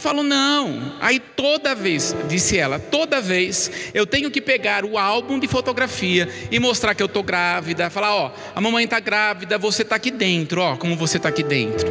Eu 0.00 0.02
falo, 0.02 0.22
não. 0.22 0.94
Aí 0.98 1.20
toda 1.20 1.74
vez, 1.74 2.16
disse 2.26 2.56
ela, 2.56 2.78
toda 2.78 3.20
vez 3.20 3.70
eu 3.92 4.06
tenho 4.06 4.30
que 4.30 4.40
pegar 4.40 4.82
o 4.82 4.96
álbum 4.96 5.38
de 5.38 5.46
fotografia 5.46 6.26
e 6.50 6.58
mostrar 6.58 6.94
que 6.94 7.02
eu 7.02 7.06
estou 7.06 7.22
grávida. 7.22 7.90
Falar, 7.90 8.16
ó, 8.16 8.32
a 8.54 8.60
mamãe 8.62 8.84
está 8.84 8.98
grávida, 8.98 9.58
você 9.58 9.82
está 9.82 9.96
aqui 9.96 10.10
dentro, 10.10 10.62
ó, 10.62 10.74
como 10.74 10.96
você 10.96 11.18
está 11.18 11.28
aqui 11.28 11.42
dentro. 11.42 11.86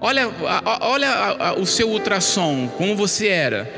Olha, 0.00 0.30
olha 0.80 1.54
o 1.58 1.66
seu 1.66 1.90
ultrassom, 1.90 2.66
como 2.78 2.96
você 2.96 3.28
era. 3.28 3.70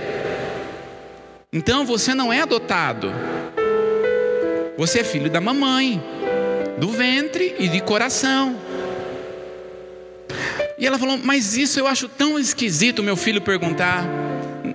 Então 1.53 1.85
você 1.85 2.15
não 2.15 2.33
é 2.33 2.43
adotado. 2.43 3.13
Você 4.79 5.01
é 5.01 5.05
filho 5.05 5.29
da 5.29 5.41
mamãe, 5.41 6.01
do 6.79 6.87
ventre 6.91 7.57
e 7.59 7.67
de 7.67 7.81
coração. 7.81 8.55
E 10.79 10.87
ela 10.87 10.99
falou: 10.99 11.19
Mas 11.19 11.57
isso 11.57 11.79
eu 11.79 11.87
acho 11.87 12.09
tão 12.09 12.39
esquisito 12.39 13.03
meu 13.03 13.17
filho 13.17 13.41
perguntar. 13.41 14.05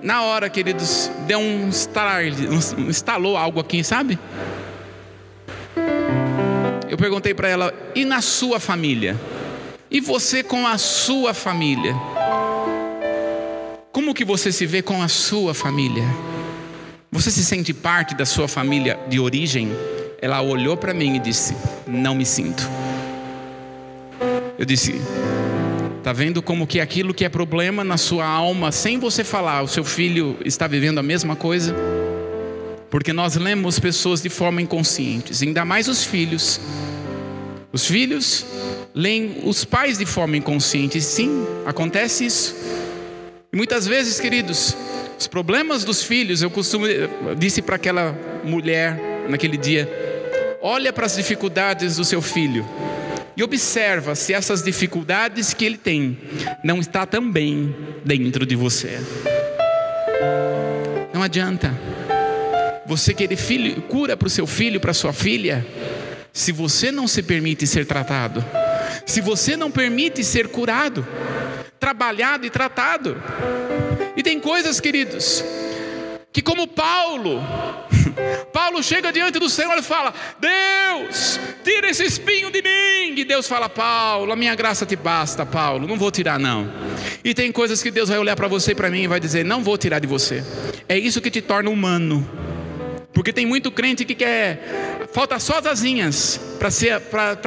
Na 0.02 0.22
hora, 0.22 0.50
queridos, 0.50 1.10
deu 1.26 1.38
um 1.38 1.68
estalar, 1.68 2.22
um, 2.24 2.88
instalou 2.88 3.36
algo 3.36 3.60
aqui, 3.60 3.84
sabe? 3.84 4.18
Eu 6.88 6.96
perguntei 6.96 7.32
para 7.32 7.48
ela: 7.48 7.74
E 7.94 8.04
na 8.04 8.20
sua 8.20 8.58
família? 8.58 9.18
E 9.90 10.00
você 10.00 10.42
com 10.42 10.66
a 10.66 10.78
sua 10.78 11.34
família? 11.34 11.94
Como 13.92 14.14
que 14.14 14.24
você 14.24 14.50
se 14.50 14.66
vê 14.66 14.82
com 14.82 15.02
a 15.02 15.08
sua 15.08 15.54
família? 15.54 16.04
Você 17.10 17.30
se 17.30 17.44
sente 17.44 17.74
parte 17.74 18.14
da 18.14 18.24
sua 18.24 18.48
família 18.48 18.98
de 19.06 19.20
origem? 19.20 19.70
Ela 20.20 20.40
olhou 20.40 20.76
para 20.76 20.92
mim 20.92 21.16
e 21.16 21.18
disse: 21.20 21.54
Não 21.86 22.14
me 22.14 22.26
sinto. 22.26 22.68
Eu 24.58 24.64
disse: 24.64 24.94
Tá 26.02 26.12
vendo 26.12 26.42
como 26.42 26.66
que 26.66 26.80
aquilo 26.80 27.14
que 27.14 27.24
é 27.24 27.28
problema 27.28 27.84
na 27.84 27.96
sua 27.96 28.26
alma, 28.26 28.72
sem 28.72 28.98
você 28.98 29.22
falar, 29.22 29.62
o 29.62 29.68
seu 29.68 29.84
filho 29.84 30.36
está 30.44 30.66
vivendo 30.66 30.98
a 30.98 31.02
mesma 31.02 31.36
coisa? 31.36 31.76
Porque 32.90 33.12
nós 33.12 33.36
lemos 33.36 33.78
pessoas 33.78 34.20
de 34.20 34.28
forma 34.28 34.60
inconsciente, 34.60 35.32
ainda 35.44 35.64
mais 35.64 35.86
os 35.86 36.02
filhos. 36.02 36.60
Os 37.72 37.86
filhos 37.86 38.44
leem 38.92 39.42
os 39.44 39.64
pais 39.64 39.96
de 39.96 40.04
forma 40.04 40.36
inconsciente. 40.36 41.00
Sim, 41.00 41.46
acontece 41.64 42.26
isso. 42.26 42.56
E 43.52 43.56
muitas 43.56 43.86
vezes, 43.86 44.18
queridos, 44.18 44.76
os 45.16 45.28
problemas 45.28 45.84
dos 45.84 46.02
filhos, 46.02 46.42
eu 46.42 46.50
costumo 46.50 46.84
eu 46.84 47.36
disse 47.36 47.62
para 47.62 47.76
aquela 47.76 48.18
mulher 48.42 49.00
naquele 49.28 49.56
dia, 49.56 49.88
olha 50.60 50.92
para 50.92 51.06
as 51.06 51.14
dificuldades 51.14 51.94
do 51.94 52.04
seu 52.04 52.20
filho 52.20 52.66
e 53.36 53.42
observa 53.42 54.14
se 54.14 54.32
essas 54.32 54.62
dificuldades 54.62 55.54
que 55.54 55.64
ele 55.64 55.78
tem 55.78 56.18
não 56.62 56.78
está 56.80 57.06
também 57.06 57.74
dentro 58.04 58.44
de 58.44 58.54
você. 58.54 58.98
Não 61.12 61.22
adianta 61.22 61.72
você 62.86 63.14
querer 63.14 63.36
filho, 63.36 63.80
cura 63.82 64.16
para 64.16 64.26
o 64.26 64.30
seu 64.30 64.46
filho, 64.46 64.80
para 64.80 64.92
sua 64.92 65.12
filha, 65.12 65.64
se 66.32 66.52
você 66.52 66.90
não 66.90 67.06
se 67.06 67.22
permite 67.22 67.66
ser 67.66 67.86
tratado, 67.86 68.44
se 69.06 69.20
você 69.20 69.56
não 69.56 69.70
permite 69.70 70.24
ser 70.24 70.48
curado, 70.48 71.06
trabalhado 71.78 72.46
e 72.46 72.50
tratado. 72.50 73.22
E 74.16 74.22
tem 74.22 74.40
coisas, 74.40 74.80
queridos, 74.80 75.44
que 76.32 76.42
como 76.42 76.66
Paulo, 76.66 77.42
Paulo 78.52 78.82
chega 78.82 79.12
diante 79.12 79.38
do 79.38 79.48
Senhor 79.48 79.76
e 79.78 79.82
fala: 79.82 80.12
Deus, 80.38 81.38
tira 81.64 81.88
esse 81.88 82.04
espinho 82.04 82.50
de 82.50 82.62
mim. 82.62 83.18
E 83.18 83.24
Deus 83.24 83.46
fala: 83.48 83.68
Paulo, 83.68 84.32
a 84.32 84.36
minha 84.36 84.54
graça 84.54 84.84
te 84.86 84.96
basta, 84.96 85.44
Paulo, 85.44 85.86
não 85.86 85.96
vou 85.96 86.10
tirar 86.10 86.38
não. 86.38 86.70
E 87.24 87.34
tem 87.34 87.50
coisas 87.52 87.82
que 87.82 87.90
Deus 87.90 88.08
vai 88.08 88.18
olhar 88.18 88.36
para 88.36 88.48
você 88.48 88.72
e 88.72 88.74
para 88.74 88.90
mim 88.90 89.02
e 89.02 89.06
vai 89.06 89.20
dizer: 89.20 89.44
Não 89.44 89.62
vou 89.62 89.76
tirar 89.78 89.98
de 89.98 90.06
você. 90.06 90.44
É 90.88 90.98
isso 90.98 91.20
que 91.20 91.30
te 91.30 91.40
torna 91.40 91.70
humano. 91.70 92.28
Porque 93.12 93.32
tem 93.32 93.44
muito 93.44 93.70
crente 93.70 94.04
que 94.04 94.14
quer, 94.14 95.06
falta 95.12 95.38
só 95.38 95.58
as 95.58 95.66
asinhas 95.66 96.40
para 96.58 96.70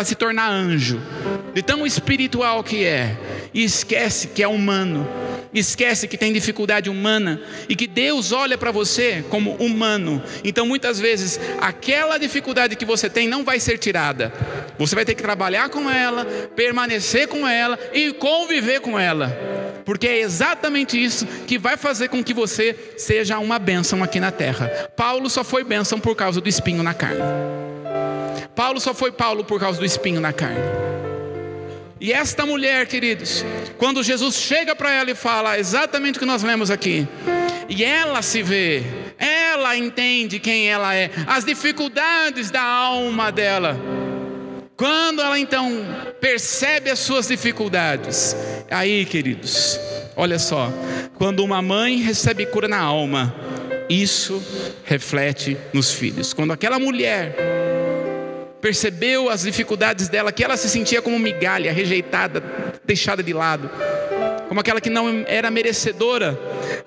se 0.05 0.15
tornar 0.15 0.49
anjo, 0.49 1.01
de 1.53 1.63
tão 1.63 1.85
espiritual 1.85 2.63
que 2.63 2.83
é, 2.83 3.17
e 3.53 3.63
esquece 3.63 4.27
que 4.27 4.43
é 4.43 4.47
humano 4.47 5.07
esquece 5.59 6.07
que 6.07 6.17
tem 6.17 6.33
dificuldade 6.33 6.89
humana 6.89 7.41
e 7.67 7.75
que 7.75 7.87
Deus 7.87 8.31
olha 8.31 8.57
para 8.57 8.71
você 8.71 9.23
como 9.29 9.55
humano. 9.55 10.21
Então, 10.43 10.65
muitas 10.65 10.99
vezes, 10.99 11.39
aquela 11.59 12.17
dificuldade 12.17 12.75
que 12.75 12.85
você 12.85 13.09
tem 13.09 13.27
não 13.27 13.43
vai 13.43 13.59
ser 13.59 13.77
tirada. 13.77 14.33
Você 14.77 14.95
vai 14.95 15.05
ter 15.05 15.15
que 15.15 15.23
trabalhar 15.23 15.69
com 15.69 15.89
ela, 15.89 16.25
permanecer 16.55 17.27
com 17.27 17.47
ela 17.47 17.79
e 17.93 18.13
conviver 18.13 18.81
com 18.81 18.99
ela. 18.99 19.64
Porque 19.85 20.07
é 20.07 20.19
exatamente 20.19 21.01
isso 21.01 21.25
que 21.47 21.57
vai 21.57 21.77
fazer 21.77 22.09
com 22.09 22.23
que 22.23 22.33
você 22.33 22.75
seja 22.97 23.37
uma 23.37 23.59
bênção 23.59 24.03
aqui 24.03 24.19
na 24.19 24.31
terra. 24.31 24.67
Paulo 24.95 25.29
só 25.29 25.43
foi 25.43 25.63
bênção 25.63 25.99
por 25.99 26.15
causa 26.15 26.41
do 26.41 26.49
espinho 26.49 26.81
na 26.81 26.93
carne. 26.93 27.21
Paulo 28.55 28.79
só 28.79 28.93
foi 28.93 29.11
Paulo 29.11 29.43
por 29.43 29.59
causa 29.59 29.79
do 29.79 29.85
espinho 29.85 30.19
na 30.19 30.33
carne. 30.33 30.59
E 31.99 32.11
esta 32.11 32.45
mulher, 32.45 32.87
queridos, 32.87 33.45
quando 33.77 34.03
Jesus 34.03 34.35
chega 34.35 34.75
para 34.75 34.91
ela 34.91 35.11
e 35.11 35.15
fala 35.15 35.57
exatamente 35.57 36.17
o 36.17 36.19
que 36.19 36.25
nós 36.25 36.43
lemos 36.43 36.69
aqui, 36.69 37.07
e 37.69 37.83
ela 37.83 38.21
se 38.21 38.43
vê, 38.43 38.83
ela 39.17 39.75
entende 39.77 40.39
quem 40.39 40.67
ela 40.67 40.93
é, 40.93 41.09
as 41.27 41.45
dificuldades 41.45 42.51
da 42.51 42.61
alma 42.61 43.31
dela. 43.31 43.79
Quando 44.77 45.21
ela 45.21 45.39
então 45.39 45.71
percebe 46.19 46.89
as 46.89 46.99
suas 46.99 47.29
dificuldades, 47.29 48.35
aí, 48.69 49.05
queridos, 49.05 49.79
olha 50.17 50.37
só, 50.37 50.69
quando 51.15 51.43
uma 51.43 51.61
mãe 51.61 51.97
recebe 51.97 52.45
cura 52.45 52.67
na 52.67 52.79
alma, 52.79 53.33
isso 53.89 54.43
reflete 54.83 55.57
nos 55.71 55.93
filhos. 55.93 56.33
Quando 56.33 56.51
aquela 56.51 56.77
mulher 56.77 57.37
percebeu 58.59 59.29
as 59.29 59.43
dificuldades 59.43 60.09
dela, 60.09 60.31
que 60.31 60.43
ela 60.43 60.57
se 60.57 60.67
sentia 60.67 61.01
como 61.01 61.17
migalha, 61.17 61.71
rejeitada, 61.71 62.43
deixada 62.83 63.23
de 63.23 63.31
lado, 63.31 63.71
como 64.49 64.59
aquela 64.59 64.81
que 64.81 64.89
não 64.89 65.23
era 65.27 65.49
merecedora. 65.49 66.37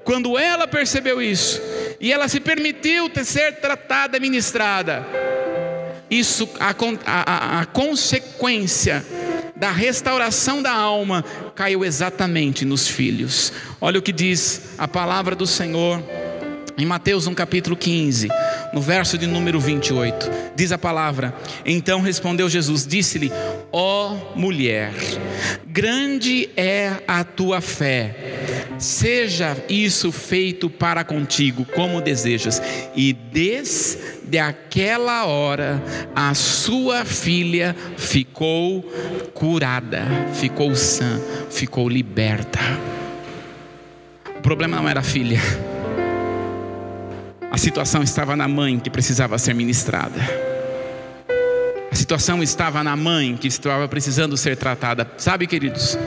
Quando 0.04 0.36
ela 0.36 0.66
percebeu 0.66 1.22
isso, 1.22 1.62
e 1.98 2.12
ela 2.12 2.28
se 2.28 2.38
permitiu 2.38 3.10
ser 3.24 3.60
tratada, 3.60 4.20
ministrada, 4.20 5.06
isso, 6.10 6.48
a, 6.58 6.74
a, 7.06 7.60
a 7.60 7.66
consequência 7.66 9.04
da 9.54 9.70
restauração 9.70 10.62
da 10.62 10.72
alma 10.72 11.24
caiu 11.54 11.84
exatamente 11.84 12.64
nos 12.64 12.86
filhos. 12.86 13.52
Olha 13.80 13.98
o 13.98 14.02
que 14.02 14.12
diz 14.12 14.74
a 14.78 14.86
palavra 14.86 15.34
do 15.34 15.46
Senhor 15.46 16.02
em 16.78 16.86
Mateus, 16.86 17.26
no 17.26 17.34
capítulo 17.34 17.76
15 17.76 18.28
no 18.72 18.80
verso 18.80 19.16
de 19.16 19.26
número 19.26 19.58
28, 19.58 20.30
diz 20.54 20.72
a 20.72 20.78
palavra: 20.78 21.34
Então 21.64 22.00
respondeu 22.00 22.48
Jesus, 22.48 22.86
disse-lhe: 22.86 23.32
Ó 23.72 24.12
oh, 24.12 24.38
mulher, 24.38 24.92
grande 25.66 26.48
é 26.56 26.92
a 27.06 27.24
tua 27.24 27.60
fé, 27.60 28.14
seja 28.78 29.56
isso 29.68 30.12
feito 30.12 30.68
para 30.68 31.04
contigo 31.04 31.64
como 31.74 32.00
desejas. 32.00 32.60
E 32.94 33.12
desde 33.12 34.38
aquela 34.38 35.26
hora, 35.26 35.82
a 36.14 36.34
sua 36.34 37.04
filha 37.04 37.74
ficou 37.96 38.82
curada, 39.34 40.06
ficou 40.34 40.74
sã, 40.74 41.20
ficou 41.50 41.88
liberta. 41.88 42.60
O 44.36 44.40
problema 44.40 44.76
não 44.76 44.88
era 44.88 45.00
a 45.00 45.02
filha 45.02 45.40
a 47.58 47.60
situação 47.60 48.04
estava 48.04 48.36
na 48.36 48.46
mãe 48.46 48.78
que 48.78 48.88
precisava 48.88 49.36
ser 49.36 49.52
ministrada. 49.52 50.20
A 51.90 51.94
situação 51.94 52.40
estava 52.40 52.84
na 52.84 52.94
mãe 52.94 53.36
que 53.36 53.48
estava 53.48 53.88
precisando 53.88 54.36
ser 54.36 54.56
tratada. 54.56 55.10
Sabe, 55.18 55.44
queridos? 55.44 55.98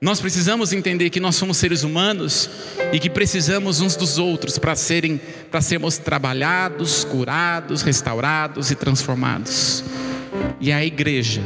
Nós 0.00 0.20
precisamos 0.20 0.72
entender 0.72 1.10
que 1.10 1.18
nós 1.18 1.34
somos 1.34 1.56
seres 1.56 1.82
humanos 1.82 2.48
e 2.92 3.00
que 3.00 3.10
precisamos 3.10 3.80
uns 3.80 3.96
dos 3.96 4.18
outros 4.18 4.56
para 4.56 4.76
serem 4.76 5.20
para 5.50 5.60
sermos 5.60 5.98
trabalhados, 5.98 7.02
curados, 7.02 7.82
restaurados 7.82 8.70
e 8.70 8.76
transformados. 8.76 9.82
E 10.60 10.70
a 10.70 10.84
igreja 10.84 11.42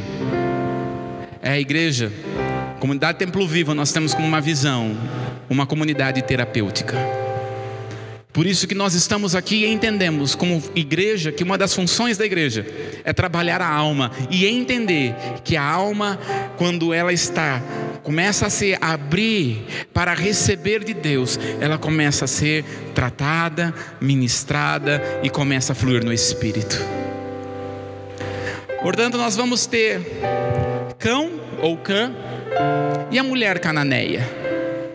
é 1.41 1.49
a 1.49 1.59
igreja, 1.59 2.11
comunidade 2.79 3.17
Templo 3.17 3.47
Vivo, 3.47 3.73
nós 3.73 3.91
temos 3.91 4.13
como 4.13 4.27
uma 4.27 4.39
visão, 4.39 4.95
uma 5.49 5.65
comunidade 5.65 6.21
terapêutica. 6.21 7.20
Por 8.33 8.47
isso 8.47 8.65
que 8.65 8.73
nós 8.73 8.93
estamos 8.93 9.35
aqui 9.35 9.65
e 9.65 9.67
entendemos, 9.67 10.35
como 10.35 10.63
igreja, 10.73 11.33
que 11.33 11.43
uma 11.43 11.57
das 11.57 11.75
funções 11.75 12.17
da 12.17 12.25
igreja 12.25 12.65
é 13.03 13.11
trabalhar 13.11 13.61
a 13.61 13.67
alma 13.67 14.09
e 14.29 14.45
entender 14.45 15.13
que 15.43 15.57
a 15.57 15.63
alma, 15.63 16.17
quando 16.57 16.93
ela 16.93 17.11
está, 17.11 17.61
começa 18.01 18.47
a 18.47 18.49
se 18.49 18.77
abrir 18.79 19.65
para 19.93 20.13
receber 20.13 20.81
de 20.81 20.93
Deus, 20.93 21.37
ela 21.59 21.77
começa 21.77 22.23
a 22.23 22.27
ser 22.27 22.63
tratada, 22.95 23.73
ministrada 23.99 25.01
e 25.21 25.29
começa 25.29 25.73
a 25.73 25.75
fluir 25.75 26.03
no 26.03 26.13
Espírito. 26.13 26.79
Portanto, 28.81 29.17
nós 29.17 29.35
vamos 29.35 29.65
ter 29.65 29.99
cão 30.97 31.31
ou 31.61 31.75
cã 31.77 32.15
e 33.11 33.19
a 33.19 33.23
mulher 33.23 33.59
cananeia. 33.59 34.27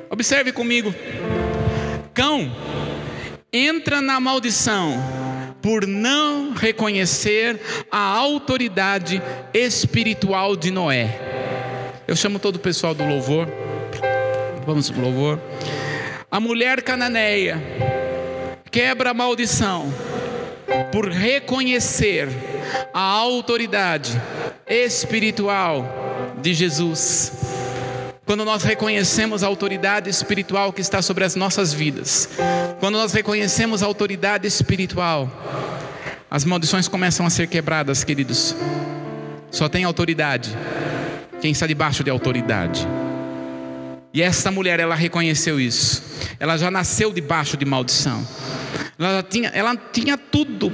Observe 0.08 0.52
comigo. 0.52 0.94
Cão 2.14 2.50
entra 3.52 4.00
na 4.00 4.20
maldição 4.20 4.94
por 5.62 5.86
não 5.86 6.52
reconhecer 6.52 7.60
a 7.90 7.98
autoridade 7.98 9.22
espiritual 9.52 10.56
de 10.56 10.70
Noé. 10.70 11.20
Eu 12.06 12.14
chamo 12.14 12.38
todo 12.38 12.56
o 12.56 12.60
pessoal 12.60 12.94
do 12.94 13.04
louvor. 13.04 13.48
Vamos 14.64 14.90
pro 14.90 15.02
louvor. 15.02 15.40
A 16.30 16.38
mulher 16.38 16.82
cananeia 16.82 17.60
quebra 18.70 19.10
a 19.10 19.14
maldição 19.14 19.92
por 20.92 21.08
reconhecer 21.08 22.28
a 22.92 23.00
autoridade 23.00 24.20
espiritual 24.68 26.34
de 26.40 26.52
Jesus. 26.52 27.55
Quando 28.26 28.44
nós 28.44 28.64
reconhecemos 28.64 29.44
a 29.44 29.46
autoridade 29.46 30.10
espiritual 30.10 30.72
que 30.72 30.80
está 30.80 31.00
sobre 31.00 31.22
as 31.22 31.36
nossas 31.36 31.72
vidas, 31.72 32.28
quando 32.80 32.96
nós 32.96 33.12
reconhecemos 33.12 33.84
a 33.84 33.86
autoridade 33.86 34.48
espiritual, 34.48 35.30
as 36.28 36.44
maldições 36.44 36.88
começam 36.88 37.24
a 37.24 37.30
ser 37.30 37.46
quebradas, 37.46 38.02
queridos. 38.02 38.56
Só 39.48 39.68
tem 39.68 39.84
autoridade 39.84 40.50
quem 41.40 41.52
está 41.52 41.68
debaixo 41.68 42.02
de 42.02 42.10
autoridade. 42.10 42.84
E 44.12 44.20
essa 44.20 44.50
mulher, 44.50 44.80
ela 44.80 44.96
reconheceu 44.96 45.60
isso. 45.60 46.02
Ela 46.40 46.56
já 46.56 46.68
nasceu 46.68 47.12
debaixo 47.12 47.56
de 47.56 47.64
maldição. 47.64 48.26
Ela 48.98 49.22
tinha, 49.22 49.50
ela 49.50 49.76
tinha 49.76 50.18
tudo 50.18 50.72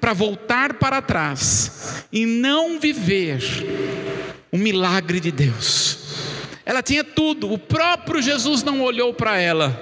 para 0.00 0.14
voltar 0.14 0.72
para 0.72 1.02
trás 1.02 2.06
e 2.10 2.24
não 2.24 2.80
viver 2.80 3.42
o 4.50 4.56
milagre 4.56 5.20
de 5.20 5.30
Deus 5.30 6.07
ela 6.68 6.82
tinha 6.82 7.02
tudo, 7.02 7.50
o 7.50 7.56
próprio 7.56 8.20
Jesus 8.20 8.62
não 8.62 8.82
olhou 8.82 9.14
para 9.14 9.40
ela. 9.40 9.74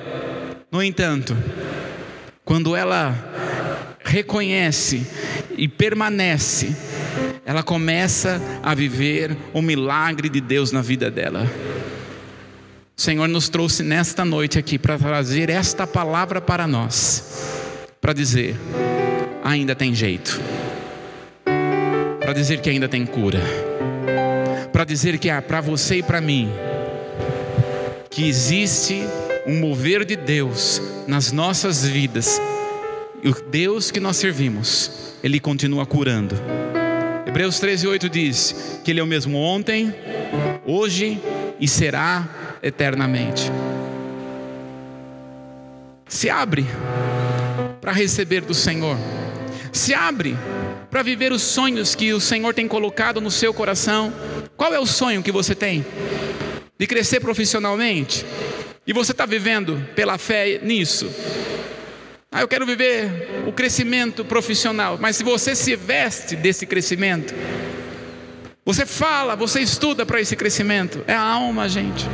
No 0.70 0.80
entanto, 0.80 1.36
quando 2.44 2.76
ela 2.76 3.12
reconhece 4.04 5.04
e 5.58 5.66
permanece, 5.66 6.76
ela 7.44 7.64
começa 7.64 8.40
a 8.62 8.72
viver 8.72 9.36
o 9.52 9.60
milagre 9.60 10.28
de 10.28 10.40
Deus 10.40 10.70
na 10.70 10.80
vida 10.80 11.10
dela. 11.10 11.50
O 12.96 13.02
Senhor 13.02 13.26
nos 13.26 13.48
trouxe 13.48 13.82
nesta 13.82 14.24
noite 14.24 14.56
aqui 14.56 14.78
para 14.78 14.96
trazer 14.96 15.50
esta 15.50 15.88
palavra 15.88 16.40
para 16.40 16.68
nós, 16.68 17.82
para 18.00 18.12
dizer: 18.12 18.54
ainda 19.42 19.74
tem 19.74 19.92
jeito, 19.92 20.40
para 22.20 22.32
dizer 22.32 22.60
que 22.60 22.70
ainda 22.70 22.88
tem 22.88 23.04
cura, 23.04 23.40
para 24.72 24.84
dizer 24.84 25.18
que 25.18 25.28
é 25.28 25.40
para 25.40 25.60
você 25.60 25.96
e 25.96 26.02
para 26.04 26.20
mim, 26.20 26.48
que 28.16 28.26
existe 28.26 29.02
um 29.46 29.60
mover 29.60 30.02
de 30.02 30.16
Deus 30.16 30.80
nas 31.06 31.32
nossas 31.32 31.84
vidas, 31.84 32.40
e 33.22 33.28
o 33.28 33.34
Deus 33.34 33.90
que 33.90 34.00
nós 34.00 34.16
servimos, 34.16 35.14
Ele 35.22 35.38
continua 35.38 35.84
curando. 35.84 36.34
Hebreus 37.26 37.60
13, 37.60 37.86
8 37.86 38.08
diz 38.08 38.80
que 38.82 38.90
Ele 38.90 39.00
é 39.00 39.02
o 39.02 39.06
mesmo 39.06 39.36
ontem, 39.36 39.94
hoje 40.64 41.20
e 41.60 41.68
será 41.68 42.26
eternamente. 42.62 43.52
Se 46.08 46.30
abre 46.30 46.64
para 47.82 47.92
receber 47.92 48.40
do 48.40 48.54
Senhor. 48.54 48.96
Se 49.70 49.92
abre 49.92 50.38
para 50.90 51.02
viver 51.02 51.32
os 51.32 51.42
sonhos 51.42 51.94
que 51.94 52.14
o 52.14 52.20
Senhor 52.20 52.54
tem 52.54 52.66
colocado 52.66 53.20
no 53.20 53.30
seu 53.30 53.52
coração. 53.52 54.10
Qual 54.56 54.72
é 54.72 54.80
o 54.80 54.86
sonho 54.86 55.22
que 55.22 55.30
você 55.30 55.54
tem? 55.54 55.84
De 56.78 56.86
crescer 56.86 57.20
profissionalmente? 57.20 58.24
E 58.86 58.92
você 58.92 59.12
está 59.12 59.26
vivendo 59.26 59.82
pela 59.94 60.18
fé 60.18 60.60
nisso? 60.62 61.10
Ah, 62.30 62.42
eu 62.42 62.48
quero 62.48 62.66
viver 62.66 63.44
o 63.46 63.52
crescimento 63.52 64.24
profissional. 64.24 64.98
Mas 65.00 65.16
se 65.16 65.24
você 65.24 65.54
se 65.54 65.74
veste 65.74 66.36
desse 66.36 66.66
crescimento, 66.66 67.34
você 68.64 68.84
fala, 68.84 69.34
você 69.34 69.60
estuda 69.60 70.04
para 70.04 70.20
esse 70.20 70.36
crescimento. 70.36 71.02
É 71.06 71.14
a 71.14 71.20
alma, 71.20 71.68
gente. 71.68 72.04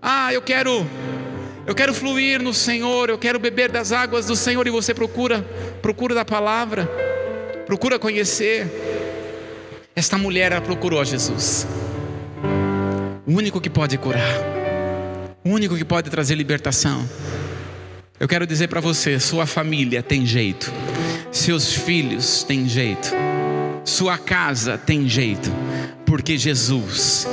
Ah, 0.00 0.32
eu 0.32 0.42
quero 0.42 0.84
eu 1.64 1.76
quero 1.76 1.94
fluir 1.94 2.42
no 2.42 2.52
Senhor, 2.52 3.08
eu 3.08 3.16
quero 3.16 3.38
beber 3.38 3.70
das 3.70 3.92
águas 3.92 4.26
do 4.26 4.34
Senhor 4.34 4.66
e 4.66 4.70
você 4.70 4.92
procura, 4.92 5.42
procura 5.80 6.12
da 6.12 6.24
palavra. 6.24 6.90
Procura 7.66 8.00
conhecer. 8.00 8.66
Esta 9.94 10.18
mulher 10.18 10.50
ela 10.50 10.60
procurou 10.60 11.04
Jesus. 11.04 11.66
O 13.32 13.36
único 13.36 13.60
que 13.60 13.70
pode 13.70 13.96
curar. 13.96 14.22
O 15.42 15.48
único 15.48 15.76
que 15.76 15.84
pode 15.84 16.10
trazer 16.10 16.34
libertação. 16.34 17.08
Eu 18.20 18.28
quero 18.28 18.46
dizer 18.46 18.68
para 18.68 18.80
você, 18.80 19.18
sua 19.18 19.46
família 19.46 20.02
tem 20.02 20.26
jeito. 20.26 20.70
Seus 21.32 21.72
filhos 21.72 22.44
têm 22.44 22.68
jeito 22.68 23.10
sua 23.84 24.16
casa 24.16 24.78
tem 24.78 25.08
jeito, 25.08 25.50
porque 26.06 26.38
Jesus, 26.38 27.26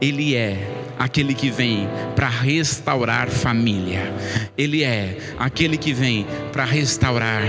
Ele 0.00 0.34
é 0.34 0.68
aquele 0.98 1.32
que 1.32 1.50
vem 1.50 1.88
para 2.16 2.28
restaurar 2.28 3.28
família, 3.28 4.12
Ele 4.58 4.82
é 4.82 5.16
aquele 5.38 5.76
que 5.76 5.92
vem 5.92 6.26
para 6.52 6.64
restaurar 6.64 7.42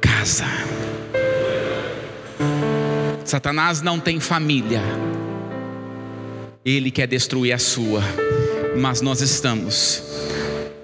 casa. 0.00 0.46
Satanás 3.24 3.80
não 3.80 4.00
tem 4.00 4.18
família, 4.18 4.82
ele 6.64 6.90
quer 6.90 7.06
destruir 7.06 7.52
a 7.52 7.58
sua, 7.58 8.02
mas 8.76 9.00
nós 9.00 9.20
estamos 9.20 10.02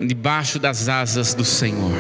debaixo 0.01 0.59
das 0.59 0.89
asas 0.89 1.35
do 1.35 1.45
Senhor, 1.45 1.93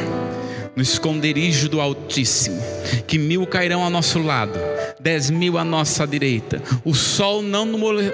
no 0.74 0.82
esconderijo 0.82 1.68
do 1.68 1.80
Altíssimo, 1.80 2.60
que 3.06 3.18
mil 3.18 3.46
cairão 3.46 3.82
ao 3.82 3.90
nosso 3.90 4.18
lado 4.18 4.58
dez 5.06 5.30
mil 5.30 5.56
à 5.56 5.64
nossa 5.64 6.04
direita. 6.04 6.60
O 6.84 6.92
sol 6.92 7.40
não, 7.40 7.64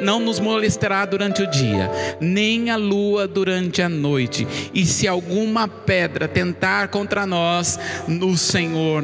não 0.02 0.20
nos 0.20 0.38
molestará 0.38 1.06
durante 1.06 1.42
o 1.42 1.50
dia, 1.50 1.90
nem 2.20 2.68
a 2.68 2.76
lua 2.76 3.26
durante 3.26 3.80
a 3.80 3.88
noite. 3.88 4.46
E 4.74 4.84
se 4.84 5.08
alguma 5.08 5.66
pedra 5.66 6.28
tentar 6.28 6.88
contra 6.88 7.24
nós, 7.24 7.78
o 8.06 8.36
Senhor 8.36 9.02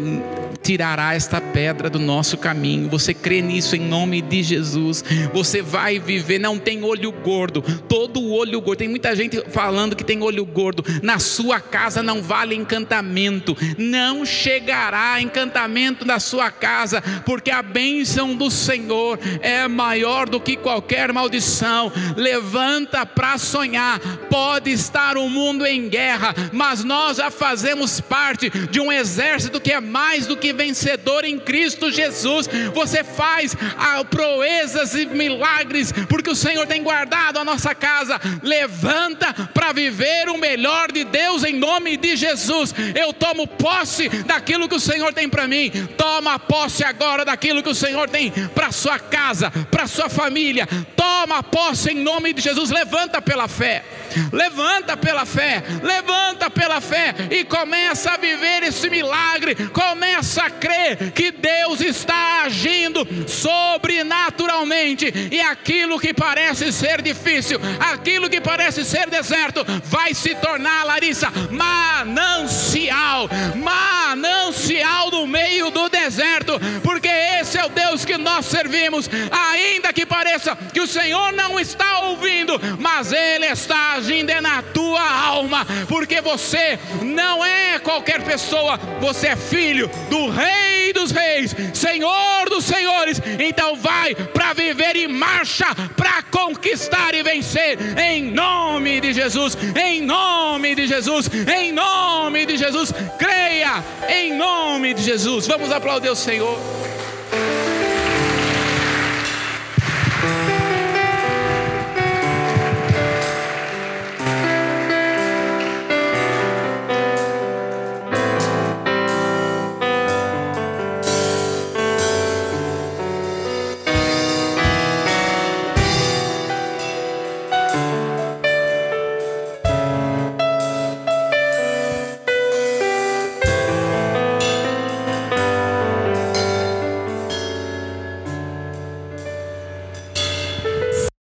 tirará 0.63 1.15
esta 1.15 1.41
pedra 1.41 1.91
do 1.91 1.99
nosso 1.99 2.37
caminho. 2.37 2.89
Você 2.89 3.13
crê 3.13 3.41
nisso 3.41 3.77
em 3.77 3.81
nome 3.81 4.23
de 4.23 4.43
Jesus? 4.43 5.05
Você 5.33 5.63
vai 5.63 5.99
viver, 5.99 6.39
não 6.39 6.59
tem 6.59 6.83
olho 6.83 7.13
gordo. 7.13 7.63
Todo 7.89 8.31
olho 8.31 8.61
gordo, 8.61 8.79
tem 8.79 8.89
muita 8.89 9.15
gente 9.15 9.43
falando 9.51 9.97
que 9.97 10.05
tem 10.05 10.23
olho 10.23 10.45
gordo. 10.45 10.85
Na 11.03 11.19
sua 11.19 11.61
casa 11.61 12.03
não 12.03 12.23
vale 12.23 12.55
encantamento, 12.55 13.57
não 13.77 14.25
chegará 14.25 15.21
encantamento 15.21 16.05
na 16.05 16.19
sua 16.19 16.51
casa, 16.51 17.03
porque 17.25 17.51
a 17.51 17.63
bênção 17.63 18.35
do 18.35 18.51
Senhor 18.51 19.19
é 19.41 19.67
maior 19.69 20.29
do 20.29 20.41
que 20.41 20.57
qualquer 20.57 21.13
maldição. 21.13 21.93
Levanta 22.17 23.05
para 23.05 23.39
sonhar. 23.39 24.01
Pode 24.31 24.71
estar 24.71 25.17
o 25.17 25.29
mundo 25.29 25.67
em 25.67 25.89
guerra, 25.89 26.35
mas 26.53 26.85
nós 26.85 27.17
já 27.19 27.31
fazemos 27.31 28.01
parte 28.01 28.51
de 28.71 28.81
um 28.81 28.93
exército 28.93 29.61
que 29.61 29.73
é 29.73 29.81
mais 29.81 30.27
do 30.27 30.37
que 30.39 30.53
vencedor 30.53 31.25
em 31.25 31.39
Cristo 31.39 31.91
Jesus. 31.91 32.49
Você 32.75 33.05
faz 33.05 33.57
ah, 33.77 34.05
proezas 34.05 34.95
e 34.95 35.07
milagres, 35.07 35.93
porque 36.09 36.31
o 36.31 36.35
Senhor 36.35 36.67
tem 36.67 36.83
guardado 36.83 37.39
a 37.39 37.45
nossa 37.45 37.75
casa. 37.75 38.21
Levanta 38.43 39.33
para 39.53 39.73
viver 39.73 40.29
o 40.29 40.39
melhor 40.39 40.91
de 40.93 41.05
Deus 41.05 41.45
em 41.45 41.55
nome 41.55 41.97
de 41.97 42.17
Jesus. 42.17 42.75
Eu 42.95 43.13
tomo 43.13 43.47
posse 43.47 44.09
daquilo 44.09 44.69
que 44.69 44.75
o 44.75 44.81
Senhor 44.81 45.13
tem 45.13 45.29
para 45.29 45.49
mim. 45.49 45.71
Toma 45.97 46.39
posse 46.39 46.85
agora 46.85 47.25
daquilo 47.25 47.63
que 47.63 47.69
o 47.69 47.75
Senhor 47.75 48.09
tem 48.09 48.31
para 48.55 48.73
sua 48.73 48.99
casa, 48.99 49.51
para 49.71 49.87
sua 49.87 50.09
família. 50.09 50.67
Toma 50.97 51.43
posse 51.43 51.93
em 51.93 51.97
nome 51.97 52.33
de 52.33 52.41
Jesus. 52.41 52.71
Levanta 52.71 53.21
pela 53.21 53.49
fé. 53.49 53.85
Levanta 54.33 54.97
pela 54.97 55.25
fé. 55.25 55.63
Levanta 55.83 56.51
pela 56.51 56.81
fé 56.81 57.15
e 57.31 57.45
começa 57.45 58.13
a 58.13 58.17
viver 58.17 58.63
esse 58.63 58.89
milagre. 58.89 59.55
Começa 59.69 60.28
a 60.37 60.51
crer 60.51 61.13
que 61.13 61.31
Deus 61.31 61.81
está 61.81 62.43
agindo 62.43 63.07
sobrenaturalmente 63.29 65.13
e 65.31 65.41
aquilo 65.41 65.99
que 65.99 66.13
parece 66.13 66.73
ser 66.73 67.01
difícil, 67.01 67.61
aquilo 67.79 68.29
que 68.29 68.41
parece 68.41 68.85
ser 68.85 69.09
deserto, 69.09 69.65
vai 69.85 70.13
se 70.13 70.35
tornar, 70.35 70.85
Larissa, 70.85 71.31
manancial, 71.51 73.29
manancial 73.57 75.11
no 75.11 75.27
meio 75.27 75.71
do 75.71 75.89
deserto, 75.89 76.59
porque 76.83 77.09
esse 77.09 77.59
é 77.59 77.65
o 77.65 77.69
Deus 77.69 78.05
que 78.05 78.17
nós 78.19 78.47
servimos, 78.47 79.09
ainda 79.31 79.93
que 79.93 80.05
pareça 80.05 80.57
que 80.73 80.81
o 80.81 80.87
Senhor 80.87 81.33
não 81.33 81.59
está 81.59 82.01
ouvindo, 82.01 82.61
mas 82.79 83.13
Ele 83.13 83.47
está 83.47 83.93
agindo 83.93 84.31
é 84.31 84.41
na 84.41 84.63
tua 84.63 85.01
alma, 85.01 85.67
porque 85.89 86.21
você 86.21 86.79
não 87.03 87.45
é 87.45 87.79
qualquer 87.79 88.23
pessoa, 88.23 88.79
você 89.01 89.29
é 89.29 89.37
filho 89.37 89.89
do 90.11 90.18
Rei 90.27 90.93
dos 90.93 91.13
Reis, 91.13 91.55
Senhor 91.73 92.51
dos 92.51 92.65
Senhores. 92.65 93.21
Então 93.39 93.77
vai 93.77 94.15
para 94.15 94.53
viver 94.53 94.97
e 94.97 95.07
marcha 95.07 95.67
para 95.97 96.23
conquistar 96.25 97.15
e 97.15 97.23
vencer, 97.23 97.79
em 97.99 98.31
nome 98.33 99.01
de 99.01 99.13
Jesus, 99.13 99.57
em 99.81 100.03
nome 100.03 100.75
de 100.75 100.87
Jesus, 100.87 101.31
em 101.57 101.73
nome 101.73 102.45
de 102.47 102.57
Jesus. 102.57 102.93
Creia 103.19 103.85
em 104.09 104.35
nome 104.37 104.95
de 104.95 105.03
Jesus. 105.03 105.47
Vamos 105.47 105.71
aplaudir 105.71 106.11
o 106.11 106.17
Senhor. 106.17 106.59